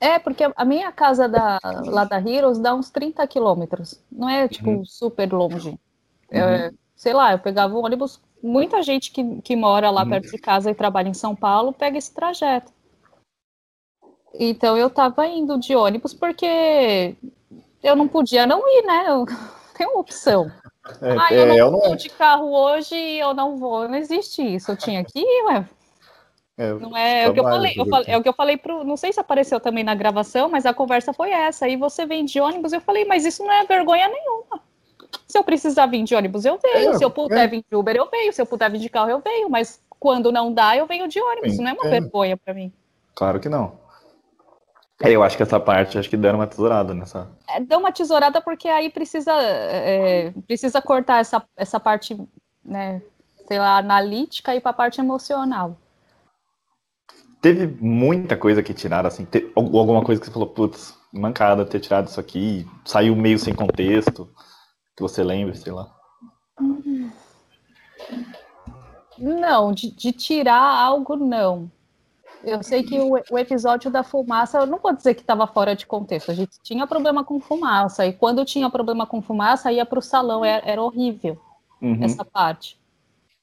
É, 0.00 0.18
porque 0.18 0.44
a 0.54 0.64
minha 0.64 0.92
casa 0.92 1.28
da, 1.28 1.58
lá 1.86 2.04
da 2.04 2.20
Heroes 2.20 2.58
dá 2.58 2.74
uns 2.74 2.90
30 2.90 3.26
quilômetros. 3.26 4.02
Não 4.10 4.28
é, 4.28 4.46
tipo, 4.46 4.70
uhum. 4.70 4.84
super 4.84 5.32
longe. 5.32 5.70
Uhum. 5.70 5.78
É, 6.30 6.70
sei 6.94 7.12
lá, 7.12 7.32
eu 7.32 7.38
pegava 7.38 7.74
o 7.74 7.84
ônibus. 7.84 8.20
Muita 8.42 8.82
gente 8.82 9.10
que, 9.10 9.40
que 9.40 9.56
mora 9.56 9.90
lá 9.90 10.02
uhum. 10.02 10.10
perto 10.10 10.30
de 10.30 10.38
casa 10.38 10.70
e 10.70 10.74
trabalha 10.74 11.08
em 11.08 11.14
São 11.14 11.34
Paulo 11.34 11.72
pega 11.72 11.96
esse 11.96 12.12
trajeto. 12.12 12.72
Então 14.38 14.76
eu 14.76 14.90
tava 14.90 15.26
indo 15.26 15.58
de 15.58 15.74
ônibus 15.74 16.12
porque 16.12 17.16
eu 17.82 17.96
não 17.96 18.06
podia 18.06 18.46
não 18.46 18.60
ir, 18.68 18.82
né? 18.86 19.06
Eu 19.08 19.24
tenho 19.76 19.98
opção. 19.98 20.50
É, 21.02 21.16
ah, 21.18 21.34
eu 21.34 21.46
não 21.46 21.54
é, 21.54 21.70
vou 21.70 21.88
não... 21.90 21.96
de 21.96 22.08
carro 22.08 22.52
hoje 22.52 22.94
e 22.94 23.18
eu 23.18 23.34
não 23.34 23.56
vou. 23.56 23.88
Não 23.88 23.96
existe 23.96 24.42
isso. 24.42 24.70
Eu 24.70 24.76
tinha 24.76 25.04
que 25.04 25.18
ir, 25.18 25.44
ué. 25.46 25.68
É, 26.58 26.72
não 26.72 26.96
é, 26.96 27.24
é 27.24 27.28
o 27.28 27.34
que 27.34 27.40
eu 27.40 27.44
falei, 27.44 27.74
eu 27.76 27.86
falei, 27.86 28.06
é 28.08 28.16
o 28.16 28.22
que 28.22 28.28
eu 28.30 28.32
falei 28.32 28.56
pro, 28.56 28.82
não 28.82 28.96
sei 28.96 29.12
se 29.12 29.20
apareceu 29.20 29.60
também 29.60 29.84
na 29.84 29.94
gravação, 29.94 30.48
mas 30.48 30.64
a 30.64 30.72
conversa 30.72 31.12
foi 31.12 31.30
essa. 31.30 31.66
Aí 31.66 31.76
você 31.76 32.06
vem 32.06 32.24
de 32.24 32.40
ônibus, 32.40 32.72
eu 32.72 32.80
falei, 32.80 33.04
mas 33.04 33.26
isso 33.26 33.42
não 33.42 33.52
é 33.52 33.66
vergonha 33.66 34.08
nenhuma. 34.08 34.62
Se 35.26 35.36
eu 35.36 35.44
precisar 35.44 35.86
vir 35.86 36.04
de 36.04 36.14
ônibus, 36.14 36.44
eu 36.44 36.58
venho. 36.58 36.92
É, 36.92 36.98
se 36.98 37.04
eu 37.04 37.10
puder 37.10 37.44
é. 37.44 37.48
vir 37.48 37.64
de 37.68 37.76
Uber, 37.76 37.94
eu 37.96 38.08
venho. 38.10 38.32
Se 38.32 38.40
eu 38.40 38.46
puder 38.46 38.70
vir 38.70 38.78
de 38.78 38.88
carro, 38.88 39.10
eu 39.10 39.20
venho. 39.20 39.50
Mas 39.50 39.80
quando 39.98 40.32
não 40.32 40.52
dá, 40.52 40.76
eu 40.76 40.86
venho 40.86 41.08
de 41.08 41.20
ônibus. 41.20 41.56
Sim, 41.56 41.62
não 41.62 41.70
é 41.70 41.72
uma 41.74 41.90
vergonha 41.90 42.36
para 42.36 42.54
mim. 42.54 42.72
Claro 43.14 43.40
que 43.40 43.48
não. 43.48 43.78
É, 45.02 45.10
eu 45.10 45.22
acho 45.22 45.36
que 45.36 45.42
essa 45.42 45.60
parte, 45.60 45.98
acho 45.98 46.08
que 46.08 46.16
deram 46.16 46.38
uma 46.38 46.46
tesourada 46.46 46.94
nessa. 46.94 47.28
É, 47.48 47.60
deu 47.60 47.78
uma 47.78 47.92
tesourada 47.92 48.40
porque 48.40 48.68
aí 48.68 48.88
precisa, 48.88 49.32
é, 49.32 50.32
precisa 50.46 50.80
cortar 50.80 51.20
essa, 51.20 51.42
essa 51.54 51.78
parte, 51.78 52.16
né, 52.64 53.02
sei 53.46 53.58
lá, 53.58 53.76
analítica 53.76 54.54
e 54.54 54.60
para 54.60 54.70
a 54.70 54.74
parte 54.74 55.00
emocional. 55.00 55.76
Teve 57.42 57.66
muita 57.80 58.36
coisa 58.36 58.62
que 58.62 58.72
tiraram, 58.72 59.08
assim, 59.08 59.26
te, 59.26 59.52
alguma 59.54 60.02
coisa 60.02 60.18
que 60.18 60.26
você 60.26 60.32
falou, 60.32 60.48
putz, 60.48 60.96
mancada 61.12 61.66
ter 61.66 61.80
tirado 61.80 62.08
isso 62.08 62.18
aqui, 62.18 62.66
saiu 62.84 63.14
meio 63.14 63.38
sem 63.38 63.54
contexto, 63.54 64.28
que 64.96 65.02
você 65.02 65.22
lembra, 65.22 65.54
sei 65.54 65.72
lá. 65.72 65.94
Não, 69.18 69.72
de, 69.72 69.90
de 69.90 70.12
tirar 70.12 70.62
algo, 70.62 71.16
não. 71.16 71.70
Eu 72.46 72.62
sei 72.62 72.84
que 72.84 72.96
o, 73.00 73.20
o, 73.28 73.38
episódio 73.38 73.90
da 73.90 74.04
fumaça, 74.04 74.58
eu 74.58 74.66
não 74.66 74.78
vou 74.78 74.94
dizer 74.94 75.14
que 75.14 75.20
estava 75.20 75.48
fora 75.48 75.74
de 75.74 75.84
contexto. 75.84 76.30
A 76.30 76.34
gente 76.34 76.52
tinha 76.62 76.86
problema 76.86 77.24
com 77.24 77.40
fumaça. 77.40 78.06
E 78.06 78.12
quando 78.12 78.44
tinha 78.44 78.70
problema 78.70 79.04
com 79.04 79.20
fumaça, 79.20 79.72
ia 79.72 79.84
para 79.84 79.98
o 79.98 80.02
salão. 80.02 80.44
Era, 80.44 80.64
era 80.64 80.80
horrível 80.80 81.36
uhum. 81.82 81.98
essa 82.04 82.24
parte. 82.24 82.78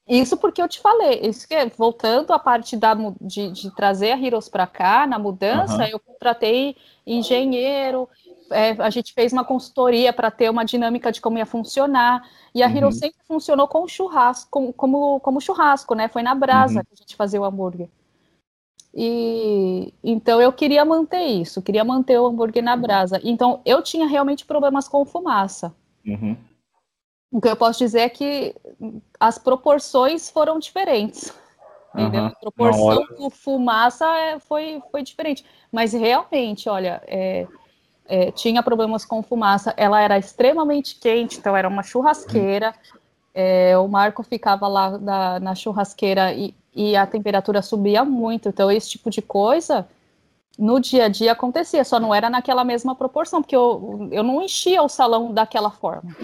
Isso 0.08 0.38
porque 0.38 0.62
eu 0.62 0.70
te 0.70 0.80
falei. 0.80 1.20
Isso 1.22 1.46
que, 1.46 1.54
voltando 1.78 2.32
à 2.32 2.40
parte 2.40 2.78
da, 2.78 2.96
de, 3.20 3.52
de 3.52 3.76
trazer 3.76 4.14
a 4.14 4.18
Heroes 4.18 4.48
para 4.48 4.66
cá, 4.66 5.06
na 5.06 5.20
mudança, 5.20 5.84
uhum. 5.84 5.90
eu 5.92 6.00
contratei 6.00 6.78
engenheiro. 7.06 8.08
É, 8.52 8.72
a 8.80 8.90
gente 8.90 9.14
fez 9.14 9.34
uma 9.34 9.44
consultoria 9.44 10.14
para 10.14 10.32
ter 10.32 10.50
uma 10.50 10.64
dinâmica 10.64 11.12
de 11.12 11.20
como 11.20 11.38
ia 11.38 11.46
funcionar. 11.46 12.24
E 12.56 12.64
a 12.64 12.68
uhum. 12.68 12.78
Heroes 12.78 13.00
sempre 13.00 13.20
funcionou 13.28 13.68
com 13.68 13.86
churrasco, 13.86 14.50
com, 14.50 14.72
como, 14.72 15.20
como 15.20 15.42
churrasco, 15.42 15.94
né? 15.94 16.08
Foi 16.08 16.24
na 16.24 16.34
brasa 16.34 16.80
uhum. 16.80 16.86
que 16.86 16.94
a 16.94 16.98
gente 17.02 17.18
fazia 17.18 17.42
o 17.42 17.44
hambúrguer. 17.44 17.90
E 18.94 19.92
então 20.04 20.40
eu 20.40 20.54
queria 20.54 20.86
manter 20.86 21.24
isso, 21.24 21.62
queria 21.62 21.84
manter 21.84 22.20
o 22.20 22.28
hambúrguer 22.28 22.64
na 22.64 22.76
brasa. 22.76 23.20
Então 23.24 23.60
eu 23.66 23.82
tinha 23.82 24.08
realmente 24.08 24.46
problemas 24.46 24.88
com 24.88 25.04
fumaça. 25.04 25.74
Uhum. 26.06 26.38
O 27.32 27.42
que 27.42 27.48
eu 27.48 27.56
posso 27.56 27.80
dizer 27.80 28.02
é 28.02 28.10
que 28.10 28.56
as 29.20 29.40
proporções 29.40 30.30
foram 30.30 30.60
diferentes. 30.60 31.34
Entendeu? 31.96 32.26
A 32.26 32.32
proporção 32.32 33.06
com 33.18 33.30
fumaça 33.30 34.06
é, 34.18 34.40
foi, 34.40 34.82
foi 34.92 35.04
diferente. 35.04 35.46
Mas 35.72 35.94
realmente, 35.94 36.68
olha, 36.68 37.02
é, 37.08 37.48
é, 38.06 38.32
tinha 38.32 38.62
problemas 38.64 39.06
com 39.06 39.22
fumaça. 39.22 39.74
Ela 39.78 40.02
era 40.02 40.18
extremamente 40.18 41.00
quente, 41.00 41.38
então 41.40 41.56
era 41.56 41.68
uma 41.68 41.84
churrasqueira. 41.84 42.74
É, 43.34 43.78
o 43.78 43.88
Marco 43.88 44.22
ficava 44.24 44.68
lá 44.68 44.98
na, 44.98 45.40
na 45.40 45.56
churrasqueira 45.56 46.34
e 46.34 46.56
e 46.76 46.96
a 46.96 47.06
temperatura 47.06 47.62
subia 47.62 48.04
muito. 48.04 48.50
Então, 48.50 48.72
esse 48.72 48.90
tipo 48.90 49.10
de 49.10 49.22
coisa 49.22 49.88
no 50.58 50.80
dia 50.80 51.06
a 51.06 51.08
dia 51.08 51.32
acontecia, 51.32 51.84
só 51.84 52.00
não 52.00 52.14
era 52.14 52.30
naquela 52.30 52.64
mesma 52.64 52.96
proporção, 52.96 53.42
porque 53.42 53.56
eu, 53.56 54.08
eu 54.12 54.24
não 54.24 54.42
enchia 54.42 54.82
o 54.84 54.90
salão 54.90 55.34
daquela 55.34 55.72
forma. 55.72 56.16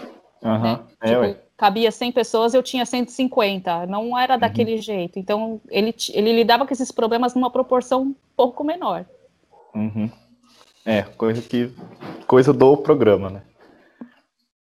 Uhum. 0.43 0.61
Né? 0.61 0.79
É, 1.01 1.27
tipo, 1.27 1.41
cabia 1.57 1.91
100 1.91 2.11
pessoas, 2.11 2.53
eu 2.53 2.63
tinha 2.63 2.85
150, 2.85 3.87
não 3.87 4.17
era 4.17 4.35
uhum. 4.35 4.39
daquele 4.39 4.77
jeito. 4.77 5.17
Então, 5.19 5.59
ele, 5.69 5.93
ele 6.13 6.33
lidava 6.33 6.65
com 6.65 6.73
esses 6.73 6.91
problemas 6.91 7.33
numa 7.33 7.49
proporção 7.49 8.03
um 8.03 8.15
pouco 8.35 8.63
menor. 8.63 9.05
Uhum. 9.73 10.09
É, 10.85 11.03
coisa 11.03 11.41
que. 11.41 11.71
coisa 12.25 12.53
do 12.53 12.77
programa, 12.77 13.29
né? 13.29 13.41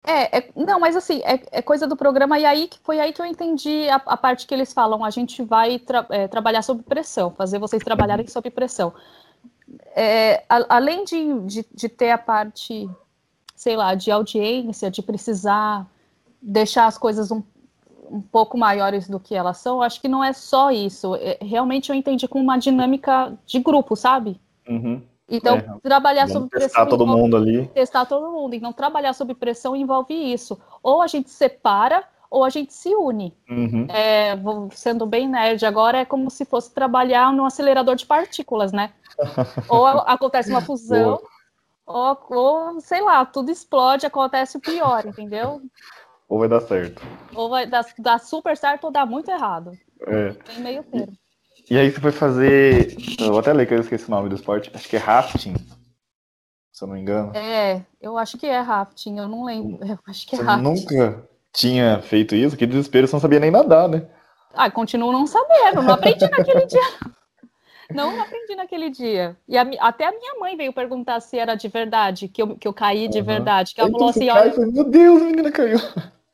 É, 0.04 0.38
é, 0.38 0.50
não, 0.56 0.80
mas 0.80 0.96
assim, 0.96 1.20
é, 1.24 1.40
é, 1.52 1.62
coisa 1.62 1.86
do 1.86 1.96
programa, 1.96 2.38
e 2.38 2.44
aí 2.44 2.68
foi 2.82 2.98
aí 2.98 3.12
que 3.12 3.22
eu 3.22 3.26
entendi 3.26 3.88
a, 3.88 3.96
a 4.06 4.16
parte 4.16 4.46
que 4.48 4.54
eles 4.54 4.72
falam, 4.72 5.04
a 5.04 5.10
gente 5.10 5.44
vai 5.44 5.78
tra 5.78 6.04
é, 6.10 6.26
trabalhar 6.26 6.62
sob 6.62 6.82
pressão, 6.82 7.30
fazer 7.30 7.60
vocês 7.60 7.84
trabalharem 7.84 8.26
sob 8.26 8.50
pressão. 8.50 8.92
É, 9.94 10.44
a, 10.48 10.76
além 10.76 11.04
de, 11.04 11.40
de, 11.42 11.66
de, 11.72 11.88
ter 11.88 12.10
a 12.10 12.18
parte, 12.18 12.90
sei 13.54 13.76
lá, 13.76 13.94
de 13.94 14.10
audiência, 14.10 14.90
de 14.90 15.02
precisar 15.02 15.86
deixar 16.40 16.86
as 16.86 16.98
coisas 16.98 17.30
um, 17.30 17.40
um 18.10 18.20
pouco 18.20 18.58
maiores 18.58 19.08
do 19.08 19.20
que 19.20 19.36
elas 19.36 19.58
são, 19.58 19.80
acho 19.80 20.00
que 20.00 20.08
não 20.08 20.24
é 20.24 20.32
só 20.32 20.72
isso. 20.72 21.14
É, 21.14 21.38
realmente 21.40 21.90
eu 21.90 21.94
entendi 21.94 22.26
com 22.26 22.40
uma 22.40 22.58
dinâmica 22.58 23.32
de 23.46 23.60
grupo, 23.60 23.94
sabe? 23.94 24.40
Uhum. 24.68 25.00
Então, 25.32 25.56
é, 25.56 25.64
trabalhar 25.82 26.28
sob 26.28 26.46
pressão. 26.48 26.68
Testar 26.68 26.86
todo 26.86 27.06
mundo 27.06 27.36
ali. 27.36 27.66
Testar 27.68 28.04
todo 28.04 28.30
mundo. 28.30 28.54
Então, 28.54 28.70
trabalhar 28.70 29.14
sob 29.14 29.34
pressão 29.34 29.74
envolve 29.74 30.12
isso. 30.12 30.60
Ou 30.82 31.00
a 31.00 31.06
gente 31.06 31.30
separa, 31.30 32.04
ou 32.30 32.44
a 32.44 32.50
gente 32.50 32.74
se 32.74 32.94
une. 32.94 33.34
Uhum. 33.48 33.86
É, 33.88 34.34
sendo 34.72 35.06
bem 35.06 35.26
nerd, 35.26 35.64
agora 35.64 35.98
é 35.98 36.04
como 36.04 36.30
se 36.30 36.44
fosse 36.44 36.72
trabalhar 36.72 37.32
num 37.32 37.46
acelerador 37.46 37.96
de 37.96 38.04
partículas, 38.04 38.72
né? 38.72 38.92
ou 39.70 39.86
acontece 39.86 40.50
uma 40.50 40.60
fusão, 40.60 41.18
ou, 41.86 42.18
ou, 42.30 42.80
sei 42.80 43.00
lá, 43.00 43.24
tudo 43.24 43.50
explode, 43.50 44.04
acontece 44.04 44.58
o 44.58 44.60
pior, 44.60 45.06
entendeu? 45.06 45.62
Ou 46.28 46.38
vai 46.38 46.48
dar 46.48 46.60
certo. 46.60 47.02
Ou 47.34 47.48
vai 47.48 47.66
dar, 47.66 47.84
dar 47.98 48.18
super 48.18 48.56
certo 48.56 48.84
ou 48.84 48.90
dar 48.90 49.06
muito 49.06 49.30
errado. 49.30 49.72
É. 50.06 50.30
Tem 50.32 50.60
meio 50.60 50.82
termo. 50.84 51.16
E 51.72 51.78
aí 51.78 51.90
você 51.90 52.02
foi 52.02 52.12
fazer. 52.12 52.94
Eu 53.18 53.30
vou 53.30 53.38
até 53.38 53.50
ler 53.50 53.66
que 53.66 53.72
eu 53.72 53.80
esqueci 53.80 54.06
o 54.06 54.10
nome 54.10 54.28
do 54.28 54.34
esporte. 54.34 54.70
Acho 54.74 54.86
que 54.86 54.94
é 54.96 54.98
rafting. 54.98 55.54
Se 56.70 56.84
eu 56.84 56.86
não 56.86 56.94
me 56.96 57.00
engano. 57.00 57.34
É, 57.34 57.80
eu 57.98 58.18
acho 58.18 58.36
que 58.36 58.46
é 58.46 58.60
rafting, 58.60 59.18
eu 59.18 59.26
não 59.26 59.42
lembro. 59.42 59.82
Eu 59.82 59.98
acho 60.06 60.26
que 60.26 60.34
é 60.34 60.38
Você 60.38 60.44
rafting. 60.44 60.62
nunca 60.62 61.26
tinha 61.50 62.02
feito 62.02 62.34
isso? 62.36 62.58
Que 62.58 62.66
desespero, 62.66 63.08
você 63.08 63.16
não 63.16 63.20
sabia 63.20 63.40
nem 63.40 63.50
nadar, 63.50 63.88
né? 63.88 64.06
Ah, 64.52 64.70
continuo 64.70 65.12
não 65.12 65.26
sabendo, 65.26 65.80
não 65.80 65.94
aprendi 65.94 66.28
naquele 66.28 66.66
dia. 66.68 66.82
Não, 67.94 68.20
aprendi 68.20 68.54
naquele 68.54 68.90
dia. 68.90 69.34
E 69.48 69.56
a 69.56 69.62
até 69.80 70.04
a 70.04 70.12
minha 70.12 70.34
mãe 70.38 70.54
veio 70.58 70.74
perguntar 70.74 71.20
se 71.20 71.38
era 71.38 71.54
de 71.54 71.68
verdade, 71.68 72.28
que 72.28 72.42
eu, 72.42 72.54
que 72.54 72.68
eu 72.68 72.74
caí 72.74 73.08
de 73.08 73.16
Aham. 73.16 73.24
verdade. 73.24 73.74
Que 73.74 73.80
ela 73.80 73.88
Aí 73.88 73.92
falou 73.92 74.10
assim: 74.10 74.28
olha. 74.28 74.54
Meu 74.58 74.84
Deus, 74.84 75.22
a 75.22 75.24
menina 75.24 75.50
caiu. 75.50 75.78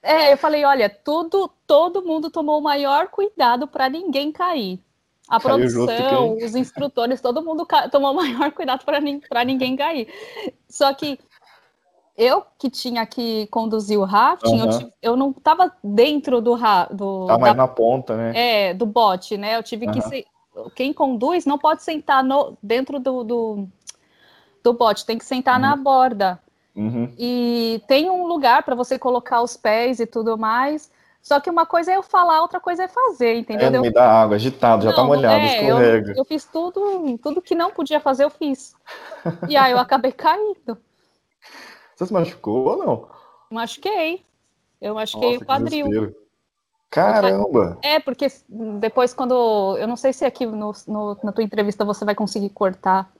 É, 0.02 0.32
eu 0.32 0.36
falei: 0.36 0.64
olha, 0.64 0.90
tudo, 0.90 1.48
todo 1.64 2.04
mundo 2.04 2.28
tomou 2.28 2.58
o 2.58 2.62
maior 2.62 3.06
cuidado 3.06 3.68
para 3.68 3.88
ninguém 3.88 4.32
cair. 4.32 4.82
A 5.28 5.38
produção, 5.38 6.36
os 6.42 6.54
instrutores, 6.54 7.20
todo 7.20 7.42
mundo 7.44 7.66
tomou 7.90 8.12
o 8.12 8.14
maior 8.16 8.50
cuidado 8.52 8.84
para 8.84 9.44
ninguém 9.44 9.76
cair. 9.76 10.08
Só 10.68 10.92
que 10.94 11.18
eu 12.16 12.42
que 12.58 12.68
tinha 12.70 13.06
que 13.06 13.46
conduzir 13.48 13.98
o 13.98 14.04
rafting, 14.04 14.58
eu, 14.58 14.64
Aham. 14.68 14.78
tive- 14.78 14.92
eu 15.02 15.16
não 15.16 15.30
estava 15.30 15.72
dentro 15.84 16.40
do, 16.40 16.56
do, 16.90 17.26
Tá 17.26 17.34
da 17.34 17.38
mais 17.38 17.56
na 17.56 17.68
ponta, 17.68 18.16
né? 18.16 18.32
é, 18.34 18.74
do 18.74 18.86
bote, 18.86 19.36
né? 19.36 19.56
Eu 19.56 19.62
tive 19.62 19.86
que 19.86 20.00
Aham. 20.00 20.08
ser. 20.08 20.26
Quem 20.74 20.92
conduz 20.92 21.46
não 21.46 21.56
pode 21.58 21.84
sentar 21.84 22.24
no, 22.24 22.56
dentro 22.60 22.98
do, 22.98 23.22
do, 23.22 23.68
do 24.64 24.72
bote, 24.72 25.06
tem 25.06 25.16
que 25.16 25.24
sentar 25.24 25.60
na 25.60 25.76
borda. 25.76 26.40
Uhum. 26.74 27.12
E 27.16 27.80
tem 27.86 28.10
um 28.10 28.26
lugar 28.26 28.64
para 28.64 28.74
você 28.74 28.98
colocar 28.98 29.42
os 29.42 29.56
pés 29.56 30.00
e 30.00 30.06
tudo 30.06 30.36
mais. 30.36 30.90
Só 31.22 31.40
que 31.40 31.50
uma 31.50 31.66
coisa 31.66 31.92
é 31.92 31.96
eu 31.96 32.02
falar, 32.02 32.40
outra 32.40 32.58
coisa 32.60 32.84
é 32.84 32.88
fazer, 32.88 33.34
É 33.34 33.38
entendeu? 33.38 33.70
no 33.72 33.80
meio 33.82 33.92
da 33.92 34.10
água, 34.22 34.36
agitado, 34.36 34.84
já 34.84 34.92
tá 34.92 35.02
Não, 35.02 35.08
molhado, 35.08 35.34
é, 35.44 35.60
eu, 35.70 35.76
escorrega. 35.76 36.14
eu 36.16 36.24
fiz 36.24 36.44
tudo, 36.44 37.18
tudo 37.18 37.42
que 37.42 37.54
não 37.54 37.70
podia 37.70 38.00
fazer, 38.00 38.24
eu 38.24 38.30
fiz. 38.30 38.74
E 39.48 39.56
aí 39.56 39.72
eu 39.72 39.78
acabei 39.78 40.12
caindo. 40.12 40.78
Você 41.96 42.06
se 42.06 42.12
machucou 42.12 42.64
ou 42.66 42.76
não? 42.78 43.08
Machuquei. 43.50 44.22
Eu 44.80 44.94
machuquei 44.94 45.32
Nossa, 45.32 45.44
o 45.44 45.46
quadril. 45.46 46.16
Caramba! 46.90 47.76
É, 47.82 48.00
porque 48.00 48.28
depois, 48.80 49.12
quando. 49.12 49.76
Eu 49.78 49.86
não 49.86 49.96
sei 49.96 50.12
se 50.12 50.24
aqui 50.24 50.46
no, 50.46 50.72
no- 50.86 51.18
na 51.22 51.32
tua 51.32 51.44
entrevista 51.44 51.84
você 51.84 52.04
vai 52.04 52.14
conseguir 52.14 52.48
cortar 52.50 53.10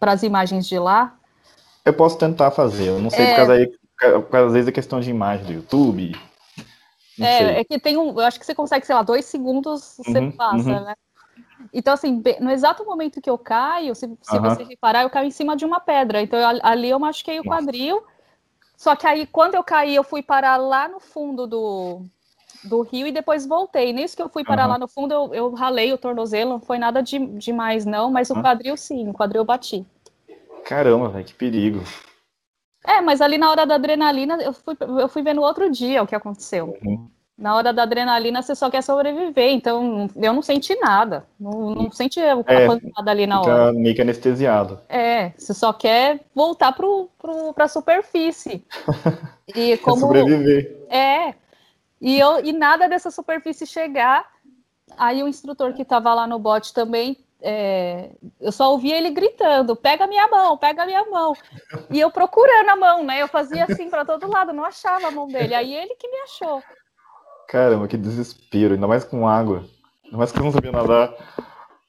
para 0.00 0.12
as 0.12 0.22
imagens 0.22 0.66
de 0.66 0.78
lá. 0.78 1.14
Eu 1.84 1.92
posso 1.92 2.16
tentar 2.16 2.50
fazer, 2.50 2.88
eu 2.88 2.98
não 2.98 3.10
sei, 3.10 3.26
É. 3.26 3.30
por 3.30 3.36
causa 3.36 3.52
aí, 3.52 3.72
às 4.46 4.52
vezes, 4.52 4.68
é 4.68 4.72
questão 4.72 5.00
de 5.00 5.10
imagem 5.10 5.44
do 5.46 5.52
YouTube. 5.52 6.16
Não 7.18 7.26
sei. 7.26 7.46
É, 7.46 7.60
é 7.60 7.64
que 7.64 7.78
tem 7.78 7.96
um. 7.96 8.08
Eu 8.10 8.20
acho 8.26 8.38
que 8.38 8.46
você 8.46 8.54
consegue, 8.54 8.84
sei 8.86 8.94
lá, 8.94 9.02
dois 9.02 9.24
segundos 9.24 9.96
você 9.98 10.20
Uhum, 10.20 10.32
passa, 10.32 10.56
uhum. 10.56 10.84
né? 10.84 10.94
Então, 11.72 11.94
assim, 11.94 12.22
no 12.40 12.50
exato 12.50 12.84
momento 12.84 13.20
que 13.20 13.30
eu 13.30 13.38
caio, 13.38 13.94
se, 13.94 14.06
se 14.22 14.36
Aham. 14.38 14.50
você 14.50 14.62
reparar, 14.64 15.02
eu 15.02 15.10
caio 15.10 15.26
em 15.26 15.30
cima 15.30 15.56
de 15.56 15.64
uma 15.64 15.80
pedra. 15.80 16.20
Então, 16.22 16.38
eu- 16.38 16.60
ali 16.62 16.88
eu 16.90 16.98
machuquei 16.98 17.40
o 17.40 17.44
Nossa. 17.44 17.62
quadril. 17.64 18.04
Só 18.76 18.94
que 18.96 19.06
aí, 19.06 19.26
quando 19.26 19.54
eu 19.54 19.62
caí, 19.64 19.94
eu 19.94 20.04
fui 20.04 20.22
parar 20.22 20.56
lá 20.56 20.88
no 20.88 21.00
fundo 21.00 21.46
do, 21.46 22.02
do 22.62 22.82
rio 22.82 23.06
e 23.06 23.12
depois 23.12 23.46
voltei. 23.46 23.92
Nisso 23.92 24.16
que 24.16 24.22
eu 24.22 24.28
fui 24.28 24.44
parar 24.44 24.64
Aham. 24.64 24.72
lá 24.72 24.78
no 24.78 24.88
fundo, 24.88 25.12
eu, 25.14 25.34
eu 25.34 25.54
ralei 25.54 25.92
o 25.92 25.98
tornozelo, 25.98 26.50
não 26.50 26.60
foi 26.60 26.78
nada 26.78 27.02
de 27.02 27.18
demais, 27.18 27.84
não, 27.86 28.10
mas 28.10 28.30
o 28.30 28.34
quadril 28.34 28.76
sim, 28.76 29.08
o 29.08 29.12
quadril 29.12 29.40
eu 29.40 29.44
bati. 29.44 29.86
Caramba, 30.64 31.08
velho, 31.08 31.24
que 31.24 31.34
perigo. 31.34 31.80
É, 32.86 33.00
mas 33.00 33.20
ali 33.20 33.38
na 33.38 33.50
hora 33.50 33.64
da 33.66 33.76
adrenalina, 33.76 34.36
eu 34.42 34.52
fui, 34.52 34.76
eu 35.00 35.08
fui 35.08 35.22
ver 35.22 35.34
no 35.34 35.42
outro 35.42 35.70
dia 35.70 36.02
o 36.02 36.06
que 36.06 36.14
aconteceu. 36.14 36.76
Uhum. 36.84 37.08
Na 37.36 37.56
hora 37.56 37.72
da 37.72 37.82
adrenalina, 37.82 38.42
você 38.42 38.54
só 38.54 38.70
quer 38.70 38.80
sobreviver, 38.82 39.50
então 39.50 40.08
eu 40.14 40.32
não 40.32 40.40
senti 40.42 40.76
nada. 40.76 41.26
Não, 41.40 41.70
não 41.74 41.90
senti 41.90 42.20
a 42.20 42.38
É, 42.46 42.66
pancada 42.66 43.10
ali 43.10 43.26
na 43.26 43.40
hora. 43.40 43.72
Meio 43.72 43.92
que 43.94 44.02
anestesiado. 44.02 44.78
É, 44.88 45.30
você 45.36 45.52
só 45.52 45.72
quer 45.72 46.20
voltar 46.32 46.72
pro, 46.72 47.08
pro, 47.18 47.52
pra 47.52 47.68
superfície. 47.68 48.64
E 49.46 49.76
Pra 49.76 49.84
como. 49.84 50.00
sobreviver. 50.00 50.86
É. 50.88 51.34
E, 52.00 52.18
eu, 52.18 52.42
e 52.42 52.50
nada 52.50 52.88
dessa 52.88 53.10
superfície 53.10 53.66
chegar. 53.66 54.24
Aí 54.96 55.22
o 55.22 55.28
instrutor 55.28 55.74
que 55.74 55.82
estava 55.82 56.14
lá 56.14 56.26
no 56.26 56.38
bote 56.38 56.72
também, 56.72 57.18
é, 57.46 58.10
eu 58.40 58.50
só 58.50 58.70
ouvia 58.72 58.96
ele 58.96 59.10
gritando: 59.10 59.76
pega 59.76 60.06
minha 60.06 60.26
mão, 60.28 60.56
pega 60.56 60.86
minha 60.86 61.04
mão. 61.04 61.36
E 61.90 62.00
eu 62.00 62.10
procurando 62.10 62.70
a 62.70 62.76
mão, 62.76 63.04
né? 63.04 63.20
Eu 63.20 63.28
fazia 63.28 63.64
assim 63.64 63.90
para 63.90 64.04
todo 64.04 64.26
lado, 64.26 64.52
não 64.52 64.64
achava 64.64 65.08
a 65.08 65.10
mão 65.10 65.28
dele. 65.28 65.54
Aí 65.54 65.74
ele 65.74 65.94
que 65.96 66.08
me 66.08 66.16
achou. 66.22 66.62
Caramba, 67.46 67.86
que 67.86 67.98
desespero, 67.98 68.74
ainda 68.74 68.88
mais 68.88 69.04
com 69.04 69.28
água. 69.28 69.64
Ainda 70.04 70.16
mais 70.16 70.32
que 70.32 70.38
eu 70.38 70.44
não 70.44 70.52
sabia 70.52 70.72
nadar. 70.72 71.14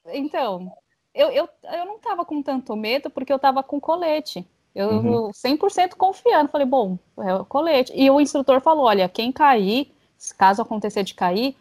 Então, 0.08 0.72
eu, 1.14 1.30
eu, 1.30 1.50
eu 1.64 1.86
não 1.86 1.96
estava 1.96 2.26
com 2.26 2.44
tanto 2.44 2.76
medo 2.76 3.10
porque 3.10 3.32
eu 3.32 3.38
estava 3.38 3.64
com 3.64 3.80
colete. 3.80 4.46
Eu 4.76 4.90
Uhum. 4.90 5.32
100% 5.32 5.96
confiando. 5.96 6.52
Falei, 6.52 6.68
bom, 6.68 7.00
é 7.20 7.34
o 7.34 7.46
colete. 7.46 7.94
E 7.96 8.12
o 8.12 8.20
instrutor 8.20 8.60
falou: 8.60 8.86
olha, 8.86 9.08
quem 9.08 9.32
cair, 9.32 9.90
caso 10.38 10.62
acontecer 10.62 11.04
de 11.04 11.14
cair, 11.14 11.56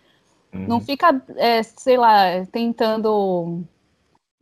não 0.53 0.77
Uhum. 0.77 0.81
fica, 0.81 1.23
é, 1.37 1.63
sei 1.63 1.97
lá, 1.97 2.45
tentando 2.51 3.63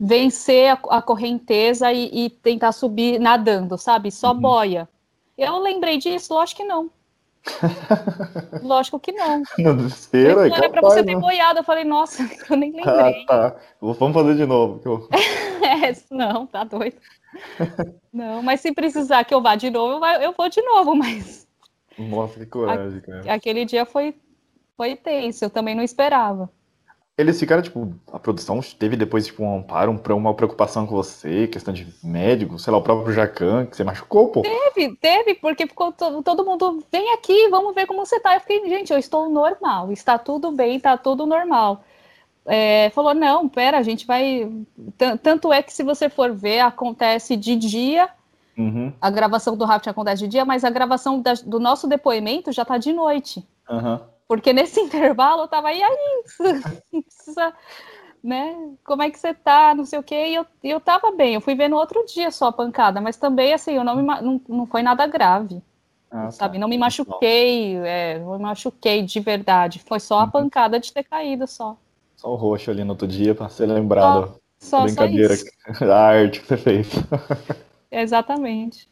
vencer 0.05 0.69
a, 0.73 0.97
a 0.99 1.01
correnteza 1.01 1.93
e, 1.93 2.25
e 2.27 2.31
tentar 2.31 2.73
subir 2.73 3.21
nadando, 3.21 3.79
sabe? 3.79 4.11
Só 4.11 4.33
Uhum. 4.33 4.41
boia. 4.41 4.89
Eu 5.39 5.59
lembrei 5.61 5.97
disso? 5.99 6.35
Lógico 6.35 6.61
que 6.63 6.67
não. 6.67 6.91
Lógico 8.63 8.99
que 8.99 9.13
não. 9.13 9.43
No 9.59 9.77
desespero, 9.77 10.41
é 10.41 10.49
Era 10.51 10.69
pra 10.71 10.81
você 10.81 11.05
ter 11.05 11.15
né? 11.15 11.21
boiado. 11.21 11.61
Eu 11.61 11.65
falei, 11.65 11.85
nossa, 11.85 12.23
eu 12.51 12.57
nem 12.57 12.73
Ah, 12.85 12.93
lembrei. 13.05 13.27
tá. 13.27 13.57
Vamos 13.81 14.13
fazer 14.15 14.35
de 14.37 14.45
novo. 14.47 14.81
eu- 14.85 15.09
É, 15.63 15.95
não, 16.15 16.47
tá 16.47 16.65
doido. 16.65 16.97
Não, 18.13 18.43
mas 18.43 18.61
se 18.61 18.73
precisar 18.73 19.25
que 19.25 19.33
eu 19.33 19.41
vá 19.41 19.55
de 19.55 19.71
novo, 19.71 20.05
eu 20.21 20.33
vou 20.37 20.49
de 20.49 20.61
novo, 20.61 20.95
mas 20.97 21.47
Nossa, 21.97 22.41
que 22.41 22.47
coragem, 22.47 23.01
cara. 23.01 23.33
aquele 23.33 23.65
dia 23.65 23.87
foi, 23.87 24.15
foi 24.77 24.97
tenso, 24.97 25.45
eu 25.45 25.51
também 25.51 25.75
não 25.75 25.83
esperava. 25.83 26.51
Eles 27.17 27.39
ficaram, 27.39 27.61
tipo, 27.63 27.95
a 28.11 28.19
produção 28.19 28.61
teve 28.79 28.97
depois, 28.97 29.27
tipo, 29.27 29.43
um 29.45 29.59
amparo, 29.59 29.93
um- 29.93 30.17
uma 30.17 30.35
preocupação 30.35 30.87
com 30.87 30.95
você, 30.97 31.47
questão 31.47 31.73
de 31.73 31.87
médico, 32.03 32.59
sei 32.59 32.73
lá, 32.73 32.79
o 32.79 32.83
próprio 32.83 33.13
Jacan, 33.13 33.67
que 33.67 33.77
você 33.77 33.85
machucou, 33.85 34.29
pô. 34.29 34.41
Teve, 34.41 34.97
teve, 34.97 35.35
porque 35.35 35.67
ficou 35.67 35.93
to- 35.93 36.23
todo 36.23 36.45
mundo, 36.45 36.83
vem 36.91 37.13
aqui, 37.13 37.49
vamos 37.51 37.75
ver 37.75 37.87
como 37.87 38.05
você 38.05 38.19
tá. 38.19 38.35
Eu 38.35 38.41
fiquei, 38.41 38.67
gente, 38.67 38.93
eu 38.93 38.99
estou 38.99 39.29
normal, 39.29 39.93
está 39.93 40.17
tudo 40.19 40.51
bem, 40.53 40.81
tá 40.81 40.97
tudo 40.97 41.27
normal. 41.27 41.85
É, 42.47 42.91
falou, 42.91 43.15
não, 43.15 43.47
pera, 43.49 43.79
a 43.79 43.83
gente 43.83 44.07
vai. 44.07 44.51
Tan- 44.97 45.17
Tanto 45.19 45.53
é 45.53 45.63
que 45.63 45.73
se 45.73 45.83
você 45.85 46.09
for 46.09 46.33
ver, 46.33 46.61
acontece 46.61 47.37
de 47.37 47.55
dia, 47.57 48.09
Uhum, 48.57 48.93
a 49.01 49.11
gravação 49.11 49.57
do 49.57 49.65
Raft 49.65 49.87
acontece 49.87 50.23
de 50.23 50.29
dia, 50.29 50.45
mas 50.45 50.65
a 50.65 50.71
gravação 50.71 51.21
da- 51.21 51.35
do 51.35 51.61
nosso 51.61 51.87
depoimento 51.87 52.51
já 52.53 52.65
tá 52.65 52.79
de 52.79 52.93
noite. 52.93 53.47
aham. 53.69 54.01
Porque 54.33 54.51
nesse 54.51 54.81
intervalo 54.81 55.43
eu 55.43 55.49
tava, 55.49 55.71
e 55.75 55.83
aí? 55.83 56.23
Precisa, 56.91 57.53
né? 58.25 58.57
Como 58.83 59.03
é 59.03 59.11
que 59.11 59.19
você 59.19 59.35
tá? 59.35 59.75
Não 59.75 59.85
sei 59.85 59.99
o 59.99 60.03
quê. 60.03 60.29
E 60.29 60.35
eu, 60.37 60.47
eu 60.65 60.81
tava 60.81 61.13
bem. 61.13 61.35
Eu 61.35 61.43
fui 61.43 61.55
ver 61.55 61.69
no 61.69 61.77
outro 61.77 62.03
dia 62.07 62.31
só 62.31 62.47
a 62.47 62.53
pancada, 62.53 62.99
mas 62.99 63.19
também, 63.19 63.53
assim, 63.53 63.73
eu 63.75 63.85
não, 63.85 63.97
me, 63.97 64.03
não, 64.03 64.41
não 64.49 64.67
foi 64.67 64.83
nada 64.83 65.07
grave, 65.07 65.63
Ah, 66.11 66.31
sabe? 66.31 66.55
tá. 66.55 66.61
Não 66.61 66.69
me 66.69 66.79
machuquei, 66.79 67.77
é, 67.77 68.19
não 68.21 68.33
me 68.33 68.39
machuquei 68.43 69.03
de 69.03 69.21
verdade. 69.21 69.81
Foi 69.81 70.01
só 70.01 70.21
a 70.21 70.25
Uhum. 70.25 70.31
pancada 70.31 70.81
de 70.81 70.93
ter 70.93 71.05
caído 71.05 71.47
só. 71.47 71.77
Só 72.17 72.29
o 72.31 72.37
roxo 72.37 72.71
ali 72.71 72.85
no 72.85 72.91
outro 72.93 73.07
dia 73.07 73.35
pra 73.35 73.51
ser 73.51 73.67
lembrado. 73.67 74.35
Só, 74.59 74.79
a 74.79 74.81
só 74.81 74.83
brincadeira, 74.83 75.35
isso. 75.35 75.47
a 75.93 75.97
arte 76.09 76.41
que 76.41 76.47
você 76.47 76.57
fez. 76.57 76.89
Exatamente. 77.93 78.89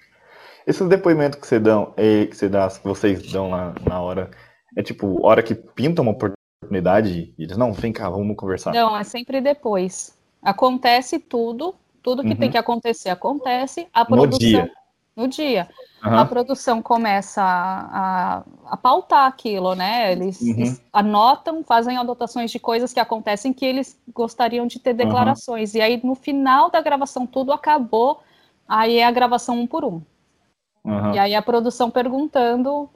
Esses 0.67 0.89
depoimentos 0.89 1.39
que 1.41 1.47
você 1.47 1.59
dão, 1.59 1.93
eh, 1.97 2.27
que 2.27 2.37
você 2.37 2.49
dá, 2.49 2.69
que 2.69 2.85
vocês 2.87 3.23
dão 3.33 3.51
lá 3.51 3.75
na 3.87 4.01
hora, 4.01 4.31
é 4.77 4.83
tipo, 4.83 5.25
hora 5.27 5.43
que 5.43 5.55
pinta 5.55 6.03
uma 6.03 6.13
oportunidade, 6.13 7.35
e 7.39 7.43
eles, 7.43 7.57
não, 7.57 7.73
vem 7.73 7.93
cá, 7.93 8.09
vamos 8.09 8.37
conversar. 8.37 8.73
Não, 8.75 8.97
é 8.97 9.05
sempre 9.05 9.41
depois. 9.41 10.17
Acontece 10.43 11.19
tudo, 11.19 11.75
tudo 12.03 12.23
que 12.23 12.31
Uhum. 12.31 12.37
tem 12.37 12.51
que 12.51 12.59
acontecer 12.59 13.11
acontece. 13.11 13.87
A 13.93 14.01
No 14.05 14.09
produção, 14.17 14.39
dia. 14.39 14.71
No 15.17 15.29
dia. 15.29 15.69
a 16.03 16.09
Aham. 16.09 16.27
produção 16.27 16.81
começa 16.81 17.43
a, 17.43 18.39
a, 18.39 18.45
a 18.67 18.77
pautar 18.77 19.27
aquilo, 19.27 19.75
né? 19.75 20.13
Eles, 20.13 20.41
Uhum. 20.41 20.63
es- 20.63 20.83
anotam, 20.93 21.63
fazem 21.63 21.99
anotações 21.99 22.51
de 22.51 22.59
coisas 22.59 22.93
que 22.93 23.01
acontecem 23.01 23.53
que 23.53 23.67
eles 23.67 24.01
gostariam 24.15 24.67
de 24.67 24.79
ter 24.79 24.95
declarações. 24.95 25.75
E 25.75 25.81
aí, 25.83 26.01
no 26.03 26.15
final 26.15 26.71
da 26.71 26.81
gravação, 26.81 27.27
tudo 27.27 27.53
acabou. 27.53 28.23
Aí 28.67 28.97
é 28.97 29.05
a 29.05 29.11
gravação 29.11 29.59
um 29.61 29.67
por 29.67 29.85
um. 29.85 30.01
E 31.15 31.19
aí 31.19 31.35
a 31.35 31.43
produção 31.43 31.91
perguntando 31.91 32.89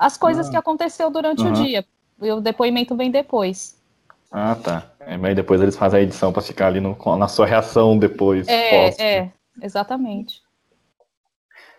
as 0.00 0.16
coisas 0.16 0.48
ah. 0.48 0.50
que 0.50 0.56
aconteceu 0.56 1.10
durante 1.10 1.42
uhum. 1.42 1.50
o 1.50 1.52
dia. 1.52 1.84
E 2.22 2.32
o 2.32 2.40
depoimento 2.40 2.96
vem 2.96 3.10
depois. 3.10 3.78
Ah, 4.32 4.54
tá. 4.54 4.90
É, 5.00 5.18
mas 5.18 5.36
depois 5.36 5.60
eles 5.60 5.76
fazem 5.76 6.00
a 6.00 6.02
edição 6.02 6.32
para 6.32 6.40
ficar 6.40 6.68
ali 6.68 6.80
no, 6.80 6.96
na 7.18 7.28
sua 7.28 7.44
reação 7.44 7.98
depois. 7.98 8.48
É, 8.48 8.88
é, 8.98 9.32
exatamente. 9.60 10.40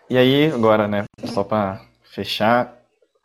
E 0.08 0.16
aí, 0.16 0.52
agora, 0.52 0.86
né, 0.86 1.04
só 1.24 1.42
para 1.42 1.80
fechar, 2.04 2.76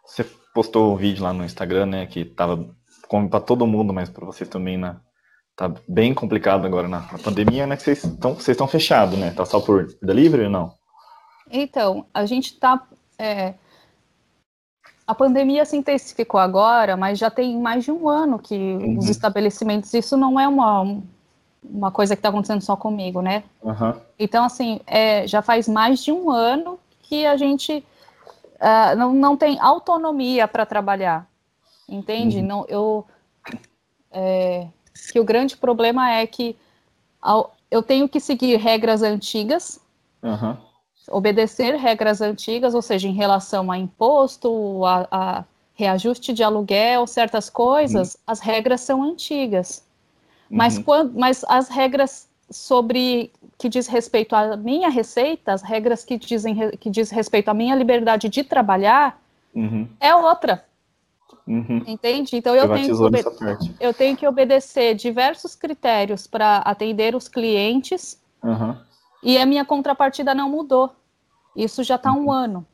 você 0.06 0.24
postou 0.54 0.93
um 0.93 0.95
vídeo 0.95 1.24
lá 1.24 1.34
no 1.34 1.43
Instagram, 1.43 1.86
né, 1.86 2.06
que 2.06 2.26
tava 2.26 2.74
para 3.30 3.39
todo 3.39 3.68
mundo, 3.68 3.93
mas 3.93 4.10
para 4.10 4.26
vocês 4.26 4.50
também, 4.50 4.78
né, 4.78 4.95
tá 5.56 5.72
bem 5.88 6.14
complicado 6.14 6.66
agora 6.66 6.88
na, 6.88 7.02
na 7.02 7.20
pandemia, 7.20 7.68
né, 7.68 7.76
que 7.76 7.84
vocês 7.84 8.04
estão 8.04 8.36
vocês 8.36 8.58
fechados, 8.72 9.20
né, 9.20 9.32
tá 9.32 9.45
só 9.45 9.60
por 9.60 9.88
delivery 10.02 10.45
ou 10.45 10.50
não? 10.50 10.74
Então, 11.52 12.06
a 12.14 12.26
gente 12.26 12.58
tá 12.58 12.88
é, 13.20 13.56
a 15.08 15.16
pandemia 15.16 15.64
se 15.64 15.78
intensificou 15.78 16.38
agora, 16.38 16.97
mas 16.97 17.18
já 17.18 17.32
tem 17.32 17.58
mais 17.58 17.86
de 17.86 17.91
um 17.91 18.10
ano 18.10 18.38
que 18.38 18.55
uhum. 18.55 18.97
os 18.97 19.08
estabelecimentos, 19.08 19.93
isso 19.93 20.18
não 20.18 20.38
é 20.38 20.45
uma, 20.45 20.99
uma 21.64 21.89
coisa 21.89 22.14
que 22.14 22.20
está 22.20 22.28
acontecendo 22.28 22.62
só 22.62 22.76
comigo, 22.76 23.22
né? 23.22 23.45
Uhum. 23.64 23.93
Então, 24.20 24.43
assim, 24.43 24.82
é, 24.86 25.26
já 25.26 25.41
faz 25.41 25.66
mais 25.66 26.03
de 26.03 26.12
um 26.12 26.30
ano 26.30 26.78
que 27.03 27.26
a 27.26 27.38
gente 27.38 27.86
uh, 28.55 28.97
não, 28.97 29.14
não 29.14 29.38
tem 29.38 29.58
autonomia 29.62 30.45
para 30.45 30.66
trabalhar, 30.66 31.26
entende? 31.88 32.39
Uhum. 32.39 32.45
Não, 32.45 32.66
eu, 32.68 33.05
é, 34.12 34.68
que 35.14 35.22
o 35.22 35.24
grande 35.24 35.55
problema 35.55 36.12
é 36.12 36.28
que 36.28 36.53
ao, 37.22 37.55
eu 37.72 37.82
tenho 37.82 38.10
que 38.10 38.20
seguir 38.20 38.58
regras 38.58 39.01
antigas, 39.01 39.80
uhum 40.22 40.66
obedecer 41.10 41.76
regras 41.76 42.22
antigas, 42.22 42.74
ou 42.74 42.82
seja, 42.82 43.08
em 43.08 43.14
relação 43.14 43.72
a 43.72 43.78
imposto, 43.78 44.84
a, 44.86 45.08
a 45.12 45.45
reajuste 45.74 46.34
de 46.34 46.43
aluguel, 46.43 47.05
certas 47.05 47.49
coisas, 47.49 48.16
uhum. 48.16 48.22
as 48.28 48.39
regras 48.39 48.82
são 48.82 49.03
antigas. 49.03 49.86
Mas, 50.49 50.78
uhum. 50.78 50.84
quando, 50.84 51.20
mas 51.20 51.43
as 51.47 51.70
regras 51.70 52.28
sobre 52.49 53.32
que 53.58 53.68
diz 53.68 53.88
respeito 53.88 54.36
à 54.36 54.55
minha 54.55 54.89
receita, 54.89 55.51
as 55.51 55.62
regras 55.62 56.05
que 56.05 56.18
dizem 56.18 56.72
que 56.78 56.89
diz 56.89 57.10
respeito 57.10 57.49
à 57.49 57.53
minha 57.53 57.76
liberdade 57.76 58.30
de 58.30 58.43
trabalhar, 58.43 59.22
uhum. 59.53 59.88
é 59.99 60.16
outra. 60.16 60.64
Uhum. 61.45 61.84
Entende? 61.88 62.36
Então 62.36 62.55
eu 62.55 62.68
tenho, 62.74 63.10
que 63.10 63.76
eu 63.80 63.93
tenho 63.93 64.18
que 64.18 64.28
obedecer 64.28 64.95
diversos 64.95 65.55
critérios 65.55 66.28
para 66.28 66.58
atender 66.58 67.16
os 67.16 67.28
clientes 67.28 68.22
uhum. 68.43 68.76
E 69.24 69.38
a 69.38 69.45
minha 69.45 69.65
contrapartida 69.65 70.34
não 70.34 70.49
mudou. 70.49 70.95
Isso 71.55 71.84
já 71.84 71.95
está 71.95 72.11
um 72.11 72.26
uhum. 72.26 72.32
ano. 72.32 72.68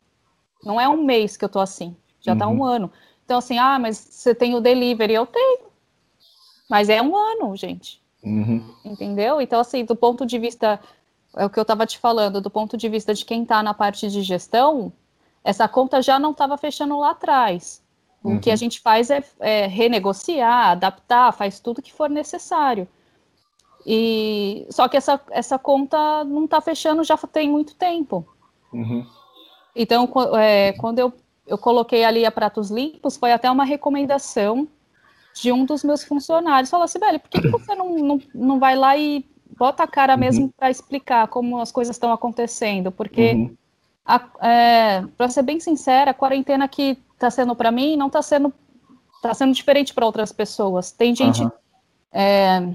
Não 0.62 0.80
é 0.80 0.88
um 0.88 1.02
mês 1.02 1.36
que 1.36 1.44
eu 1.44 1.48
estou 1.48 1.62
assim. 1.62 1.96
Já 2.20 2.32
está 2.34 2.46
uhum. 2.46 2.58
um 2.58 2.64
ano. 2.64 2.92
Então, 3.24 3.38
assim, 3.38 3.58
ah, 3.58 3.78
mas 3.78 3.96
você 3.96 4.34
tem 4.34 4.54
o 4.54 4.60
delivery. 4.60 5.14
Eu 5.14 5.26
tenho. 5.26 5.66
Mas 6.68 6.88
é 6.88 7.00
um 7.00 7.16
ano, 7.16 7.56
gente. 7.56 8.02
Uhum. 8.22 8.64
Entendeu? 8.84 9.40
Então, 9.40 9.60
assim, 9.60 9.84
do 9.84 9.96
ponto 9.96 10.26
de 10.26 10.38
vista. 10.38 10.80
É 11.36 11.44
o 11.44 11.50
que 11.50 11.58
eu 11.58 11.62
estava 11.62 11.84
te 11.84 11.98
falando, 11.98 12.40
do 12.40 12.48
ponto 12.48 12.76
de 12.76 12.88
vista 12.88 13.12
de 13.12 13.24
quem 13.24 13.42
está 13.42 13.60
na 13.60 13.74
parte 13.74 14.08
de 14.08 14.22
gestão, 14.22 14.92
essa 15.42 15.66
conta 15.66 16.00
já 16.00 16.16
não 16.16 16.30
estava 16.30 16.56
fechando 16.56 16.96
lá 16.96 17.10
atrás. 17.10 17.82
O 18.22 18.38
que 18.38 18.48
a 18.48 18.52
uhum. 18.52 18.56
gente 18.56 18.80
faz 18.80 19.10
é, 19.10 19.22
é 19.40 19.66
renegociar, 19.66 20.70
adaptar, 20.70 21.32
faz 21.32 21.60
tudo 21.60 21.82
que 21.82 21.92
for 21.92 22.08
necessário. 22.08 22.88
E 23.86 24.66
só 24.70 24.88
que 24.88 24.96
essa, 24.96 25.20
essa 25.30 25.58
conta 25.58 26.24
não 26.24 26.44
está 26.44 26.60
fechando 26.60 27.04
já 27.04 27.16
tem 27.16 27.50
muito 27.50 27.74
tempo. 27.74 28.26
Uhum. 28.72 29.06
Então, 29.76 30.10
é, 30.38 30.72
quando 30.72 30.98
eu, 30.98 31.12
eu 31.46 31.58
coloquei 31.58 32.04
ali 32.04 32.24
a 32.24 32.30
Pratos 32.30 32.70
Limpos, 32.70 33.16
foi 33.16 33.32
até 33.32 33.50
uma 33.50 33.64
recomendação 33.64 34.68
de 35.34 35.52
um 35.52 35.64
dos 35.64 35.82
meus 35.82 36.04
funcionários. 36.04 36.70
Falou 36.70 36.84
assim, 36.84 36.98
velho, 36.98 37.20
por 37.20 37.28
que, 37.28 37.40
que 37.40 37.48
você 37.48 37.74
não, 37.74 37.96
não, 37.96 38.20
não 38.34 38.58
vai 38.58 38.76
lá 38.76 38.96
e 38.96 39.26
bota 39.58 39.82
a 39.82 39.86
cara 39.86 40.16
mesmo 40.16 40.44
uhum. 40.44 40.52
para 40.56 40.70
explicar 40.70 41.28
como 41.28 41.60
as 41.60 41.72
coisas 41.72 41.96
estão 41.96 42.12
acontecendo? 42.12 42.90
Porque, 42.90 43.32
uhum. 43.32 43.56
é, 44.40 45.02
para 45.16 45.28
ser 45.28 45.42
bem 45.42 45.60
sincera, 45.60 46.12
a 46.12 46.14
quarentena 46.14 46.68
que 46.68 46.96
está 47.12 47.30
sendo 47.30 47.54
para 47.54 47.72
mim 47.72 47.96
não 47.96 48.06
está 48.06 48.22
sendo, 48.22 48.52
tá 49.20 49.34
sendo 49.34 49.52
diferente 49.52 49.92
para 49.92 50.06
outras 50.06 50.32
pessoas. 50.32 50.92
Tem 50.92 51.14
gente. 51.14 51.46
É, 52.12 52.72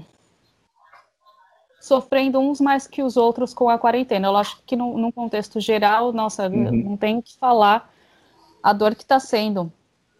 sofrendo 1.80 2.38
uns 2.38 2.60
mais 2.60 2.86
que 2.86 3.02
os 3.02 3.16
outros 3.16 3.54
com 3.54 3.68
a 3.68 3.78
quarentena. 3.78 4.28
Eu 4.28 4.36
acho 4.36 4.62
que 4.66 4.76
no, 4.76 4.98
num 4.98 5.10
contexto 5.10 5.58
geral, 5.58 6.12
nossa, 6.12 6.48
uhum. 6.48 6.70
não 6.70 6.96
tem 6.96 7.20
que 7.22 7.36
falar 7.38 7.90
a 8.62 8.72
dor 8.72 8.94
que 8.94 9.02
está 9.02 9.18
sendo. 9.18 9.64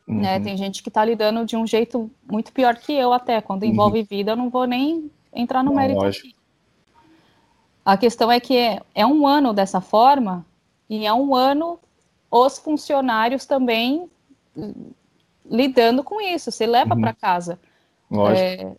Né? 0.07 0.15
Uhum. 0.15 0.21
Né? 0.21 0.41
Tem 0.41 0.57
gente 0.57 0.83
que 0.83 0.89
está 0.89 1.05
lidando 1.05 1.45
de 1.45 1.57
um 1.57 1.67
jeito 1.67 2.11
muito 2.29 2.51
pior 2.53 2.77
que 2.77 2.93
eu 2.93 3.13
até. 3.13 3.41
Quando 3.43 3.65
envolve 3.65 4.01
uhum. 4.01 4.07
vida, 4.09 4.33
eu 4.33 4.37
não 4.37 4.49
vou 4.49 4.67
nem 4.67 5.11
entrar 5.33 5.63
no 5.63 5.71
não, 5.71 5.77
mérito 5.77 6.05
aqui. 6.05 6.35
A 7.85 7.97
questão 7.97 8.33
é 8.33 8.41
que 8.41 8.57
é, 8.57 8.81
é 8.95 9.07
um 9.07 9.27
ano 9.27 9.53
dessa 9.53 9.81
forma, 9.81 10.45
e 10.89 11.07
é 11.07 11.13
um 11.13 11.35
ano 11.35 11.79
os 12.31 12.59
funcionários 12.59 13.45
também 13.45 14.09
lidando 15.45 16.03
com 16.03 16.21
isso. 16.21 16.51
Você 16.51 16.67
leva 16.67 16.95
uhum. 16.95 17.01
para 17.01 17.13
casa 17.13 17.59
é, 18.37 18.73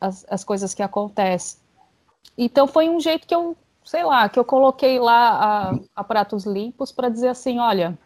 as, 0.00 0.26
as 0.28 0.44
coisas 0.44 0.74
que 0.74 0.82
acontecem. 0.82 1.60
Então 2.36 2.66
foi 2.66 2.88
um 2.88 3.00
jeito 3.00 3.26
que 3.26 3.34
eu, 3.34 3.56
sei 3.84 4.04
lá, 4.04 4.28
que 4.28 4.38
eu 4.38 4.44
coloquei 4.44 4.98
lá 4.98 5.70
a, 5.70 5.78
a 5.96 6.04
pratos 6.04 6.44
limpos 6.44 6.92
para 6.92 7.08
dizer 7.08 7.28
assim, 7.28 7.58
olha, 7.58 7.98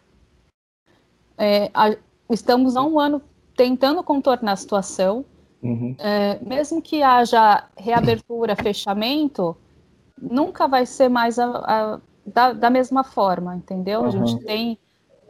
é, 1.37 1.69
a, 1.73 1.95
estamos 2.29 2.75
há 2.75 2.83
um 2.83 2.99
ano 2.99 3.21
tentando 3.55 4.03
contornar 4.03 4.53
a 4.53 4.55
situação, 4.55 5.25
uhum. 5.61 5.95
é, 5.99 6.39
mesmo 6.41 6.81
que 6.81 7.03
haja 7.03 7.67
reabertura, 7.77 8.55
fechamento, 8.55 9.55
nunca 10.19 10.67
vai 10.67 10.85
ser 10.85 11.09
mais 11.09 11.37
a, 11.37 11.45
a, 11.45 11.99
da, 12.25 12.53
da, 12.53 12.69
mesma 12.69 13.03
forma, 13.03 13.55
entendeu? 13.55 14.01
Uhum. 14.01 14.07
A 14.07 14.11
gente 14.11 14.43
tem 14.45 14.77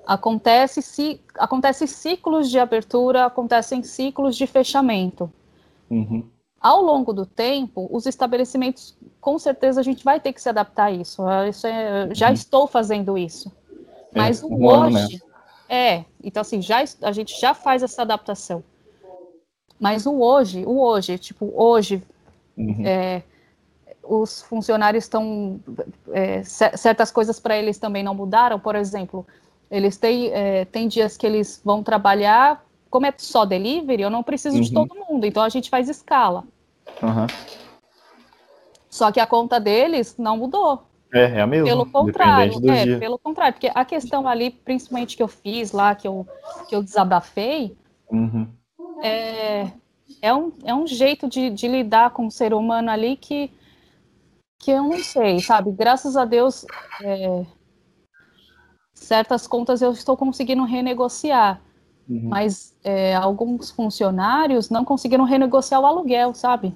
acontece 0.05 0.81
se 0.81 1.21
ciclos 1.87 2.49
de 2.49 2.59
abertura, 2.59 3.25
acontecem 3.25 3.83
ciclos 3.83 4.35
de 4.35 4.45
fechamento. 4.45 5.31
Uhum. 5.89 6.25
Ao 6.63 6.81
longo 6.81 7.11
do 7.11 7.25
tempo, 7.25 7.89
os 7.91 8.05
estabelecimentos, 8.05 8.95
com 9.19 9.37
certeza, 9.37 9.81
a 9.81 9.83
gente 9.83 10.01
vai 10.01 10.21
ter 10.21 10.31
que 10.31 10.41
se 10.41 10.47
adaptar 10.47 10.85
a 10.85 10.91
isso. 10.91 11.21
isso 11.49 11.67
é, 11.67 12.15
já 12.15 12.27
uhum. 12.27 12.33
estou 12.33 12.67
fazendo 12.67 13.17
isso. 13.17 13.51
É, 14.13 14.17
Mas 14.17 14.41
é, 14.41 14.45
o 14.45 14.65
hoje. 14.65 15.21
É, 15.67 16.05
então 16.23 16.39
assim, 16.39 16.61
já, 16.61 16.81
a 17.01 17.11
gente 17.11 17.37
já 17.37 17.53
faz 17.53 17.83
essa 17.83 18.03
adaptação. 18.03 18.63
Mas 19.77 20.05
o 20.05 20.21
hoje, 20.21 20.63
o 20.65 20.79
hoje, 20.79 21.17
tipo, 21.17 21.51
hoje, 21.53 22.01
uhum. 22.57 22.85
é, 22.85 23.23
os 24.01 24.41
funcionários 24.43 25.03
estão. 25.03 25.59
É, 26.13 26.43
certas 26.43 27.11
coisas 27.11 27.41
para 27.41 27.57
eles 27.57 27.77
também 27.77 28.03
não 28.03 28.15
mudaram, 28.15 28.57
por 28.57 28.77
exemplo, 28.77 29.27
eles 29.69 29.97
têm, 29.97 30.31
é, 30.31 30.63
têm 30.63 30.87
dias 30.87 31.17
que 31.17 31.27
eles 31.27 31.59
vão 31.65 31.83
trabalhar, 31.83 32.65
como 32.89 33.05
é 33.05 33.13
só 33.17 33.43
delivery, 33.43 34.03
eu 34.03 34.09
não 34.09 34.23
preciso 34.23 34.55
uhum. 34.55 34.61
de 34.61 34.73
todo 34.73 34.95
mundo, 34.95 35.25
então 35.25 35.43
a 35.43 35.49
gente 35.49 35.69
faz 35.69 35.89
escala. 35.89 36.45
Uhum. 37.03 37.27
Só 38.89 39.11
que 39.11 39.19
a 39.19 39.27
conta 39.27 39.59
deles 39.59 40.15
não 40.17 40.37
mudou. 40.37 40.83
É, 41.13 41.39
é 41.39 41.41
a 41.41 41.47
mesma. 41.47 41.67
Pelo 41.67 41.85
contrário, 41.85 42.71
é, 42.71 42.83
dia. 42.85 42.99
pelo 42.99 43.19
contrário, 43.19 43.53
porque 43.53 43.71
a 43.73 43.85
questão 43.85 44.27
ali, 44.27 44.49
principalmente 44.49 45.15
que 45.15 45.21
eu 45.21 45.27
fiz 45.27 45.71
lá, 45.71 45.93
que 45.93 46.07
eu, 46.07 46.25
que 46.67 46.75
eu 46.75 46.81
desabafei, 46.81 47.77
uhum. 48.09 48.47
é, 49.03 49.67
é, 50.21 50.33
um, 50.33 50.51
é 50.63 50.73
um 50.73 50.87
jeito 50.87 51.27
de, 51.27 51.49
de 51.49 51.67
lidar 51.67 52.11
com 52.11 52.25
o 52.25 52.31
ser 52.31 52.53
humano 52.53 52.89
ali 52.89 53.15
que, 53.15 53.51
que 54.57 54.71
eu 54.71 54.83
não 54.83 55.03
sei, 55.03 55.39
sabe? 55.39 55.71
Graças 55.71 56.17
a 56.17 56.25
Deus, 56.25 56.65
é, 57.03 57.45
certas 58.93 59.45
contas 59.45 59.81
eu 59.81 59.91
estou 59.91 60.17
conseguindo 60.17 60.63
renegociar. 60.63 61.61
Uhum. 62.09 62.21
Mas 62.23 62.75
é, 62.83 63.15
alguns 63.15 63.71
funcionários 63.71 64.69
não 64.69 64.83
conseguiram 64.83 65.23
renegociar 65.23 65.79
o 65.81 65.85
aluguel, 65.85 66.33
sabe? 66.33 66.73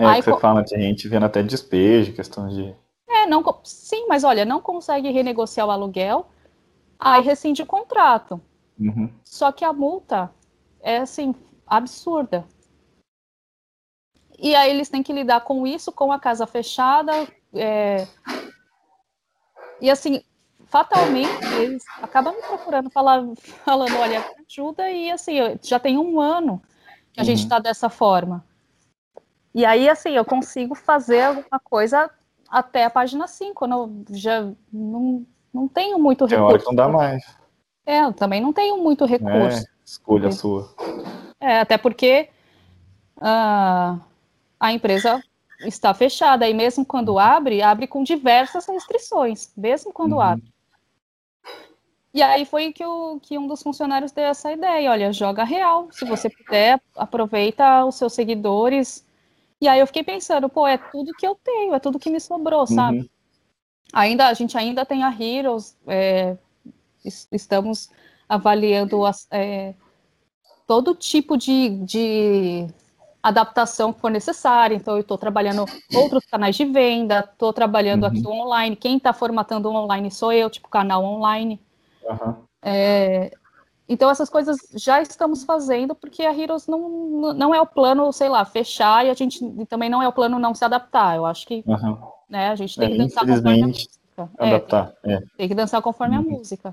É, 0.00 0.06
Aí, 0.06 0.22
você 0.22 0.34
fala 0.38 0.62
de 0.62 0.74
gente 0.80 1.06
vendo 1.08 1.26
até 1.26 1.42
despejo, 1.42 2.14
questão 2.14 2.48
de. 2.48 2.74
É, 3.06 3.26
não, 3.26 3.44
sim, 3.62 4.06
mas 4.08 4.24
olha, 4.24 4.46
não 4.46 4.58
consegue 4.58 5.10
renegociar 5.10 5.66
o 5.66 5.70
aluguel, 5.70 6.26
aí 6.98 7.22
rescinde 7.22 7.60
o 7.60 7.66
contrato. 7.66 8.40
Uhum. 8.78 9.12
Só 9.22 9.52
que 9.52 9.62
a 9.62 9.74
multa 9.74 10.30
é 10.80 10.98
assim, 10.98 11.34
absurda. 11.66 12.46
E 14.38 14.54
aí 14.54 14.70
eles 14.70 14.88
têm 14.88 15.02
que 15.02 15.12
lidar 15.12 15.42
com 15.42 15.66
isso, 15.66 15.92
com 15.92 16.10
a 16.10 16.18
casa 16.18 16.46
fechada. 16.46 17.12
É... 17.52 18.06
E 19.82 19.90
assim, 19.90 20.22
fatalmente 20.64 21.44
eles 21.60 21.84
acabam 22.00 22.34
me 22.34 22.40
procurando, 22.40 22.88
falar, 22.88 23.22
falando, 23.66 23.98
olha, 23.98 24.24
ajuda, 24.48 24.90
e 24.90 25.10
assim, 25.10 25.34
já 25.62 25.78
tem 25.78 25.98
um 25.98 26.18
ano 26.18 26.62
que 27.12 27.20
a 27.20 27.22
uhum. 27.22 27.26
gente 27.26 27.42
está 27.42 27.58
dessa 27.58 27.90
forma. 27.90 28.48
E 29.54 29.64
aí, 29.64 29.88
assim, 29.88 30.10
eu 30.10 30.24
consigo 30.24 30.74
fazer 30.74 31.22
alguma 31.22 31.58
coisa 31.62 32.10
até 32.48 32.84
a 32.84 32.90
página 32.90 33.26
5, 33.26 33.54
quando 33.54 33.72
eu 33.74 34.16
já 34.16 34.50
não, 34.72 35.26
não 35.52 35.68
tenho 35.68 35.98
muito 35.98 36.26
tem 36.26 36.38
recurso. 36.38 36.48
Tem 36.48 36.54
hora 36.54 36.58
que 36.58 36.66
não 36.66 36.74
dá 36.74 36.88
mais. 36.88 37.24
É, 37.86 38.04
eu 38.04 38.12
também 38.12 38.40
não 38.40 38.52
tenho 38.52 38.76
muito 38.78 39.04
recurso. 39.04 39.64
É, 39.64 39.70
escolha 39.84 40.30
sua. 40.30 40.72
É, 41.40 41.60
até 41.60 41.76
porque 41.78 42.28
uh, 43.16 44.00
a 44.58 44.72
empresa 44.72 45.22
está 45.60 45.92
fechada 45.92 46.48
e 46.48 46.54
mesmo 46.54 46.84
quando 46.84 47.18
abre, 47.18 47.62
abre 47.62 47.86
com 47.86 48.02
diversas 48.02 48.66
restrições, 48.66 49.52
mesmo 49.56 49.92
quando 49.92 50.12
uhum. 50.12 50.20
abre. 50.20 50.52
E 52.12 52.22
aí 52.22 52.44
foi 52.44 52.72
que, 52.72 52.84
o, 52.84 53.20
que 53.20 53.38
um 53.38 53.46
dos 53.46 53.62
funcionários 53.62 54.10
deu 54.10 54.24
essa 54.24 54.52
ideia, 54.52 54.90
olha, 54.90 55.12
joga 55.12 55.44
real, 55.44 55.88
se 55.92 56.04
você 56.04 56.28
puder, 56.28 56.80
aproveita 56.96 57.84
os 57.84 57.94
seus 57.94 58.12
seguidores. 58.12 59.06
E 59.60 59.68
aí 59.68 59.80
eu 59.80 59.86
fiquei 59.86 60.02
pensando, 60.02 60.48
pô, 60.48 60.66
é 60.66 60.78
tudo 60.78 61.12
que 61.12 61.26
eu 61.26 61.34
tenho, 61.34 61.74
é 61.74 61.78
tudo 61.78 61.98
que 61.98 62.10
me 62.10 62.20
sobrou, 62.20 62.66
sabe? 62.66 63.00
Uhum. 63.00 63.08
Ainda, 63.92 64.28
a 64.28 64.34
gente 64.34 64.56
ainda 64.56 64.86
tem 64.86 65.02
a 65.02 65.10
Heroes, 65.10 65.76
é, 65.86 66.36
estamos 67.04 67.90
avaliando 68.28 69.04
as, 69.04 69.26
é, 69.30 69.74
todo 70.66 70.94
tipo 70.94 71.36
de, 71.36 71.70
de 71.84 72.66
adaptação 73.22 73.92
que 73.92 74.00
for 74.00 74.10
necessária. 74.10 74.74
Então, 74.74 74.94
eu 74.94 75.00
estou 75.00 75.18
trabalhando 75.18 75.64
outros 75.94 76.24
canais 76.24 76.56
de 76.56 76.64
venda, 76.64 77.28
estou 77.30 77.52
trabalhando 77.52 78.04
uhum. 78.04 78.08
aqui 78.08 78.26
online. 78.26 78.76
Quem 78.76 78.96
está 78.96 79.12
formatando 79.12 79.68
online 79.68 80.10
sou 80.10 80.32
eu, 80.32 80.48
tipo 80.48 80.68
canal 80.68 81.04
online. 81.04 81.60
Uhum. 82.02 82.36
É, 82.62 83.36
então, 83.92 84.08
essas 84.08 84.30
coisas 84.30 84.56
já 84.76 85.02
estamos 85.02 85.42
fazendo, 85.42 85.96
porque 85.96 86.22
a 86.22 86.32
Heroes 86.32 86.68
não, 86.68 87.34
não 87.34 87.52
é 87.52 87.60
o 87.60 87.66
plano, 87.66 88.12
sei 88.12 88.28
lá, 88.28 88.44
fechar 88.44 89.04
e 89.04 89.10
a 89.10 89.14
gente 89.14 89.44
também 89.68 89.90
não 89.90 90.00
é 90.00 90.06
o 90.06 90.12
plano 90.12 90.38
não 90.38 90.54
se 90.54 90.64
adaptar. 90.64 91.16
Eu 91.16 91.26
acho 91.26 91.44
que 91.44 91.64
uhum. 91.66 91.98
né, 92.28 92.50
a 92.50 92.54
gente 92.54 92.78
tem 92.78 92.86
é, 92.86 92.90
que 92.92 92.98
dançar 92.98 93.26
conforme 93.26 93.62
a 93.62 93.66
música. 93.66 94.30
É, 94.38 94.46
adaptar, 94.46 94.92
tem, 95.02 95.14
é. 95.14 95.22
tem, 95.36 95.48
que 95.48 95.54
dançar 95.56 95.82
conforme 95.82 96.14
a 96.14 96.20
uhum. 96.20 96.30
música. 96.30 96.72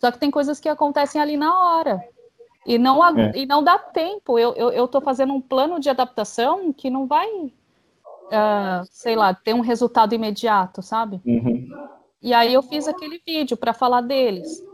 Só 0.00 0.10
que 0.10 0.18
tem 0.18 0.28
coisas 0.28 0.58
que 0.58 0.68
acontecem 0.68 1.20
ali 1.20 1.36
na 1.36 1.56
hora. 1.56 2.02
E 2.66 2.78
não, 2.78 3.16
é. 3.16 3.30
e 3.36 3.46
não 3.46 3.62
dá 3.62 3.78
tempo. 3.78 4.36
Eu 4.36 4.50
estou 4.50 4.72
eu, 4.72 4.88
eu 4.92 5.00
fazendo 5.02 5.32
um 5.34 5.40
plano 5.40 5.78
de 5.78 5.88
adaptação 5.88 6.72
que 6.72 6.90
não 6.90 7.06
vai, 7.06 7.28
uh, 7.28 8.84
sei 8.90 9.14
lá, 9.14 9.32
ter 9.32 9.54
um 9.54 9.60
resultado 9.60 10.16
imediato, 10.16 10.82
sabe? 10.82 11.20
Uhum. 11.24 11.68
E 12.20 12.34
aí 12.34 12.52
eu 12.52 12.60
fiz 12.60 12.88
aquele 12.88 13.22
vídeo 13.24 13.56
para 13.56 13.72
falar 13.72 14.00
deles. 14.00 14.64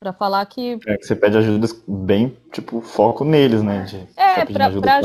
Para 0.00 0.12
falar 0.12 0.46
que. 0.46 0.78
É 0.86 0.96
que 0.96 1.04
você 1.04 1.16
pede 1.16 1.38
ajuda 1.38 1.66
bem, 1.86 2.36
tipo, 2.52 2.80
foco 2.80 3.24
neles, 3.24 3.62
né? 3.62 3.82
De, 3.82 4.08
é, 4.16 4.44
para 4.44 4.66
ajudar 4.66 5.00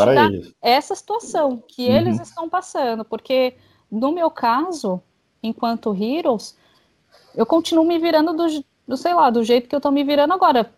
essa 0.61 0.93
situação 0.93 1.63
que 1.67 1.89
uhum. 1.89 1.95
eles 1.95 2.19
estão 2.19 2.47
passando. 2.47 3.03
Porque, 3.03 3.55
no 3.91 4.11
meu 4.11 4.29
caso, 4.29 5.01
enquanto 5.41 5.95
Heroes, 5.95 6.55
eu 7.35 7.43
continuo 7.43 7.83
me 7.83 7.97
virando 7.97 8.33
do, 8.33 8.63
do 8.87 8.95
sei 8.95 9.15
lá, 9.15 9.31
do 9.31 9.43
jeito 9.43 9.67
que 9.67 9.75
eu 9.75 9.81
tô 9.81 9.89
me 9.89 10.03
virando 10.03 10.33
agora 10.33 10.71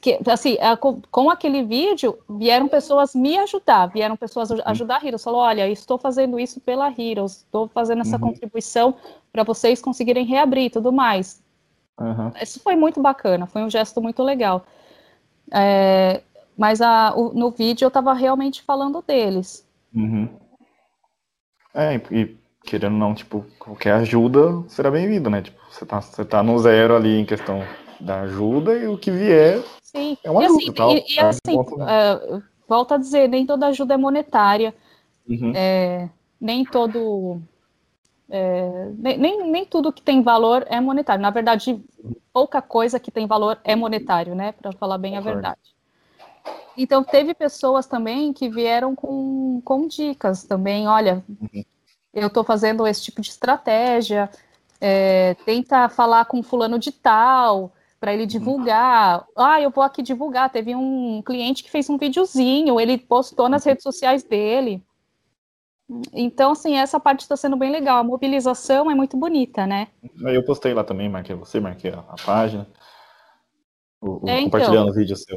que, 0.00 0.18
assim, 0.26 0.56
com, 0.80 1.00
com, 1.10 1.30
aquele 1.30 1.62
vídeo, 1.62 2.18
vieram 2.28 2.66
pessoas 2.66 3.14
me 3.14 3.38
ajudar, 3.38 3.86
vieram 3.86 4.16
pessoas 4.16 4.50
ajudar 4.50 4.96
a 4.96 5.06
Heroes. 5.06 5.22
Falou, 5.22 5.42
olha, 5.42 5.68
estou 5.68 5.98
fazendo 5.98 6.40
isso 6.40 6.58
pela 6.60 6.88
Heroes, 6.88 7.38
estou 7.38 7.68
fazendo 7.68 8.00
essa 8.00 8.16
uhum. 8.16 8.32
contribuição 8.32 8.96
para 9.30 9.44
vocês 9.44 9.80
conseguirem 9.80 10.24
reabrir 10.24 10.64
e 10.64 10.70
tudo 10.70 10.90
mais. 10.90 11.40
Uhum. 12.00 12.32
Isso 12.40 12.60
foi 12.60 12.74
muito 12.74 13.00
bacana, 13.00 13.46
foi 13.46 13.62
um 13.62 13.70
gesto 13.70 14.00
muito 14.00 14.22
legal. 14.22 14.64
É, 15.52 16.22
mas 16.56 16.80
a, 16.80 17.14
o, 17.14 17.32
no 17.34 17.50
vídeo 17.50 17.84
eu 17.84 17.88
estava 17.88 18.12
realmente 18.14 18.62
falando 18.62 19.02
deles. 19.06 19.68
Uhum. 19.94 20.28
É, 21.74 21.96
e 22.10 22.36
querendo 22.64 22.94
ou 22.94 22.98
não, 22.98 23.14
tipo, 23.14 23.44
qualquer 23.58 23.92
ajuda 23.92 24.64
será 24.68 24.90
bem-vinda, 24.90 25.28
né? 25.28 25.42
Tipo, 25.42 25.60
você 25.70 25.84
tá, 25.84 26.00
você 26.00 26.24
tá 26.24 26.42
no 26.42 26.58
zero 26.58 26.96
ali 26.96 27.20
em 27.20 27.24
questão 27.24 27.62
da 28.00 28.22
ajuda 28.22 28.76
e 28.76 28.86
o 28.86 28.96
que 28.96 29.10
vier 29.10 29.62
Sim. 29.90 30.16
É 30.22 30.30
uma 30.30 30.42
e 30.42 30.46
assim, 30.46 30.72
tal. 30.72 30.92
E, 30.92 31.04
e 31.08 31.18
é 31.18 31.22
assim, 31.22 31.58
uh, 31.58 32.42
volto 32.68 32.94
a 32.94 32.96
dizer, 32.96 33.28
nem 33.28 33.44
toda 33.44 33.66
ajuda 33.66 33.94
é 33.94 33.96
monetária. 33.96 34.74
Uhum. 35.28 35.52
É, 35.54 36.08
nem 36.40 36.64
todo. 36.64 37.42
É, 38.30 38.92
nem, 38.96 39.50
nem, 39.50 39.66
tudo 39.66 39.92
que 39.92 40.00
tem 40.00 40.22
valor 40.22 40.64
é 40.68 40.80
monetário. 40.80 41.20
Na 41.20 41.30
verdade, 41.30 41.82
pouca 42.32 42.62
coisa 42.62 43.00
que 43.00 43.10
tem 43.10 43.26
valor 43.26 43.58
é 43.64 43.74
monetário, 43.74 44.34
né? 44.34 44.52
Para 44.52 44.72
falar 44.72 44.98
bem 44.98 45.16
a 45.16 45.20
verdade. 45.20 45.58
Então, 46.76 47.02
teve 47.02 47.34
pessoas 47.34 47.86
também 47.86 48.32
que 48.32 48.48
vieram 48.48 48.94
com, 48.94 49.60
com 49.64 49.88
dicas 49.88 50.44
também. 50.44 50.86
Olha, 50.86 51.24
uhum. 51.28 51.64
eu 52.14 52.28
estou 52.28 52.44
fazendo 52.44 52.86
esse 52.86 53.02
tipo 53.02 53.20
de 53.20 53.30
estratégia, 53.30 54.30
é, 54.80 55.34
tenta 55.44 55.88
falar 55.88 56.24
com 56.26 56.42
fulano 56.42 56.78
de 56.78 56.92
tal, 56.92 57.72
para 57.98 58.14
ele 58.14 58.26
divulgar. 58.26 59.26
Ah, 59.36 59.60
eu 59.60 59.70
vou 59.70 59.82
aqui 59.82 60.02
divulgar. 60.02 60.50
Teve 60.50 60.74
um 60.74 61.20
cliente 61.20 61.64
que 61.64 61.70
fez 61.70 61.90
um 61.90 61.98
videozinho, 61.98 62.80
ele 62.80 62.96
postou 62.96 63.48
nas 63.48 63.64
redes 63.64 63.82
sociais 63.82 64.22
dele. 64.22 64.82
Então, 66.12 66.52
assim, 66.52 66.76
essa 66.76 67.00
parte 67.00 67.20
está 67.20 67.36
sendo 67.36 67.56
bem 67.56 67.70
legal. 67.70 67.98
A 67.98 68.04
mobilização 68.04 68.90
é 68.90 68.94
muito 68.94 69.16
bonita, 69.16 69.66
né? 69.66 69.88
Eu 70.20 70.44
postei 70.44 70.72
lá 70.72 70.84
também, 70.84 71.08
marquei 71.08 71.34
você, 71.34 71.58
marquei 71.58 71.90
a, 71.90 72.14
página. 72.24 72.66
O, 74.00 74.20
é, 74.28 74.40
então, 74.40 74.44
compartilhando 74.44 74.90
o 74.90 74.94
vídeo 74.94 75.16
seu. 75.16 75.36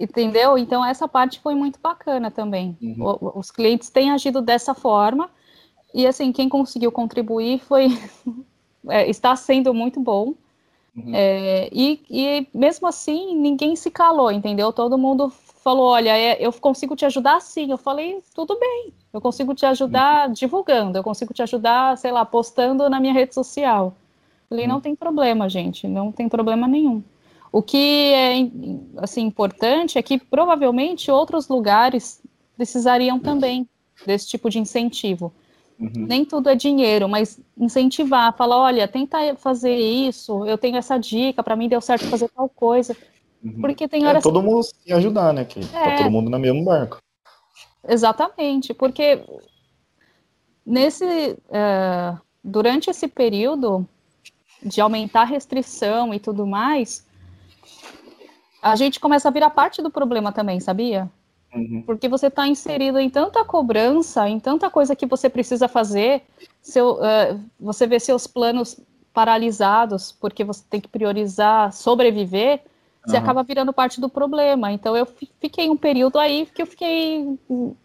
Entendeu? 0.00 0.56
Então, 0.56 0.84
essa 0.84 1.06
parte 1.06 1.40
foi 1.40 1.54
muito 1.54 1.78
bacana 1.80 2.30
também. 2.30 2.76
Uhum. 2.80 3.18
O, 3.20 3.38
os 3.38 3.50
clientes 3.50 3.90
têm 3.90 4.10
agido 4.10 4.40
dessa 4.40 4.74
forma. 4.74 5.28
E, 5.94 6.06
assim, 6.06 6.32
quem 6.32 6.48
conseguiu 6.48 6.90
contribuir 6.90 7.58
foi. 7.60 7.88
é, 8.88 9.08
está 9.10 9.36
sendo 9.36 9.74
muito 9.74 10.00
bom. 10.00 10.34
Uhum. 10.96 11.12
É, 11.14 11.68
e, 11.70 12.00
e 12.10 12.46
mesmo 12.54 12.86
assim, 12.86 13.36
ninguém 13.38 13.76
se 13.76 13.90
calou, 13.90 14.30
entendeu? 14.30 14.72
Todo 14.72 14.98
mundo 14.98 15.32
falou: 15.62 15.86
Olha, 15.86 16.16
é, 16.16 16.36
eu 16.40 16.52
consigo 16.52 16.94
te 16.96 17.04
ajudar 17.04 17.40
sim. 17.40 17.70
Eu 17.70 17.78
falei: 17.78 18.22
Tudo 18.34 18.58
bem, 18.58 18.92
eu 19.12 19.20
consigo 19.20 19.54
te 19.54 19.64
ajudar 19.64 20.28
uhum. 20.28 20.32
divulgando, 20.34 20.98
eu 20.98 21.02
consigo 21.02 21.32
te 21.32 21.42
ajudar, 21.42 21.96
sei 21.96 22.12
lá, 22.12 22.24
postando 22.24 22.88
na 22.90 23.00
minha 23.00 23.12
rede 23.12 23.34
social. 23.34 23.94
falei: 24.48 24.66
Não 24.66 24.76
uhum. 24.76 24.80
tem 24.80 24.96
problema, 24.96 25.48
gente, 25.48 25.86
não 25.88 26.12
tem 26.12 26.28
problema 26.28 26.66
nenhum. 26.66 27.02
O 27.50 27.62
que 27.62 28.12
é 28.14 28.50
assim, 28.96 29.22
importante 29.22 29.98
é 29.98 30.02
que 30.02 30.18
provavelmente 30.18 31.10
outros 31.10 31.48
lugares 31.48 32.22
precisariam 32.56 33.18
também 33.18 33.68
desse 34.06 34.26
tipo 34.26 34.48
de 34.48 34.58
incentivo. 34.58 35.32
Uhum. 35.78 36.06
Nem 36.06 36.24
tudo 36.24 36.48
é 36.48 36.54
dinheiro, 36.54 37.08
mas 37.08 37.38
incentivar, 37.58 38.34
falar, 38.36 38.56
olha, 38.56 38.88
tenta 38.88 39.18
fazer 39.36 39.76
isso, 39.76 40.46
eu 40.46 40.56
tenho 40.56 40.76
essa 40.76 40.96
dica, 40.96 41.42
para 41.42 41.56
mim 41.56 41.68
deu 41.68 41.80
certo 41.80 42.06
fazer 42.06 42.28
tal 42.28 42.48
coisa. 42.48 42.96
Uhum. 43.42 43.60
Porque 43.60 43.88
tem 43.88 44.04
é, 44.04 44.08
horas. 44.08 44.20
É, 44.20 44.22
todo 44.22 44.42
mundo 44.42 44.62
se 44.62 44.92
ajudar, 44.92 45.32
né? 45.32 45.44
Que 45.44 45.66
tá 45.66 45.78
é... 45.78 45.90
tá 45.90 45.96
todo 45.98 46.10
mundo 46.10 46.30
no 46.30 46.38
mesmo 46.38 46.64
barco. 46.64 46.98
Exatamente, 47.86 48.72
porque 48.72 49.24
nesse. 50.64 51.36
Uh, 51.48 52.18
durante 52.42 52.90
esse 52.90 53.06
período 53.06 53.86
de 54.62 54.80
aumentar 54.80 55.22
a 55.22 55.26
restrição 55.26 56.12
e 56.14 56.18
tudo 56.18 56.46
mais, 56.46 57.06
a 58.62 58.76
gente 58.76 59.00
começa 59.00 59.28
a 59.28 59.32
virar 59.32 59.50
parte 59.50 59.82
do 59.82 59.90
problema 59.90 60.32
também, 60.32 60.60
sabia? 60.60 61.10
Uhum. 61.54 61.82
Porque 61.84 62.08
você 62.08 62.28
está 62.28 62.46
inserido 62.46 62.98
em 62.98 63.10
tanta 63.10 63.44
cobrança, 63.44 64.28
em 64.28 64.40
tanta 64.40 64.70
coisa 64.70 64.96
que 64.96 65.04
você 65.04 65.28
precisa 65.28 65.68
fazer, 65.68 66.22
seu, 66.60 66.94
uh, 66.94 67.40
você 67.60 67.86
vê 67.86 68.00
seus 68.00 68.26
planos 68.26 68.80
paralisados, 69.12 70.12
porque 70.12 70.42
você 70.44 70.64
tem 70.70 70.80
que 70.80 70.88
priorizar 70.88 71.72
sobreviver, 71.72 72.62
você 73.04 73.16
uhum. 73.16 73.22
acaba 73.22 73.42
virando 73.42 73.72
parte 73.72 74.00
do 74.00 74.08
problema. 74.08 74.72
Então 74.72 74.96
eu 74.96 75.06
fiquei 75.40 75.68
um 75.68 75.76
período 75.76 76.18
aí 76.18 76.46
que 76.46 76.62
eu 76.62 76.66
fiquei 76.66 77.38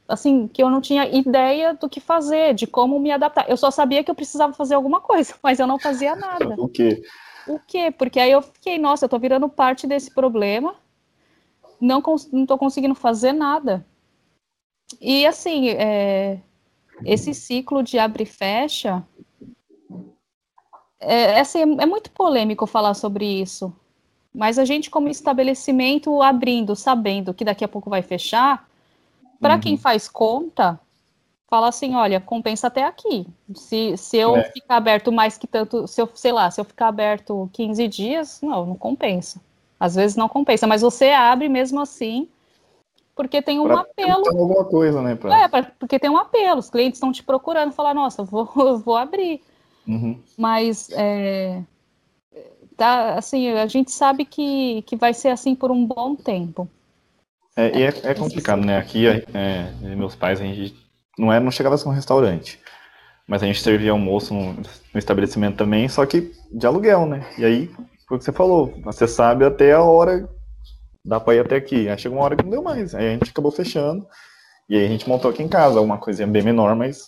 assim, 0.07 0.47
que 0.47 0.61
eu 0.61 0.70
não 0.70 0.82
tinha 0.82 1.07
ideia 1.07 1.74
do 1.74 1.89
que 1.89 1.99
fazer, 1.99 2.53
de 2.53 2.68
como 2.68 2.99
me 2.99 3.11
adaptar. 3.11 3.49
Eu 3.49 3.57
só 3.57 3.72
sabia 3.72 4.03
que 4.03 4.11
eu 4.11 4.15
precisava 4.15 4.53
fazer 4.53 4.76
alguma 4.76 5.01
coisa, 5.01 5.34
mas 5.43 5.59
eu 5.59 5.68
não 5.68 5.80
fazia 5.80 6.15
nada. 6.15 6.55
o 6.57 6.68
quê? 6.68 7.01
O 7.47 7.59
quê? 7.59 7.91
Porque 7.91 8.20
aí 8.20 8.32
eu 8.32 8.41
fiquei, 8.41 8.78
nossa, 8.78 9.05
eu 9.05 9.09
tô 9.09 9.18
virando 9.18 9.47
parte 9.47 9.88
desse 9.88 10.13
problema 10.13 10.76
não 11.80 11.99
estou 11.99 12.57
conseguindo 12.57 12.95
fazer 12.95 13.34
nada. 13.34 13.86
E 14.99 15.26
assim, 15.26 15.70
é, 15.70 16.39
esse 17.05 17.34
ciclo 17.34 17.84
de 17.84 17.99
abre 17.99 18.24
e 18.24 18.26
fecha, 18.26 19.05
é, 20.99 21.39
assim, 21.39 21.59
é 21.80 21.86
muito 21.86 22.11
polêmico 22.11 22.65
falar 22.65 22.93
sobre 22.93 23.26
isso. 23.26 23.74
Mas 24.38 24.60
a 24.60 24.66
gente, 24.66 24.92
como 24.92 25.10
estabelecimento, 25.10 26.22
abrindo, 26.22 26.76
sabendo 26.76 27.34
que 27.34 27.44
daqui 27.44 27.66
a 27.66 27.68
pouco 27.68 27.90
vai 27.90 28.04
fechar, 28.04 28.70
para 29.42 29.56
uhum. 29.56 29.60
quem 29.60 29.78
faz 29.78 30.08
conta, 30.08 30.80
fala 31.48 31.70
assim, 31.70 31.96
olha, 31.96 32.22
compensa 32.22 32.68
até 32.68 32.84
aqui. 32.84 33.26
Se, 33.56 33.98
se 33.98 34.16
eu 34.16 34.36
é. 34.36 34.44
ficar 34.52 34.76
aberto 34.76 35.12
mais 35.12 35.40
que 35.40 35.48
tanto, 35.48 35.88
se 35.88 36.00
eu, 36.00 36.08
sei 36.14 36.32
lá, 36.32 36.52
se 36.52 36.62
eu 36.62 36.66
ficar 36.66 36.88
aberto 36.88 37.50
15 37.52 37.88
dias, 37.88 38.40
não, 38.44 38.64
não 38.64 38.76
compensa. 38.76 39.42
Às 39.80 39.96
vezes 39.96 40.16
não 40.16 40.30
compensa, 40.30 40.68
mas 40.68 40.84
você 40.84 41.10
abre 41.10 41.50
mesmo 41.50 41.80
assim, 41.80 42.28
porque 43.16 43.42
tem 43.42 43.60
um 43.60 43.64
pra 43.64 43.80
apelo. 43.80 44.24
alguma 44.28 44.66
coisa, 44.66 45.02
né? 45.02 45.16
Pra... 45.16 45.36
É, 45.36 45.48
pra, 45.48 45.64
porque 45.80 45.98
tem 45.98 46.12
um 46.12 46.18
apelo. 46.18 46.60
Os 46.60 46.70
clientes 46.70 46.98
estão 46.98 47.12
te 47.12 47.24
procurando, 47.24 47.72
falar, 47.72 47.96
nossa, 47.96 48.24
vou, 48.24 48.46
vou 48.86 48.96
abrir. 48.96 49.42
Uhum. 49.88 50.22
Mas 50.38 50.92
é, 50.92 51.64
tá, 52.78 53.15
assim, 53.15 53.49
a 53.49 53.65
gente 53.65 53.91
sabe 53.91 54.23
que, 54.23 54.84
que 54.84 54.95
vai 54.95 55.13
ser 55.13 55.30
assim 55.30 55.55
por 55.55 55.71
um 55.71 55.86
bom 55.86 56.15
tempo. 56.15 56.69
É, 57.55 57.75
e 57.75 57.84
é, 57.84 57.93
é 58.03 58.13
complicado, 58.13 58.63
né? 58.63 58.78
Aqui, 58.78 59.07
é, 59.07 59.23
é 59.34 59.95
meus 59.95 60.15
pais, 60.15 60.39
a 60.39 60.43
gente 60.43 60.75
não, 61.17 61.34
é, 61.34 61.39
não 61.39 61.51
chegava 61.51 61.73
a 61.73 61.78
ser 61.78 61.89
um 61.89 61.93
restaurante, 61.93 62.59
mas 63.28 63.41
a 63.41 63.47
gente 63.47 63.61
servia 63.61 63.91
almoço 63.91 64.34
no, 64.34 64.53
no 64.53 64.99
estabelecimento 64.99 65.57
também, 65.57 65.89
só 65.89 66.05
que 66.05 66.32
de 66.51 66.67
aluguel, 66.67 67.07
né? 67.07 67.25
E 67.36 67.43
aí, 67.43 67.67
foi 68.07 68.17
o 68.17 68.19
que 68.19 68.25
você 68.25 68.32
falou, 68.32 68.71
você 68.84 69.07
sabe 69.07 69.43
até 69.43 69.73
a 69.73 69.82
hora, 69.82 70.30
dá 71.03 71.19
pra 71.19 71.34
ir 71.34 71.39
até 71.39 71.55
aqui. 71.55 71.89
Aí 71.89 71.97
chegou 71.97 72.19
uma 72.19 72.25
hora 72.25 72.36
que 72.36 72.43
não 72.43 72.51
deu 72.51 72.61
mais, 72.61 72.93
aí 72.93 73.07
a 73.07 73.13
gente 73.13 73.32
acabou 73.32 73.51
fechando, 73.51 74.07
e 74.69 74.78
aí 74.78 74.86
a 74.86 74.89
gente 74.89 75.09
montou 75.09 75.32
aqui 75.32 75.41
em 75.41 75.47
casa, 75.47 75.82
uma 75.82 75.97
coisinha 75.97 76.28
bem 76.28 76.43
menor, 76.43 76.75
mas 76.75 77.07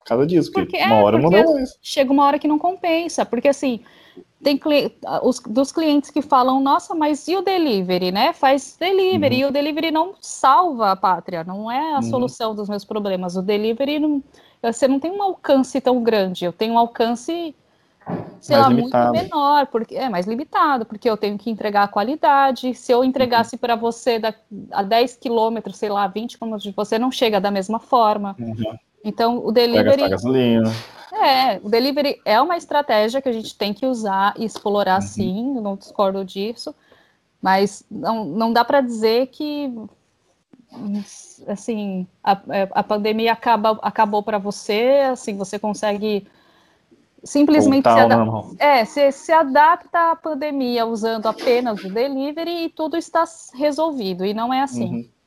por 0.00 0.04
causa 0.06 0.26
disso, 0.26 0.52
porque, 0.52 0.76
porque 0.76 0.84
uma 0.84 0.96
é, 0.96 1.02
hora 1.02 1.18
não 1.18 1.30
deu 1.30 1.54
mais. 1.54 1.70
Chega 1.82 2.12
uma 2.12 2.26
hora 2.26 2.38
que 2.38 2.48
não 2.48 2.58
compensa, 2.58 3.24
porque 3.24 3.48
assim, 3.48 3.80
tem 4.42 4.58
os, 5.22 5.38
dos 5.40 5.70
clientes 5.70 6.10
que 6.10 6.22
falam, 6.22 6.60
nossa, 6.60 6.94
mas 6.94 7.28
e 7.28 7.36
o 7.36 7.42
delivery, 7.42 8.10
né? 8.10 8.32
Faz 8.32 8.76
delivery, 8.78 9.36
uhum. 9.36 9.40
e 9.40 9.44
o 9.44 9.50
delivery 9.50 9.90
não 9.90 10.14
salva 10.20 10.92
a 10.92 10.96
pátria, 10.96 11.44
não 11.44 11.70
é 11.70 11.92
a 11.92 11.96
uhum. 11.96 12.02
solução 12.02 12.54
dos 12.54 12.68
meus 12.68 12.84
problemas. 12.84 13.36
O 13.36 13.42
delivery, 13.42 13.98
não, 13.98 14.22
você 14.62 14.88
não 14.88 14.98
tem 14.98 15.10
um 15.10 15.22
alcance 15.22 15.78
tão 15.80 16.02
grande, 16.02 16.46
eu 16.46 16.52
tenho 16.52 16.74
um 16.74 16.78
alcance, 16.78 17.54
sei 18.40 18.56
mais 18.56 18.66
lá, 18.66 18.68
limitado. 18.68 19.12
muito 19.12 19.22
menor, 19.22 19.66
porque 19.66 19.94
é 19.94 20.08
mais 20.08 20.26
limitado, 20.26 20.86
porque 20.86 21.08
eu 21.08 21.18
tenho 21.18 21.36
que 21.36 21.50
entregar 21.50 21.82
a 21.82 21.88
qualidade. 21.88 22.72
Se 22.74 22.92
eu 22.92 23.04
entregasse 23.04 23.56
uhum. 23.56 23.60
para 23.60 23.76
você 23.76 24.18
da, 24.18 24.34
a 24.72 24.82
10 24.82 25.16
quilômetros, 25.16 25.76
sei 25.76 25.90
lá, 25.90 26.06
20 26.06 26.38
quilômetros 26.38 26.62
de 26.62 26.72
você, 26.72 26.98
não 26.98 27.12
chega 27.12 27.38
da 27.38 27.50
mesma 27.50 27.78
forma. 27.78 28.34
Uhum. 28.38 28.78
Então, 29.04 29.44
o 29.44 29.50
delivery. 29.50 30.08
gasolina. 30.08 30.72
É, 31.12 31.58
o 31.62 31.68
delivery 31.68 32.20
é 32.24 32.40
uma 32.40 32.56
estratégia 32.56 33.20
que 33.20 33.28
a 33.28 33.32
gente 33.32 33.56
tem 33.56 33.74
que 33.74 33.84
usar 33.84 34.32
e 34.38 34.44
explorar 34.44 35.00
uhum. 35.00 35.06
sim, 35.06 35.60
não 35.60 35.74
discordo 35.74 36.24
disso, 36.24 36.74
mas 37.42 37.84
não, 37.90 38.24
não 38.24 38.52
dá 38.52 38.64
para 38.64 38.80
dizer 38.80 39.26
que 39.26 39.72
assim 41.48 42.06
a, 42.22 42.40
a 42.70 42.82
pandemia 42.84 43.32
acaba, 43.32 43.76
acabou 43.82 44.22
para 44.22 44.38
você, 44.38 45.08
assim 45.10 45.36
você 45.36 45.58
consegue 45.58 46.28
simplesmente 47.24 47.90
se, 47.90 47.98
ada 47.98 48.16
é, 48.56 48.84
se, 48.84 49.10
se 49.10 49.32
adapta 49.32 50.12
à 50.12 50.16
pandemia 50.16 50.86
usando 50.86 51.26
apenas 51.26 51.82
o 51.82 51.92
delivery 51.92 52.66
e 52.66 52.68
tudo 52.68 52.96
está 52.96 53.24
resolvido, 53.54 54.24
e 54.24 54.32
não 54.32 54.54
é 54.54 54.62
assim. 54.62 54.94
Uhum 54.94 55.19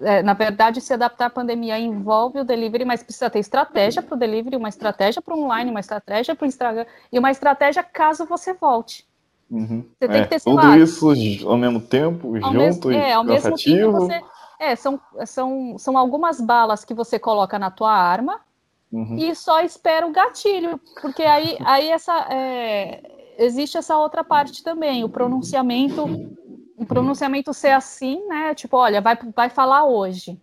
é, 0.00 0.22
na 0.22 0.34
verdade, 0.34 0.80
se 0.80 0.92
adaptar 0.92 1.26
à 1.26 1.30
pandemia 1.30 1.78
envolve 1.78 2.40
o 2.40 2.44
delivery, 2.44 2.84
mas 2.84 3.02
precisa 3.02 3.30
ter 3.30 3.38
estratégia 3.38 4.02
para 4.02 4.14
o 4.14 4.18
delivery, 4.18 4.56
uma 4.56 4.68
estratégia 4.68 5.22
para 5.22 5.34
o 5.34 5.42
online, 5.42 5.70
uma 5.70 5.80
estratégia 5.80 6.34
para 6.34 6.44
o 6.44 6.48
Instagram 6.48 6.86
e 7.10 7.18
uma 7.18 7.30
estratégia 7.30 7.82
caso 7.82 8.26
você 8.26 8.52
volte. 8.52 9.06
Uhum. 9.50 9.86
Você 9.98 10.08
tem 10.08 10.20
é, 10.20 10.22
que 10.24 10.28
ter 10.28 10.40
tudo 10.42 10.76
isso 10.76 11.08
ao 11.48 11.56
mesmo 11.56 11.80
tempo, 11.80 12.34
ao 12.34 12.52
junto 12.52 12.88
mesmo, 12.88 12.90
é, 12.92 13.12
ao 13.12 13.24
mesmo 13.24 13.56
tempo 13.56 13.92
você, 13.92 14.20
é, 14.58 14.76
são, 14.76 15.00
são, 15.24 15.78
são 15.78 15.96
algumas 15.96 16.40
balas 16.40 16.84
que 16.84 16.92
você 16.92 17.18
coloca 17.18 17.58
na 17.58 17.70
tua 17.70 17.92
arma 17.92 18.40
uhum. 18.92 19.16
e 19.16 19.34
só 19.34 19.62
espera 19.62 20.06
o 20.06 20.12
gatilho, 20.12 20.80
porque 21.00 21.22
aí, 21.22 21.56
aí 21.64 21.88
essa, 21.90 22.26
é, 22.28 23.34
existe 23.38 23.78
essa 23.78 23.96
outra 23.96 24.24
parte 24.24 24.62
também, 24.62 25.04
o 25.04 25.08
pronunciamento 25.08 26.06
o 26.76 26.84
pronunciamento 26.84 27.54
ser 27.54 27.70
assim, 27.70 28.26
né? 28.26 28.54
Tipo, 28.54 28.76
olha, 28.76 29.00
vai, 29.00 29.16
vai 29.34 29.48
falar 29.48 29.84
hoje. 29.84 30.40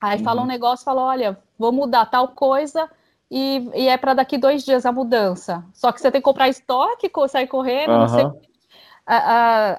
Aí 0.00 0.18
uhum. 0.18 0.24
fala 0.24 0.42
um 0.42 0.46
negócio, 0.46 0.84
fala, 0.84 1.02
olha, 1.02 1.38
vou 1.58 1.72
mudar 1.72 2.06
tal 2.06 2.28
coisa 2.28 2.88
e, 3.30 3.68
e 3.74 3.88
é 3.88 3.96
para 3.96 4.14
daqui 4.14 4.38
dois 4.38 4.64
dias 4.64 4.86
a 4.86 4.92
mudança. 4.92 5.64
Só 5.74 5.92
que 5.92 6.00
você 6.00 6.10
tem 6.10 6.20
que 6.20 6.24
comprar 6.24 6.48
estoque, 6.48 7.10
sair 7.28 7.46
correndo, 7.46 7.92
uhum. 7.92 7.98
não 7.98 8.08
sei. 8.08 8.26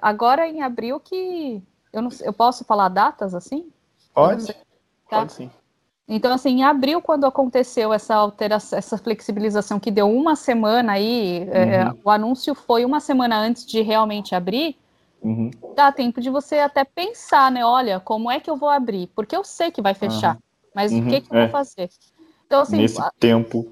agora 0.01 0.47
em 0.47 0.61
abril 0.61 0.99
que 0.99 1.61
eu 1.91 2.01
não 2.01 2.09
eu 2.21 2.33
posso 2.33 2.63
falar 2.65 2.89
datas 2.89 3.33
assim? 3.33 3.71
Pode. 4.13 4.47
Tá? 5.09 5.19
Pode 5.19 5.33
sim. 5.33 5.51
Então, 6.11 6.33
assim, 6.33 6.49
em 6.49 6.63
abril, 6.63 7.03
quando 7.03 7.27
aconteceu 7.27 7.93
essa 7.93 8.15
alteração, 8.15 8.79
essa 8.79 8.97
flexibilização 8.97 9.79
que 9.79 9.91
deu 9.91 10.11
uma 10.11 10.35
semana 10.35 10.93
aí, 10.93 11.47
uhum. 11.47 11.53
é, 11.53 11.93
o 12.03 12.09
anúncio 12.09 12.55
foi 12.55 12.83
uma 12.83 12.99
semana 12.99 13.37
antes 13.39 13.63
de 13.63 13.81
realmente 13.81 14.33
abrir, 14.33 14.75
Uhum. 15.21 15.51
Dá 15.75 15.91
tempo 15.91 16.21
de 16.21 16.29
você 16.29 16.59
até 16.59 16.83
pensar, 16.83 17.51
né? 17.51 17.65
Olha, 17.65 17.99
como 17.99 18.31
é 18.31 18.39
que 18.39 18.49
eu 18.49 18.55
vou 18.55 18.69
abrir? 18.69 19.07
Porque 19.15 19.35
eu 19.35 19.43
sei 19.43 19.71
que 19.71 19.81
vai 19.81 19.93
fechar, 19.93 20.35
uhum. 20.35 20.41
mas 20.73 20.91
uhum. 20.91 21.05
o 21.05 21.09
que, 21.09 21.21
que 21.21 21.33
eu 21.33 21.37
é. 21.37 21.41
vou 21.43 21.51
fazer? 21.51 21.89
Então, 22.45 22.61
assim, 22.61 22.77
nesse 22.77 23.01
a... 23.01 23.11
tempo, 23.19 23.67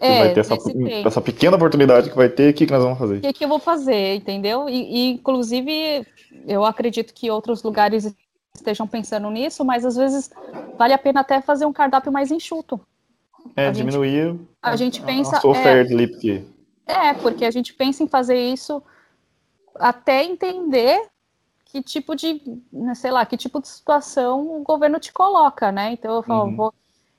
é, 0.00 0.18
vai 0.18 0.34
ter 0.34 0.40
essa, 0.40 0.56
essa, 1.04 1.20
pequena 1.20 1.56
oportunidade 1.56 2.10
que 2.10 2.16
vai 2.16 2.28
ter, 2.28 2.50
o 2.50 2.54
que, 2.54 2.66
que 2.66 2.72
nós 2.72 2.82
vamos 2.82 2.98
fazer? 2.98 3.18
O 3.18 3.20
que, 3.20 3.32
que 3.32 3.44
eu 3.44 3.48
vou 3.48 3.58
fazer, 3.58 4.16
entendeu? 4.16 4.68
E, 4.68 4.72
e, 4.74 5.10
inclusive, 5.12 6.06
eu 6.46 6.64
acredito 6.64 7.14
que 7.14 7.30
outros 7.30 7.62
lugares 7.62 8.14
estejam 8.54 8.86
pensando 8.86 9.30
nisso, 9.30 9.64
mas 9.64 9.84
às 9.84 9.96
vezes 9.96 10.30
vale 10.78 10.92
a 10.92 10.98
pena 10.98 11.20
até 11.20 11.40
fazer 11.40 11.66
um 11.66 11.72
cardápio 11.72 12.10
mais 12.10 12.30
enxuto. 12.30 12.80
É, 13.54 13.68
a 13.68 13.70
diminuir 13.70 14.32
gente, 14.32 14.48
a, 14.60 14.76
gente 14.76 15.02
pensa, 15.02 15.36
a 15.36 15.40
sua 15.40 15.52
oferta 15.52 15.92
é, 15.92 15.94
ali, 15.94 16.08
porque... 16.08 16.42
É, 16.86 17.14
porque 17.14 17.44
a 17.44 17.50
gente 17.50 17.72
pensa 17.72 18.02
em 18.02 18.08
fazer 18.08 18.38
isso 18.38 18.82
até 19.78 20.24
entender 20.24 21.08
que 21.64 21.82
tipo 21.82 22.14
de, 22.14 22.40
né, 22.72 22.94
sei 22.94 23.10
lá, 23.10 23.26
que 23.26 23.36
tipo 23.36 23.60
de 23.60 23.68
situação 23.68 24.60
o 24.60 24.62
governo 24.62 24.98
te 24.98 25.12
coloca, 25.12 25.70
né? 25.70 25.92
Então 25.92 26.14
eu 26.14 26.22
falo, 26.22 26.44
uhum. 26.44 26.56
vou... 26.56 26.74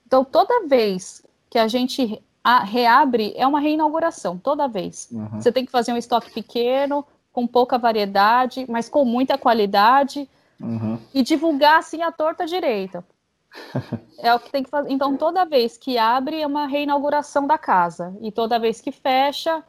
então 0.06 0.24
toda 0.24 0.68
vez 0.68 1.24
que 1.50 1.60
a 1.60 1.68
gente 1.68 2.22
a, 2.44 2.64
reabre 2.64 3.34
é 3.36 3.46
uma 3.46 3.60
reinauguração, 3.60 4.38
toda 4.38 4.68
vez. 4.68 5.10
Uhum. 5.12 5.42
Você 5.42 5.52
tem 5.52 5.66
que 5.66 5.72
fazer 5.72 5.92
um 5.92 5.98
estoque 5.98 6.32
pequeno, 6.32 7.06
com 7.34 7.46
pouca 7.46 7.78
variedade, 7.78 8.66
mas 8.68 8.90
com 8.90 9.06
muita 9.06 9.38
qualidade 9.38 10.28
uhum. 10.60 10.98
e 11.14 11.22
divulgar 11.22 11.80
assim 11.80 12.02
a 12.02 12.12
torta 12.12 12.46
direita. 12.46 13.06
é 14.20 14.34
o 14.34 14.40
que 14.40 14.52
tem 14.52 14.64
que 14.64 14.70
fazer. 14.70 14.92
Então 14.92 15.16
toda 15.16 15.46
vez 15.46 15.78
que 15.78 15.98
abre 15.98 16.42
é 16.42 16.48
uma 16.48 16.68
reinauguração 16.68 17.46
da 17.46 17.58
casa 17.58 18.16
e 18.22 18.32
toda 18.32 18.58
vez 18.58 18.82
que 18.82 18.92
fecha 18.92 19.64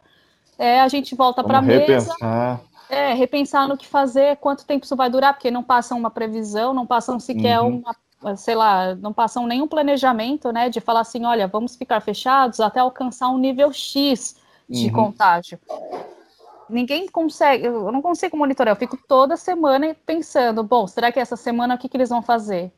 é, 0.59 0.81
a 0.81 0.89
gente 0.89 1.15
volta 1.15 1.45
para 1.45 1.59
a 1.59 1.63
mesa. 1.63 2.15
É, 2.91 3.13
repensar 3.13 3.69
no 3.69 3.77
que 3.77 3.87
fazer, 3.87 4.37
quanto 4.39 4.65
tempo 4.65 4.85
isso 4.85 4.97
vai 4.97 5.11
durar, 5.11 5.35
porque 5.35 5.51
não 5.51 5.63
passam 5.63 5.99
uma 5.99 6.11
previsão, 6.11 6.73
não 6.73 6.87
passam 6.87 7.21
sequer 7.21 7.61
uhum. 7.61 7.83
uma, 8.23 8.37
sei 8.37 8.55
lá, 8.55 8.95
não 8.95 9.13
passam 9.13 9.47
nenhum 9.47 9.69
planejamento, 9.69 10.51
né, 10.53 10.69
de 10.69 10.81
falar 10.81 11.01
assim, 11.01 11.25
olha, 11.25 11.47
vamos 11.47 11.77
ficar 11.77 12.01
fechados 12.01 12.61
até 12.61 12.81
alcançar 12.81 13.29
um 13.29 13.39
nível 13.39 13.73
X 13.73 14.37
de 14.69 14.87
uhum. 14.87 14.93
contágio. 14.93 15.59
Ninguém 16.69 17.09
consegue, 17.09 17.67
eu 17.67 17.91
não 17.93 18.03
consigo 18.03 18.37
monitorar, 18.37 18.73
eu 18.73 18.79
fico 18.79 18.99
toda 19.09 19.37
semana 19.37 19.97
pensando, 20.07 20.63
bom, 20.63 20.87
será 20.87 21.13
que 21.13 21.21
essa 21.21 21.37
semana 21.37 21.75
o 21.75 21.79
que, 21.79 21.89
que 21.89 21.97
eles 21.97 22.11
vão 22.11 22.23
fazer? 22.23 22.73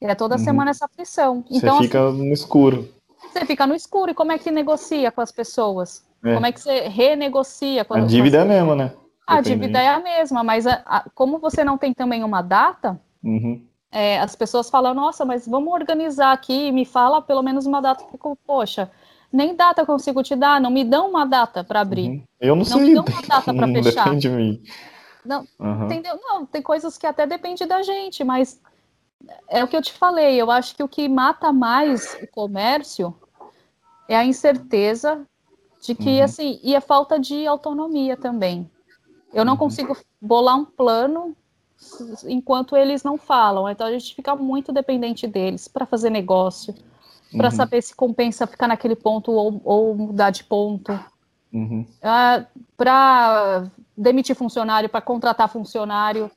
E 0.00 0.06
é 0.06 0.14
toda 0.14 0.36
uhum. 0.36 0.44
semana 0.44 0.70
essa 0.70 0.86
aflição. 0.86 1.44
Então, 1.50 1.76
você 1.76 1.84
fica 1.84 2.08
assim, 2.08 2.28
no 2.28 2.32
escuro. 2.32 2.88
Você 3.32 3.44
fica 3.44 3.66
no 3.66 3.74
escuro, 3.74 4.12
e 4.12 4.14
como 4.14 4.30
é 4.30 4.38
que 4.38 4.50
negocia 4.50 5.10
com 5.10 5.20
as 5.20 5.32
pessoas? 5.32 6.04
É. 6.24 6.34
Como 6.34 6.46
é 6.46 6.52
que 6.52 6.60
você 6.60 6.88
renegocia 6.88 7.84
com 7.84 7.94
as 7.94 8.04
A 8.04 8.06
dívida 8.06 8.38
é 8.38 8.42
a 8.42 8.44
mesma, 8.44 8.74
né? 8.74 8.92
A 9.28 9.40
dívida 9.42 9.78
é 9.78 9.88
a 9.88 10.00
mesma, 10.00 10.42
mas 10.42 10.66
a, 10.66 10.82
a, 10.86 11.04
como 11.14 11.38
você 11.38 11.62
não 11.62 11.76
tem 11.76 11.92
também 11.92 12.24
uma 12.24 12.40
data, 12.40 12.98
uhum. 13.22 13.62
é, 13.92 14.18
as 14.18 14.34
pessoas 14.34 14.70
falam, 14.70 14.94
nossa, 14.94 15.24
mas 15.24 15.46
vamos 15.46 15.72
organizar 15.72 16.32
aqui, 16.32 16.72
me 16.72 16.86
fala 16.86 17.20
pelo 17.20 17.42
menos 17.42 17.66
uma 17.66 17.82
data. 17.82 18.04
Eu 18.04 18.08
fico, 18.08 18.38
poxa, 18.46 18.90
nem 19.30 19.54
data 19.54 19.82
eu 19.82 19.86
consigo 19.86 20.22
te 20.22 20.34
dar, 20.34 20.60
não 20.60 20.70
me 20.70 20.82
dão 20.82 21.10
uma 21.10 21.26
data 21.26 21.62
para 21.62 21.80
abrir. 21.80 22.08
Uhum. 22.08 22.22
Eu 22.40 22.56
não, 22.56 22.56
não 22.56 22.64
sei. 22.64 22.76
Não 22.76 22.86
me 22.86 22.94
dão 22.94 23.04
uma 23.12 23.22
data 23.22 23.54
para 23.54 23.66
fechar. 23.68 24.04
Depende 24.04 24.28
de 24.28 24.30
mim. 24.30 24.62
Não, 25.24 25.46
uhum. 25.60 25.84
entendeu? 25.84 26.18
Não, 26.22 26.46
tem 26.46 26.62
coisas 26.62 26.96
que 26.96 27.06
até 27.06 27.26
depende 27.26 27.66
da 27.66 27.82
gente, 27.82 28.24
mas 28.24 28.60
é 29.48 29.62
o 29.62 29.68
que 29.68 29.76
eu 29.76 29.82
te 29.82 29.92
falei, 29.92 30.40
eu 30.40 30.50
acho 30.50 30.74
que 30.74 30.82
o 30.82 30.88
que 30.88 31.08
mata 31.08 31.52
mais 31.52 32.16
o 32.22 32.26
comércio 32.28 33.14
é 34.08 34.16
a 34.16 34.24
incerteza 34.24 35.26
de 35.82 35.94
que, 35.94 36.18
uhum. 36.18 36.24
assim, 36.24 36.60
e 36.62 36.74
a 36.74 36.80
falta 36.80 37.18
de 37.18 37.46
autonomia 37.46 38.16
também. 38.16 38.70
Eu 39.32 39.44
não 39.44 39.52
uhum. 39.54 39.58
consigo 39.58 39.96
bolar 40.20 40.56
um 40.56 40.64
plano 40.64 41.36
enquanto 42.26 42.76
eles 42.76 43.02
não 43.02 43.16
falam. 43.16 43.68
Então 43.68 43.86
a 43.86 43.92
gente 43.92 44.14
fica 44.14 44.34
muito 44.34 44.72
dependente 44.72 45.26
deles 45.26 45.68
para 45.68 45.86
fazer 45.86 46.10
negócio, 46.10 46.74
para 47.36 47.48
uhum. 47.48 47.54
saber 47.54 47.82
se 47.82 47.94
compensa 47.94 48.46
ficar 48.46 48.68
naquele 48.68 48.96
ponto 48.96 49.30
ou, 49.30 49.60
ou 49.64 49.94
mudar 49.94 50.30
de 50.30 50.44
ponto. 50.44 50.92
Uhum. 51.52 51.86
Uh, 52.02 52.46
para 52.76 53.70
demitir 53.96 54.36
funcionário, 54.36 54.88
para 54.88 55.00
contratar 55.00 55.48
funcionário. 55.48 56.30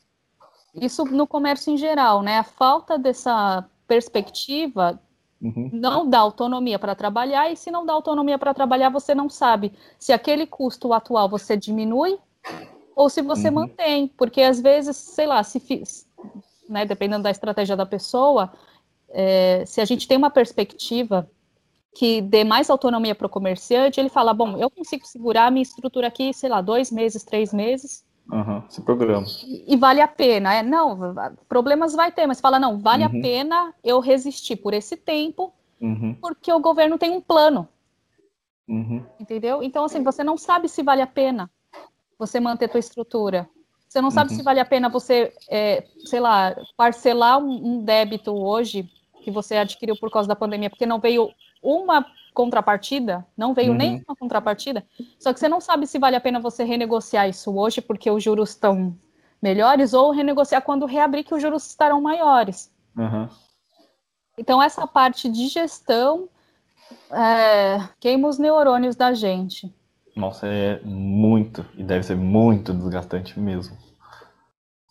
Isso 0.74 1.04
no 1.06 1.28
comércio 1.28 1.74
em 1.74 1.78
geral, 1.78 2.22
né? 2.22 2.40
A 2.40 2.44
falta 2.44 2.98
dessa 2.98 3.66
perspectiva 3.86 5.02
uhum. 5.42 5.70
não 5.74 6.10
dá 6.10 6.20
autonomia 6.20 6.80
para 6.80 6.96
trabalhar, 6.96 7.52
e 7.52 7.58
se 7.58 7.70
não 7.70 7.86
dá 7.86 7.92
autonomia 7.92 8.40
para 8.40 8.54
trabalhar, 8.54 8.90
você 8.90 9.14
não 9.14 9.30
sabe 9.30 9.74
se 10.00 10.14
aquele 10.14 10.48
custo 10.48 10.94
atual 10.94 11.28
você 11.28 11.58
diminui 11.58 12.18
ou 12.96 13.10
se 13.10 13.22
você 13.22 13.48
uhum. 13.48 13.56
mantém, 13.56 14.08
porque 14.08 14.42
às 14.42 14.60
vezes, 14.60 14.96
sei 14.98 15.26
lá, 15.26 15.44
se 15.44 15.84
né, 16.68 16.86
dependendo 16.86 17.24
da 17.24 17.32
estratégia 17.32 17.76
da 17.76 17.86
pessoa, 17.86 18.52
é, 19.10 19.64
se 19.66 19.82
a 19.82 19.86
gente 19.86 20.08
tem 20.08 20.18
uma 20.18 20.30
perspectiva 20.30 21.30
que 21.94 22.22
dê 22.22 22.44
mais 22.46 22.70
autonomia 22.70 23.14
para 23.14 23.28
o 23.28 23.30
comerciante, 23.30 24.00
ele 24.00 24.08
fala, 24.08 24.34
bom, 24.34 24.58
eu 24.58 24.70
consigo 24.70 25.06
segurar 25.06 25.48
a 25.48 25.52
minha 25.52 25.64
estrutura 25.64 26.08
aqui, 26.08 26.34
sei 26.34 26.50
lá, 26.50 26.62
dois 26.62 26.90
meses, 26.90 27.24
três 27.24 27.54
meses. 27.54 28.06
Uhum, 28.32 28.64
esse 28.70 28.82
programa. 28.82 29.26
E, 29.46 29.74
e, 29.74 29.76
vale 29.76 30.00
a 30.00 30.08
pena. 30.08 30.54
É, 30.54 30.64
não, 30.64 31.14
problemas 31.50 31.94
vai 31.94 32.12
ter, 32.12 32.26
mas 32.26 32.40
fala, 32.40 32.60
não, 32.60 32.80
vale 32.80 33.04
uhum. 33.04 33.20
a 33.20 33.22
pena 33.22 33.74
eu 33.84 34.00
resistir 34.00 34.56
por 34.56 34.74
esse 34.74 34.96
tempo, 34.96 35.54
uhum. 35.82 36.16
porque 36.22 36.52
o 36.54 36.62
governo 36.62 36.98
tem 36.98 37.12
um 37.12 37.20
plano. 37.20 37.68
Uhum. 38.70 39.04
Entendeu? 39.20 39.62
Então, 39.62 39.84
assim, 39.84 40.02
você 40.02 40.24
não 40.24 40.38
sabe 40.38 40.70
se 40.70 40.82
vale 40.82 41.02
a 41.02 41.08
pena 41.08 41.50
você 42.22 42.40
manter 42.40 42.70
tua 42.70 42.80
estrutura. 42.80 43.50
Você 43.90 44.00
não 44.00 44.12
sabe 44.12 44.30
se 44.30 44.38
uhum. 44.38 44.44
vale 44.44 44.60
a 44.60 44.66
pena 44.66 44.88
você, 44.88 45.34
é, 45.50 45.84
sei 46.06 46.20
lá, 46.20 46.56
parcelar 46.78 47.40
um, 47.40 47.50
um 47.50 47.84
débito 47.84 48.32
hoje 48.32 48.88
que 49.24 49.32
você 49.32 49.58
adquiriu 49.58 49.98
por 50.00 50.12
causa 50.12 50.28
da 50.28 50.36
pandemia, 50.36 50.70
porque 50.70 50.86
não 50.86 51.00
veio 51.00 51.32
uma 51.62 52.06
contrapartida, 52.34 53.26
não 53.36 53.54
veio 53.54 53.72
uhum. 53.72 53.78
nem 53.78 54.04
uma 54.08 54.16
contrapartida, 54.16 54.86
só 55.20 55.34
que 55.34 55.40
você 55.40 55.50
não 55.50 55.60
sabe 55.60 55.86
se 55.86 56.00
vale 56.00 56.16
a 56.16 56.22
pena 56.22 56.40
você 56.40 56.64
renegociar 56.64 57.28
isso 57.28 57.54
hoje, 57.54 57.82
porque 57.82 58.10
os 58.10 58.24
juros 58.24 58.52
estão 58.52 58.96
melhores, 59.42 59.94
ou 59.94 60.12
renegociar 60.12 60.62
quando 60.62 60.86
reabrir, 60.86 61.26
que 61.26 61.36
os 61.36 61.42
juros 61.42 61.68
estarão 61.68 62.00
maiores. 62.00 62.72
Uhum. 62.96 63.28
Então, 64.38 64.62
essa 64.62 64.88
parte 64.88 65.28
de 65.28 65.48
gestão 65.48 66.30
é, 67.12 67.80
queima 68.00 68.28
os 68.28 68.38
neurônios 68.38 68.96
da 68.96 69.14
gente. 69.14 69.74
Nossa, 70.16 70.48
é 70.48 70.80
muito, 70.84 71.66
e 71.76 71.84
deve 71.84 72.04
ser 72.04 72.16
muito 72.16 72.74
desgastante 72.74 73.40
mesmo. 73.40 73.78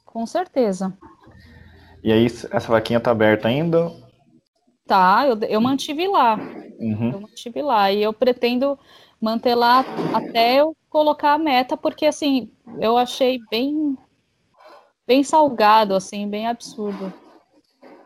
Com 0.04 0.26
certeza. 0.26 0.96
E 2.02 2.10
aí, 2.10 2.26
essa 2.26 2.68
vaquinha 2.68 2.98
tá 2.98 3.10
aberta 3.10 3.48
ainda? 3.48 3.92
Tá, 4.86 5.26
eu, 5.26 5.38
eu 5.42 5.60
mantive 5.60 6.08
lá. 6.08 6.36
Uhum. 6.78 7.12
Eu 7.12 7.20
mantive 7.20 7.62
lá. 7.62 7.92
E 7.92 8.02
eu 8.02 8.12
pretendo 8.12 8.78
manter 9.20 9.54
lá 9.54 9.84
até 10.14 10.56
eu 10.56 10.74
colocar 10.88 11.34
a 11.34 11.38
meta, 11.38 11.76
porque 11.76 12.06
assim, 12.06 12.50
eu 12.80 12.96
achei 12.96 13.38
bem 13.50 13.96
bem 15.06 15.22
salgado, 15.22 15.94
assim, 15.94 16.28
bem 16.28 16.46
absurdo. 16.46 17.12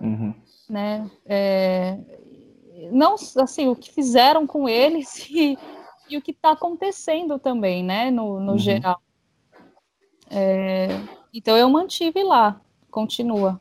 Uhum. 0.01 0.35
Né? 0.69 1.11
É, 1.27 1.99
não, 2.91 3.15
assim, 3.15 3.69
o 3.69 3.77
que 3.77 3.93
fizeram 3.93 4.47
com 4.47 4.69
eles 4.69 5.29
e, 5.31 5.59
e 6.09 6.17
o 6.17 6.23
que 6.23 6.31
está 6.31 6.53
acontecendo 6.53 7.39
também, 7.39 7.83
né, 7.83 8.11
no, 8.11 8.41
no 8.41 8.53
uhum. 8.53 8.59
geral. 8.59 9.01
É, 10.31 10.89
então 11.33 11.57
eu 11.57 11.69
mantive 11.69 12.23
lá, 12.23 12.61
continua. 12.91 13.61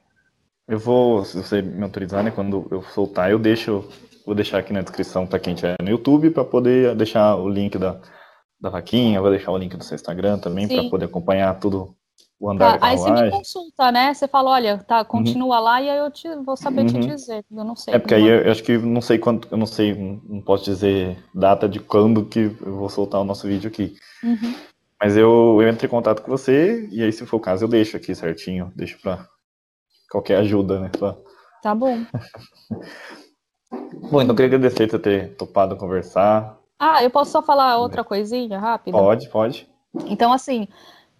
Eu 0.67 0.79
vou, 0.79 1.25
se 1.25 1.37
você 1.37 1.61
me 1.61 1.83
autorizar, 1.83 2.23
né, 2.23 2.31
quando 2.31 2.67
eu 2.71 2.81
soltar, 2.81 3.29
eu 3.29 3.39
deixo, 3.39 3.87
vou 4.25 4.33
deixar 4.33 4.59
aqui 4.59 4.71
na 4.71 4.81
descrição 4.81 5.27
para 5.27 5.39
quem 5.39 5.53
estiver 5.53 5.75
no 5.81 5.89
YouTube, 5.89 6.29
para 6.29 6.45
poder 6.45 6.95
deixar 6.95 7.35
o 7.35 7.49
link 7.49 7.77
da, 7.77 7.99
da 8.59 8.69
vaquinha, 8.69 9.21
vou 9.21 9.29
deixar 9.29 9.51
o 9.51 9.57
link 9.57 9.75
do 9.75 9.83
seu 9.83 9.95
Instagram 9.95 10.39
também, 10.39 10.67
para 10.67 10.89
poder 10.89 11.05
acompanhar 11.05 11.59
tudo 11.59 11.95
o 12.39 12.51
andar 12.51 12.77
tá, 12.77 12.87
Aí 12.87 12.97
você 12.97 13.09
me 13.09 13.31
consulta, 13.31 13.91
né? 13.91 14.13
Você 14.13 14.27
fala, 14.27 14.51
olha, 14.51 14.77
tá, 14.79 14.99
uhum. 14.99 15.05
continua 15.05 15.57
uhum. 15.57 15.63
lá 15.63 15.81
e 15.81 15.89
aí 15.89 15.97
eu 15.97 16.11
te, 16.11 16.27
vou 16.43 16.57
saber 16.57 16.81
uhum. 16.81 16.87
te 16.87 16.99
dizer. 16.99 17.45
Eu 17.49 17.63
não 17.63 17.75
sei. 17.75 17.93
É 17.93 17.99
porque 17.99 18.13
aí 18.13 18.27
eu, 18.27 18.41
eu, 18.41 18.51
acho 18.51 18.63
que 18.63 18.77
não 18.77 19.01
sei 19.01 19.17
quanto, 19.17 19.47
eu 19.49 19.57
não 19.57 19.65
sei, 19.65 19.93
não 19.95 20.41
posso 20.41 20.65
dizer 20.65 21.17
data 21.33 21.69
de 21.69 21.79
quando 21.79 22.25
que 22.25 22.39
eu 22.39 22.75
vou 22.75 22.89
soltar 22.89 23.21
o 23.21 23.23
nosso 23.23 23.47
vídeo 23.47 23.69
aqui. 23.69 23.95
Uhum. 24.23 24.53
Mas 24.99 25.15
eu, 25.15 25.57
eu 25.61 25.67
entro 25.67 25.85
em 25.85 25.89
contato 25.89 26.21
com 26.21 26.31
você 26.31 26.87
e 26.91 27.01
aí, 27.01 27.11
se 27.11 27.25
for 27.25 27.37
o 27.37 27.41
caso, 27.41 27.65
eu 27.65 27.69
deixo 27.69 27.95
aqui 27.97 28.13
certinho, 28.13 28.71
deixo 28.75 28.99
para 29.01 29.27
qualquer 30.09 30.37
ajuda, 30.37 30.79
né? 30.79 30.89
Pra... 30.89 31.15
Tá 31.61 31.73
bom. 31.73 32.05
bom, 34.11 34.21
então 34.21 34.29
eu 34.29 34.35
queria 34.35 34.57
agradecer 34.57 34.87
por 34.89 34.99
ter 34.99 35.35
topado 35.35 35.77
conversar. 35.77 36.57
Ah, 36.79 37.03
eu 37.03 37.09
posso 37.09 37.31
só 37.31 37.41
falar 37.41 37.77
outra 37.77 38.03
coisinha 38.03 38.59
rápida? 38.59 38.97
Pode, 38.97 39.29
pode. 39.29 39.69
Então, 40.07 40.33
assim, 40.33 40.67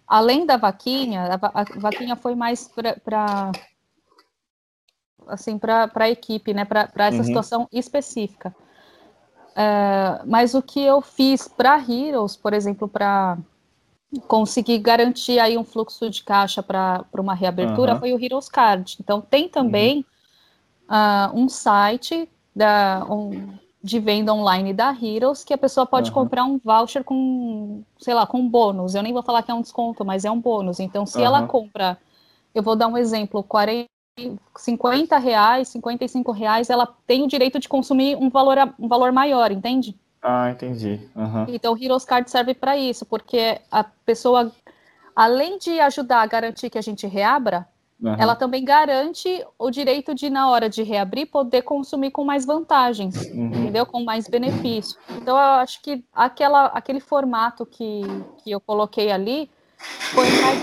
além 0.06 0.46
da 0.46 0.56
vaquinha, 0.56 1.28
a, 1.40 1.64
vaquinha 1.78 2.16
foi 2.16 2.34
mais 2.34 2.68
para 2.68 3.52
assim 5.26 5.58
para 5.58 5.90
a 5.94 6.10
equipe, 6.10 6.52
né, 6.52 6.64
para 6.64 6.90
essa 6.96 7.18
uhum. 7.18 7.24
situação 7.24 7.68
específica. 7.72 8.54
É, 9.56 10.20
mas 10.26 10.54
o 10.54 10.60
que 10.60 10.80
eu 10.80 11.00
fiz 11.00 11.48
para 11.48 11.78
Heroes, 11.78 12.36
por 12.36 12.52
exemplo, 12.52 12.88
para 12.88 13.38
conseguir 14.26 14.78
garantir 14.78 15.38
aí 15.38 15.56
um 15.56 15.64
fluxo 15.64 16.10
de 16.10 16.22
caixa 16.22 16.62
para 16.62 17.04
uma 17.14 17.34
reabertura 17.34 17.94
uhum. 17.94 18.00
foi 18.00 18.12
o 18.12 18.22
Heroes 18.22 18.48
Card. 18.48 18.96
Então 19.00 19.20
tem 19.20 19.48
também 19.48 20.04
uhum. 20.88 21.38
uh, 21.38 21.44
um 21.44 21.48
site 21.48 22.28
da, 22.54 23.06
um, 23.08 23.56
de 23.84 23.98
venda 23.98 24.32
online 24.32 24.72
da 24.72 24.96
Heroes 24.98 25.44
que 25.44 25.52
a 25.52 25.58
pessoa 25.58 25.84
pode 25.84 26.08
uhum. 26.08 26.14
comprar 26.14 26.44
um 26.44 26.56
voucher 26.56 27.04
com, 27.04 27.82
sei 27.98 28.14
lá, 28.14 28.26
com 28.26 28.48
bônus. 28.48 28.94
Eu 28.94 29.02
nem 29.02 29.12
vou 29.12 29.22
falar 29.22 29.42
que 29.42 29.50
é 29.50 29.54
um 29.54 29.60
desconto, 29.60 30.02
mas 30.06 30.24
é 30.24 30.30
um 30.30 30.40
bônus. 30.40 30.80
Então, 30.80 31.04
se 31.04 31.18
uhum. 31.18 31.24
ela 31.24 31.46
compra, 31.46 31.98
eu 32.54 32.62
vou 32.62 32.74
dar 32.74 32.88
um 32.88 32.96
exemplo, 32.96 33.42
40, 33.42 33.86
50 34.56 35.18
reais, 35.18 35.68
55 35.68 36.32
reais, 36.32 36.70
ela 36.70 36.88
tem 37.06 37.22
o 37.22 37.28
direito 37.28 37.58
de 37.58 37.68
consumir 37.68 38.16
um 38.16 38.30
valor, 38.30 38.56
um 38.78 38.88
valor 38.88 39.12
maior, 39.12 39.52
entende? 39.52 39.94
Ah, 40.22 40.50
entendi. 40.50 40.98
Uhum. 41.14 41.44
Então, 41.48 41.74
o 41.74 41.78
Heroes 41.78 42.06
Card 42.06 42.30
serve 42.30 42.54
para 42.54 42.78
isso, 42.78 43.04
porque 43.04 43.60
a 43.70 43.84
pessoa, 43.84 44.50
além 45.14 45.58
de 45.58 45.78
ajudar 45.78 46.22
a 46.22 46.26
garantir 46.26 46.70
que 46.70 46.78
a 46.78 46.82
gente 46.82 47.06
reabra, 47.06 47.68
Uhum. 48.00 48.16
Ela 48.18 48.34
também 48.34 48.64
garante 48.64 49.44
o 49.58 49.70
direito 49.70 50.14
de, 50.14 50.28
na 50.28 50.50
hora 50.50 50.68
de 50.68 50.82
reabrir, 50.82 51.26
poder 51.26 51.62
consumir 51.62 52.10
com 52.10 52.24
mais 52.24 52.44
vantagens, 52.44 53.14
uhum. 53.30 53.46
entendeu? 53.46 53.86
Com 53.86 54.04
mais 54.04 54.28
benefício. 54.28 54.98
Então, 55.10 55.36
eu 55.36 55.42
acho 55.60 55.80
que 55.80 56.04
aquela, 56.12 56.66
aquele 56.66 57.00
formato 57.00 57.64
que, 57.64 58.02
que 58.42 58.50
eu 58.50 58.60
coloquei 58.60 59.10
ali 59.10 59.50
foi 59.78 60.28
mais 60.42 60.62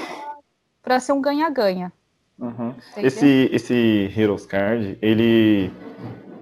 para 0.83 0.99
ser 0.99 1.13
um 1.13 1.21
ganha-ganha. 1.21 1.91
Uhum. 2.37 2.73
Esse, 2.97 3.49
esse 3.51 4.11
Heroes 4.15 4.45
Card, 4.45 4.97
ele. 5.01 5.71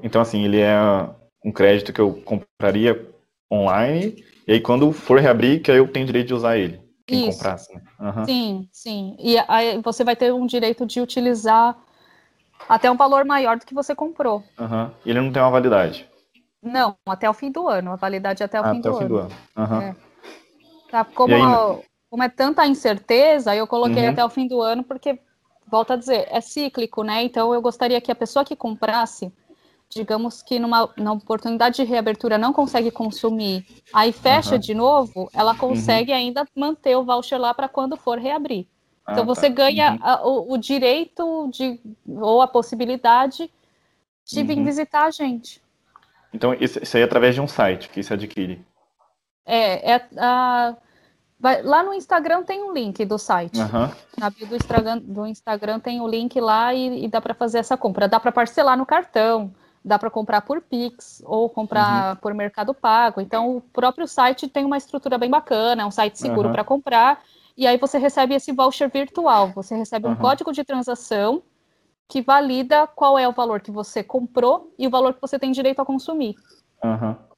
Então, 0.01 0.21
assim, 0.21 0.43
ele 0.45 0.59
é 0.59 0.79
um 1.43 1.51
crédito 1.51 1.93
que 1.93 1.99
eu 1.99 2.13
compraria 2.23 3.09
online, 3.51 4.23
e 4.47 4.53
aí 4.53 4.59
quando 4.61 4.91
for 4.91 5.19
reabrir, 5.19 5.61
que 5.61 5.71
aí 5.71 5.77
eu 5.77 5.87
tenho 5.87 6.05
direito 6.05 6.27
de 6.27 6.33
usar 6.33 6.57
ele 6.57 6.88
quem 7.09 7.27
Isso. 7.27 7.39
comprasse. 7.39 7.73
Né? 7.73 7.81
Uhum. 7.99 8.25
Sim, 8.25 8.69
sim. 8.71 9.15
E 9.19 9.37
aí 9.47 9.81
você 9.81 10.03
vai 10.03 10.15
ter 10.15 10.31
um 10.31 10.45
direito 10.45 10.85
de 10.85 11.01
utilizar 11.01 11.75
até 12.67 12.89
um 12.89 12.95
valor 12.95 13.25
maior 13.25 13.57
do 13.57 13.65
que 13.65 13.73
você 13.73 13.95
comprou. 13.95 14.43
Uhum. 14.59 14.91
Ele 15.05 15.19
não 15.19 15.31
tem 15.31 15.41
uma 15.41 15.49
validade? 15.49 16.07
Não, 16.61 16.95
até 17.07 17.27
o 17.29 17.33
fim 17.33 17.51
do 17.51 17.67
ano. 17.67 17.91
A 17.91 17.95
validade 17.95 18.43
é 18.43 18.45
até 18.45 18.61
o 18.61 18.65
ah, 18.65 18.71
fim 18.71 18.79
até 18.79 18.89
do 18.89 18.95
o 18.95 18.97
fim 18.97 19.05
ano. 19.05 19.15
do 19.15 19.19
ano. 19.21 19.35
Uhum. 19.57 19.81
É. 19.81 19.95
Tá, 20.91 21.03
como, 21.03 21.33
aí, 21.33 21.83
como 22.09 22.23
é 22.23 22.29
tanta 22.29 22.67
incerteza, 22.67 23.55
eu 23.55 23.65
coloquei 23.65 24.03
uhum. 24.03 24.11
até 24.11 24.23
o 24.23 24.29
fim 24.29 24.47
do 24.47 24.61
ano, 24.61 24.83
porque, 24.83 25.19
volto 25.67 25.93
a 25.93 25.95
dizer, 25.95 26.27
é 26.29 26.41
cíclico, 26.41 27.03
né? 27.03 27.23
Então 27.23 27.53
eu 27.53 27.61
gostaria 27.61 27.99
que 28.01 28.11
a 28.11 28.15
pessoa 28.15 28.45
que 28.45 28.55
comprasse 28.55 29.31
digamos 29.89 30.43
que 30.43 30.59
numa, 30.59 30.87
numa 30.95 31.13
oportunidade 31.13 31.77
de 31.77 31.83
reabertura 31.83 32.37
não 32.37 32.53
consegue 32.53 32.91
consumir, 32.91 33.65
aí 33.91 34.11
fecha 34.11 34.53
uhum. 34.53 34.59
de 34.59 34.73
novo, 34.75 35.29
ela 35.33 35.55
consegue 35.55 36.11
uhum. 36.11 36.17
ainda 36.17 36.47
manter 36.55 36.95
o 36.95 37.03
voucher 37.03 37.39
lá 37.39 37.53
para 37.53 37.67
quando 37.67 37.97
for 37.97 38.19
reabrir. 38.19 38.67
Ah, 39.03 39.13
então 39.13 39.25
você 39.25 39.49
tá. 39.49 39.55
ganha 39.55 39.93
uhum. 39.93 39.99
a, 40.01 40.27
o, 40.27 40.53
o, 40.53 40.57
direito 40.57 41.49
de 41.51 41.79
ou 42.07 42.41
a 42.41 42.47
possibilidade 42.47 43.51
de 44.25 44.43
vir 44.43 44.57
uhum. 44.59 44.63
visitar 44.63 45.05
a 45.05 45.11
gente. 45.11 45.59
Então 46.31 46.53
isso, 46.53 46.81
isso 46.83 46.95
aí 46.95 47.01
é 47.01 47.05
através 47.05 47.33
de 47.33 47.41
um 47.41 47.47
site 47.47 47.89
que 47.89 48.03
se 48.03 48.13
adquire. 48.13 48.63
É, 49.43 49.93
é 49.93 50.07
a, 50.17 50.75
vai, 51.39 51.63
lá 51.63 51.81
no 51.81 51.95
Instagram 51.95 52.43
tem 52.43 52.61
um 52.61 52.71
link 52.71 53.03
do 53.05 53.17
site. 53.17 53.57
Na 54.15 54.29
bio 54.29 54.45
do 54.45 54.55
Instagram, 54.55 54.99
do 54.99 55.25
Instagram 55.25 55.79
tem 55.79 55.99
o 55.99 56.07
link 56.07 56.39
lá 56.39 56.75
e, 56.75 57.05
e 57.05 57.07
dá 57.07 57.19
para 57.19 57.33
fazer 57.33 57.57
essa 57.57 57.75
compra. 57.75 58.07
Dá 58.07 58.19
para 58.19 58.31
parcelar 58.31 58.77
no 58.77 58.85
cartão 58.85 59.51
dá 59.83 59.97
para 59.97 60.09
comprar 60.09 60.41
por 60.41 60.61
Pix 60.61 61.21
ou 61.25 61.49
comprar 61.49 62.11
uhum. 62.11 62.15
por 62.17 62.33
Mercado 62.33 62.73
Pago. 62.73 63.21
Então, 63.21 63.57
o 63.57 63.61
próprio 63.61 64.07
site 64.07 64.47
tem 64.47 64.65
uma 64.65 64.77
estrutura 64.77 65.17
bem 65.17 65.29
bacana, 65.29 65.83
é 65.83 65.85
um 65.85 65.91
site 65.91 66.19
seguro 66.19 66.47
uhum. 66.47 66.53
para 66.53 66.63
comprar. 66.63 67.21
E 67.57 67.67
aí 67.67 67.77
você 67.77 67.97
recebe 67.97 68.33
esse 68.35 68.51
voucher 68.51 68.89
virtual. 68.89 69.49
Você 69.49 69.75
recebe 69.75 70.07
um 70.07 70.11
uhum. 70.11 70.15
código 70.15 70.51
de 70.51 70.63
transação 70.63 71.43
que 72.07 72.21
valida 72.21 72.87
qual 72.87 73.19
é 73.19 73.27
o 73.27 73.31
valor 73.31 73.61
que 73.61 73.71
você 73.71 74.03
comprou 74.03 74.73
e 74.79 74.87
o 74.87 74.89
valor 74.89 75.13
que 75.13 75.21
você 75.21 75.37
tem 75.37 75.51
direito 75.51 75.81
a 75.81 75.85
consumir. 75.85 76.35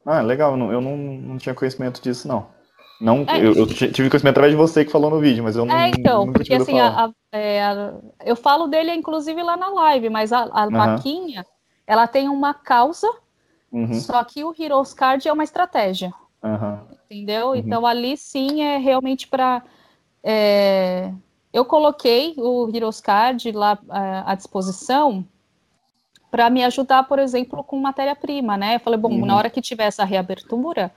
Ah, 0.05 0.21
legal. 0.21 0.57
Eu 0.57 0.81
não, 0.81 0.97
não 0.97 1.37
tinha 1.37 1.53
conhecimento 1.53 2.01
disso, 2.01 2.27
não. 2.27 2.47
Não, 3.01 3.25
é, 3.27 3.43
eu, 3.43 3.53
eu, 3.53 3.65
tive 3.67 4.09
conhecimento 4.09 4.33
através 4.33 4.51
de 4.51 4.57
você 4.57 4.85
que 4.85 4.91
falou 4.91 5.09
no 5.09 5.19
vídeo, 5.19 5.43
mas 5.43 5.55
eu 5.55 5.65
não. 5.65 5.75
É, 5.75 5.89
então, 5.89 6.31
porque 6.31 6.53
assim, 6.53 6.79
a, 6.79 7.05
a, 7.05 7.11
é, 7.31 7.63
a, 7.63 7.95
eu 8.23 8.35
falo 8.35 8.67
dele, 8.67 8.93
inclusive, 8.93 9.41
lá 9.41 9.57
na 9.57 9.69
live, 9.69 10.07
mas 10.11 10.31
a, 10.31 10.43
a 10.43 10.69
vaquinha, 10.69 11.43
ela 11.85 12.07
tem 12.07 12.29
uma 12.29 12.53
causa, 12.53 13.09
uhum. 13.71 13.93
só 13.99 14.23
que 14.23 14.43
o 14.43 14.53
Heroes 14.57 14.93
Card 14.93 15.27
é 15.27 15.33
uma 15.33 15.43
estratégia. 15.43 16.13
Uhum. 16.43 16.79
Entendeu? 17.05 17.49
Uhum. 17.49 17.55
Então 17.55 17.85
ali 17.85 18.17
sim 18.17 18.61
é 18.61 18.77
realmente 18.77 19.27
para. 19.27 19.63
É... 20.23 21.11
Eu 21.53 21.65
coloquei 21.65 22.33
o 22.37 22.69
Heroes 22.73 23.01
Card 23.01 23.51
lá 23.51 23.77
à 24.25 24.33
disposição 24.35 25.25
para 26.31 26.49
me 26.49 26.63
ajudar, 26.63 27.03
por 27.03 27.19
exemplo, 27.19 27.61
com 27.61 27.77
matéria-prima, 27.77 28.55
né? 28.55 28.75
Eu 28.75 28.79
falei, 28.79 28.97
bom, 28.97 29.11
uhum. 29.11 29.25
na 29.25 29.35
hora 29.35 29.49
que 29.49 29.61
tiver 29.61 29.83
essa 29.83 30.05
reabertura, 30.05 30.89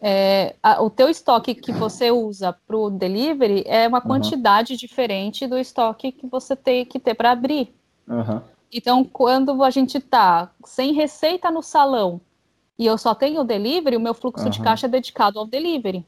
é, 0.00 0.56
a, 0.60 0.82
o 0.82 0.90
teu 0.90 1.08
estoque 1.08 1.54
que 1.54 1.72
você 1.72 2.10
usa 2.10 2.52
para 2.66 2.76
o 2.76 2.90
delivery 2.90 3.62
é 3.64 3.86
uma 3.86 3.98
uhum. 3.98 4.06
quantidade 4.08 4.76
diferente 4.76 5.46
do 5.46 5.56
estoque 5.56 6.12
que 6.12 6.26
você 6.26 6.54
tem 6.56 6.84
que 6.84 6.98
ter 6.98 7.14
para 7.14 7.30
abrir. 7.30 7.72
Uhum. 8.08 8.40
Então, 8.76 9.02
quando 9.02 9.64
a 9.64 9.70
gente 9.70 9.96
está 9.96 10.50
sem 10.62 10.92
receita 10.92 11.50
no 11.50 11.62
salão 11.62 12.20
e 12.78 12.84
eu 12.84 12.98
só 12.98 13.14
tenho 13.14 13.40
o 13.40 13.44
delivery, 13.44 13.96
o 13.96 14.00
meu 14.00 14.12
fluxo 14.12 14.50
de 14.50 14.60
caixa 14.60 14.86
é 14.86 14.90
dedicado 14.90 15.38
ao 15.38 15.46
delivery. 15.46 16.04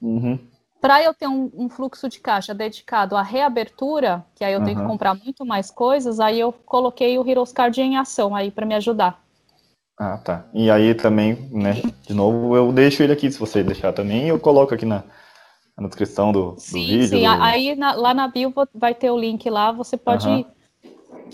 Uhum. 0.00 0.38
Para 0.80 1.02
eu 1.02 1.12
ter 1.12 1.26
um, 1.26 1.50
um, 1.52 1.68
fluxo 1.68 2.08
de 2.08 2.20
caixa 2.20 2.54
dedicado 2.54 3.16
à 3.16 3.22
reabertura, 3.22 4.24
que 4.36 4.44
aí 4.44 4.52
eu 4.52 4.62
tenho 4.62 4.78
que 4.78 4.86
comprar 4.86 5.16
muito 5.16 5.44
mais 5.44 5.68
coisas, 5.68 6.20
aí 6.20 6.38
eu 6.38 6.52
coloquei 6.52 7.18
o 7.18 7.28
Heroes 7.28 7.52
Card 7.52 7.80
em 7.80 7.96
ação 7.96 8.36
aí 8.36 8.52
para 8.52 8.66
me 8.66 8.76
ajudar. 8.76 9.20
Ah, 9.98 10.18
tá. 10.18 10.44
E 10.54 10.70
aí 10.70 10.94
também, 10.94 11.48
né, 11.50 11.82
de 12.06 12.14
novo, 12.14 12.56
eu 12.56 12.70
deixo 12.72 13.02
ele 13.02 13.12
aqui, 13.12 13.32
se 13.32 13.38
você 13.38 13.64
deixar 13.64 13.92
também, 13.92 14.28
eu 14.28 14.38
coloco 14.38 14.72
aqui 14.72 14.86
na, 14.86 15.02
na 15.76 15.88
descrição 15.88 16.30
do, 16.30 16.54
sim, 16.56 16.80
do 16.80 16.86
vídeo. 16.86 17.08
Sim, 17.08 17.22
do... 17.22 17.42
aí 17.42 17.74
na, 17.74 17.94
lá 17.94 18.14
na 18.14 18.28
bio 18.28 18.54
vai 18.72 18.94
ter 18.94 19.10
o 19.10 19.18
link 19.18 19.50
lá, 19.50 19.72
você 19.72 19.96
pode 19.96 20.28
uhum. 20.28 20.44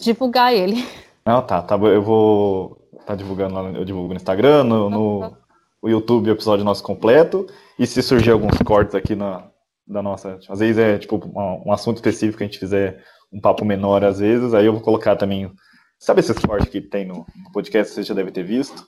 Divulgar 0.01 0.53
ele. 0.53 0.85
Não, 1.25 1.43
tá, 1.47 1.63
tá, 1.63 1.77
eu 1.77 2.03
vou 2.03 2.77
tá 3.07 3.15
divulgando 3.15 3.55
lá, 3.55 3.63
eu 3.71 3.85
divulgo 3.85 4.09
no 4.09 4.17
Instagram, 4.17 4.65
no, 4.65 4.91
no 4.91 5.37
o 5.81 5.89
YouTube, 5.89 6.29
o 6.29 6.33
episódio 6.33 6.65
nosso 6.65 6.83
completo, 6.83 7.47
e 7.79 7.87
se 7.87 8.03
surgir 8.03 8.33
alguns 8.33 8.59
cortes 8.59 8.95
aqui 8.95 9.15
na, 9.15 9.49
da 9.87 10.03
nossa, 10.03 10.39
às 10.49 10.59
vezes 10.59 10.77
é 10.77 10.99
tipo 10.99 11.17
um, 11.17 11.69
um 11.69 11.73
assunto 11.73 11.97
específico 11.97 12.39
que 12.39 12.45
a 12.45 12.47
gente 12.47 12.59
fizer 12.59 13.03
um 13.33 13.41
papo 13.41 13.65
menor 13.65 14.05
às 14.05 14.19
vezes, 14.19 14.53
aí 14.53 14.67
eu 14.67 14.73
vou 14.73 14.83
colocar 14.83 15.17
também 15.17 15.51
Sabe 15.99 16.21
esse 16.21 16.31
esporte 16.31 16.71
que 16.71 16.81
tem 16.81 17.05
no 17.05 17.27
podcast, 17.53 17.93
você 17.93 18.05
já 18.05 18.15
deve 18.15 18.31
ter 18.31 18.45
visto? 18.45 18.87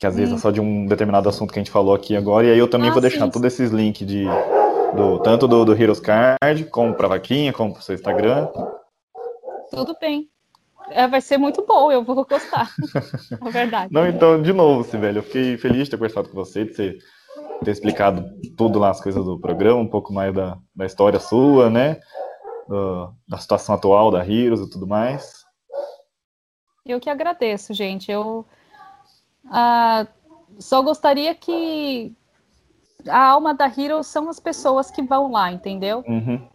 Que 0.00 0.06
às 0.06 0.14
hum. 0.14 0.18
vezes 0.18 0.34
é 0.34 0.38
só 0.38 0.50
de 0.50 0.60
um 0.60 0.86
determinado 0.86 1.28
assunto 1.28 1.52
que 1.52 1.58
a 1.60 1.62
gente 1.62 1.70
falou 1.70 1.94
aqui 1.94 2.16
agora, 2.16 2.46
e 2.46 2.50
aí 2.50 2.58
eu 2.58 2.68
também 2.68 2.90
ah, 2.90 2.92
vou 2.92 3.00
deixar 3.00 3.24
sim. 3.24 3.30
todos 3.30 3.46
esses 3.46 3.70
links 3.70 4.04
de, 4.04 4.24
do, 4.96 5.20
tanto 5.20 5.46
do, 5.46 5.64
do 5.64 5.72
Heroes 5.72 6.00
Card, 6.00 6.64
como 6.70 6.94
pra 6.94 7.06
vaquinha, 7.06 7.52
como 7.52 7.72
pro 7.72 7.82
seu 7.82 7.94
Instagram. 7.94 8.48
Tudo 9.70 9.96
bem. 10.00 10.28
É, 10.90 11.06
vai 11.06 11.20
ser 11.20 11.38
muito 11.38 11.64
bom, 11.66 11.90
eu 11.90 12.04
vou 12.04 12.24
gostar. 12.26 12.70
é 13.40 13.50
verdade. 13.50 13.92
Não, 13.92 14.06
então, 14.06 14.40
de 14.40 14.52
novo, 14.52 14.84
Sibeli, 14.84 15.16
eu 15.16 15.22
fiquei 15.22 15.56
feliz 15.56 15.84
de 15.84 15.90
ter 15.90 15.96
conversado 15.96 16.28
com 16.28 16.34
você, 16.34 16.64
de 16.64 16.74
você 16.74 16.98
ter 17.64 17.70
explicado 17.70 18.24
tudo 18.56 18.78
lá 18.78 18.90
as 18.90 19.00
coisas 19.00 19.24
do 19.24 19.40
programa, 19.40 19.80
um 19.80 19.88
pouco 19.88 20.12
mais 20.12 20.34
da, 20.34 20.58
da 20.74 20.84
história 20.84 21.18
sua, 21.18 21.70
né? 21.70 22.00
Do, 22.68 23.14
da 23.26 23.38
situação 23.38 23.74
atual 23.74 24.10
da 24.10 24.20
Heroes 24.26 24.60
e 24.60 24.70
tudo 24.70 24.86
mais. 24.86 25.44
Eu 26.84 27.00
que 27.00 27.08
agradeço, 27.08 27.72
gente. 27.72 28.12
Eu 28.12 28.44
ah, 29.50 30.06
só 30.58 30.82
gostaria 30.82 31.34
que 31.34 32.14
a 33.08 33.28
alma 33.28 33.54
da 33.54 33.66
Hero 33.66 34.02
são 34.02 34.28
as 34.28 34.40
pessoas 34.40 34.90
que 34.90 35.02
vão 35.02 35.30
lá, 35.30 35.52
entendeu? 35.52 36.04
Uhum. 36.06 36.46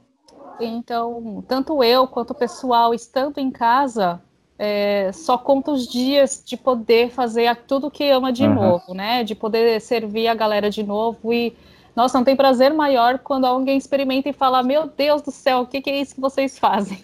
Então, 0.65 1.43
tanto 1.47 1.83
eu 1.83 2.07
quanto 2.07 2.31
o 2.31 2.35
pessoal 2.35 2.93
estando 2.93 3.37
em 3.37 3.49
casa, 3.49 4.21
é, 4.57 5.11
só 5.13 5.37
conta 5.37 5.71
os 5.71 5.87
dias 5.87 6.43
de 6.45 6.57
poder 6.57 7.09
fazer 7.11 7.55
tudo 7.67 7.89
que 7.89 8.09
ama 8.09 8.31
de 8.31 8.43
uhum. 8.43 8.53
novo, 8.53 8.93
né? 8.93 9.23
De 9.23 9.33
poder 9.33 9.79
servir 9.79 10.27
a 10.27 10.35
galera 10.35 10.69
de 10.69 10.83
novo 10.83 11.33
e 11.33 11.55
nossa, 11.95 12.17
não 12.17 12.23
tem 12.23 12.35
prazer 12.35 12.73
maior 12.73 13.19
quando 13.19 13.45
alguém 13.45 13.77
experimenta 13.77 14.29
e 14.29 14.33
fala: 14.33 14.63
Meu 14.63 14.87
Deus 14.87 15.21
do 15.21 15.31
céu, 15.31 15.59
o 15.59 15.67
que, 15.67 15.81
que 15.81 15.89
é 15.89 15.99
isso 15.99 16.15
que 16.15 16.21
vocês 16.21 16.57
fazem? 16.57 17.03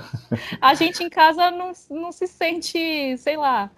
a 0.60 0.74
gente 0.74 1.02
em 1.02 1.08
casa 1.08 1.50
não, 1.50 1.72
não 1.90 2.12
se 2.12 2.26
sente, 2.26 3.16
sei 3.18 3.36
lá, 3.36 3.70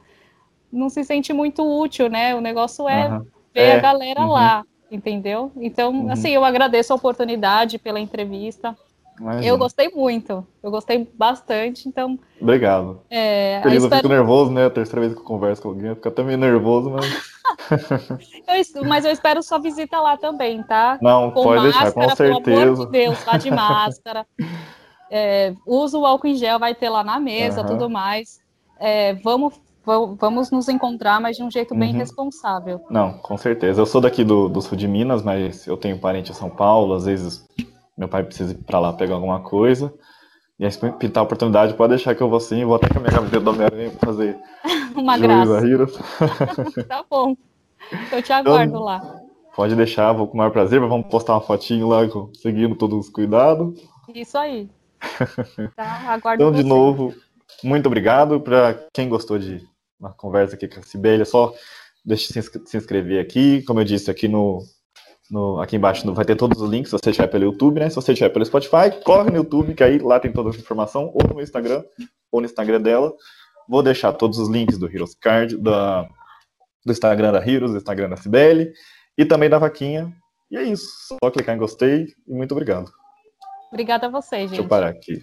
não 0.73 0.89
se 0.89 1.05
sente 1.05 1.33
muito 1.33 1.62
útil, 1.62 2.09
né? 2.09 2.35
O 2.35 2.41
negócio 2.41 2.89
é 2.89 3.09
uhum. 3.09 3.27
ver 3.55 3.61
é. 3.61 3.73
a 3.77 3.81
galera 3.81 4.23
uhum. 4.23 4.31
lá, 4.31 4.64
entendeu? 4.91 5.53
Então, 5.57 5.93
uhum. 5.93 6.11
assim, 6.11 6.31
eu 6.31 6.45
agradeço 6.45 6.93
a 6.93 6.97
oportunidade 6.97 7.79
pela 7.79 8.01
entrevista. 8.01 8.77
Imagina. 9.21 9.47
Eu 9.47 9.59
gostei 9.59 9.89
muito, 9.89 10.47
eu 10.62 10.71
gostei 10.71 11.09
bastante, 11.14 11.89
então. 11.89 12.19
Obrigado. 12.41 13.01
É, 13.11 13.61
eu, 13.64 13.73
espero... 13.73 13.97
fico 13.97 14.09
nervoso, 14.09 14.53
né? 14.53 14.66
A 14.66 14.71
terceira 14.71 15.01
vez 15.01 15.12
que 15.14 15.21
eu 15.21 15.25
converso 15.25 15.62
com 15.62 15.69
alguém, 15.69 15.89
eu 15.89 15.97
fico 15.97 16.09
até 16.09 16.23
meio 16.23 16.39
nervoso, 16.39 16.91
mas. 16.91 17.07
eu, 18.75 18.85
mas 18.85 19.05
eu 19.05 19.11
espero 19.11 19.43
sua 19.43 19.59
visita 19.59 20.01
lá 20.01 20.16
também, 20.16 20.62
tá? 20.62 20.99
Não, 21.03 21.31
com 21.31 21.43
pode 21.43 21.66
máscara, 21.66 21.85
deixar, 21.85 22.09
com 22.11 22.16
certeza. 22.16 22.43
Pelo 22.43 22.73
amor 22.73 22.87
de 22.87 22.93
Deus, 22.93 23.19
vá 23.25 23.37
de 23.37 23.51
máscara. 23.53 24.27
é, 25.11 25.55
usa 25.66 25.99
o 25.99 26.07
álcool 26.07 26.29
em 26.29 26.35
gel, 26.35 26.59
vai 26.59 26.75
ter 26.75 26.89
lá 26.89 27.03
na 27.03 27.19
mesa, 27.19 27.62
uhum. 27.62 27.66
tudo 27.66 27.91
mais. 27.91 28.41
É, 28.79 29.14
vamos, 29.14 29.55
vamos 30.16 30.51
nos 30.51 30.69
encontrar, 30.69 31.21
mas 31.21 31.37
de 31.37 31.43
um 31.43 31.51
jeito 31.51 31.75
bem 31.75 31.93
uhum. 31.93 31.99
responsável. 31.99 32.81
Não, 32.89 33.14
com 33.14 33.37
certeza. 33.37 33.81
Eu 33.81 33.87
sou 33.87 34.01
daqui 34.01 34.23
do, 34.23 34.49
do 34.49 34.62
sul 34.62 34.79
de 34.79 34.87
Minas, 34.87 35.23
mas 35.23 35.66
eu 35.66 35.77
tenho 35.77 35.99
parente 35.99 36.31
em 36.31 36.35
São 36.35 36.49
Paulo, 36.49 36.95
às 36.95 37.07
vezes 37.07 37.45
meu 37.99 38.09
pai 38.09 38.22
precisa 38.22 38.53
ir 38.53 38.59
pra 38.59 38.78
lá 38.78 38.92
pegar 38.92 39.16
alguma 39.16 39.40
coisa. 39.40 39.92
E 40.59 40.64
aí, 40.64 40.70
se 40.72 40.78
pintar 40.92 41.20
a 41.22 41.24
oportunidade, 41.24 41.74
pode 41.74 41.90
deixar 41.90 42.14
que 42.14 42.22
eu 42.22 42.28
vou 42.28 42.40
sim, 42.40 42.64
vou 42.64 42.76
até 42.76 42.88
com 42.88 42.99
a 42.99 43.01
minha 43.01 43.12
camiseta 43.12 43.40
do 43.40 43.51
Homem-Aranha 43.51 43.90
fazer 44.05 44.36
uma 44.94 45.18
graça. 45.18 45.61
tá 46.88 47.05
bom. 47.09 47.36
Eu 48.12 48.22
te 48.22 48.32
aguardo 48.32 48.70
então, 48.70 48.82
lá. 48.82 49.20
Pode 49.55 49.74
deixar, 49.74 50.12
vou 50.12 50.26
com 50.26 50.34
o 50.34 50.36
maior 50.36 50.51
prazer. 50.51 50.80
Vamos 50.80 51.09
postar 51.09 51.34
uma 51.34 51.40
fotinho 51.40 51.88
lá, 51.88 52.01
seguindo 52.34 52.74
todos 52.76 53.07
os 53.07 53.09
cuidados. 53.09 53.80
Isso 54.14 54.38
aí. 54.38 54.68
Tá, 55.76 56.12
aguardo 56.12 56.42
Então, 56.42 56.53
de 56.53 56.62
você. 56.62 56.68
novo, 56.68 57.14
muito 57.62 57.86
obrigado. 57.86 58.40
Para 58.40 58.74
quem 58.92 59.09
gostou 59.09 59.38
de 59.38 59.64
uma 59.99 60.12
conversa 60.12 60.55
aqui 60.57 60.66
com 60.66 60.80
a 60.80 60.82
Sibélia, 60.82 61.24
só 61.24 61.53
deixe 62.05 62.32
de 62.32 62.42
se 62.68 62.76
inscrever 62.76 63.20
aqui. 63.20 63.62
Como 63.62 63.80
eu 63.80 63.84
disse, 63.84 64.11
aqui 64.11 64.26
no, 64.26 64.62
no, 65.31 65.61
aqui 65.61 65.76
embaixo 65.76 66.12
vai 66.14 66.24
ter 66.24 66.37
todos 66.37 66.61
os 66.61 66.70
links 66.70 66.91
se 66.91 66.99
você 66.99 67.11
estiver 67.11 67.29
pelo 67.29 67.45
YouTube, 67.45 67.81
né? 67.81 67.89
Se 67.89 67.97
você 67.97 68.12
estiver 68.12 68.31
pelo 68.31 68.45
Spotify, 68.45 68.91
corre 69.05 69.31
no 69.31 69.37
YouTube, 69.37 69.74
que 69.74 69.85
aí 69.85 69.99
lá 69.99 70.18
tem 70.18 70.33
toda 70.33 70.51
essa 70.51 70.59
informação, 70.59 71.11
ou 71.14 71.26
no 71.29 71.35
meu 71.35 71.45
Instagram, 71.45 71.85
ou 72.33 72.41
no 72.41 72.47
Instagram 72.47 72.81
dela. 72.81 73.12
Vou 73.68 73.83
deixar 73.83 74.12
todos 74.14 74.39
os 74.39 74.49
links 74.49 74.79
do 74.79 74.87
Heroes 74.87 75.14
Card, 75.14 75.57
da, 75.59 76.09
do 76.85 76.93
Instagram 76.93 77.33
da 77.33 77.47
Heroes, 77.47 77.72
do 77.72 77.79
Instagram 77.79 78.09
da 78.09 78.16
Cibele, 78.16 78.72
e 79.16 79.24
também 79.24 79.51
da 79.51 79.59
Vaquinha. 79.59 80.12
E 80.51 80.57
é 80.57 80.62
isso. 80.62 80.89
Só 81.22 81.31
clicar 81.31 81.55
em 81.55 81.59
gostei 81.59 82.07
e 82.26 82.35
muito 82.35 82.53
obrigado. 82.53 82.91
Obrigada 83.70 84.07
a 84.07 84.11
vocês, 84.11 84.43
gente. 84.43 84.51
Deixa 84.51 84.62
eu 84.62 84.68
parar 84.68 84.89
aqui. 84.89 85.14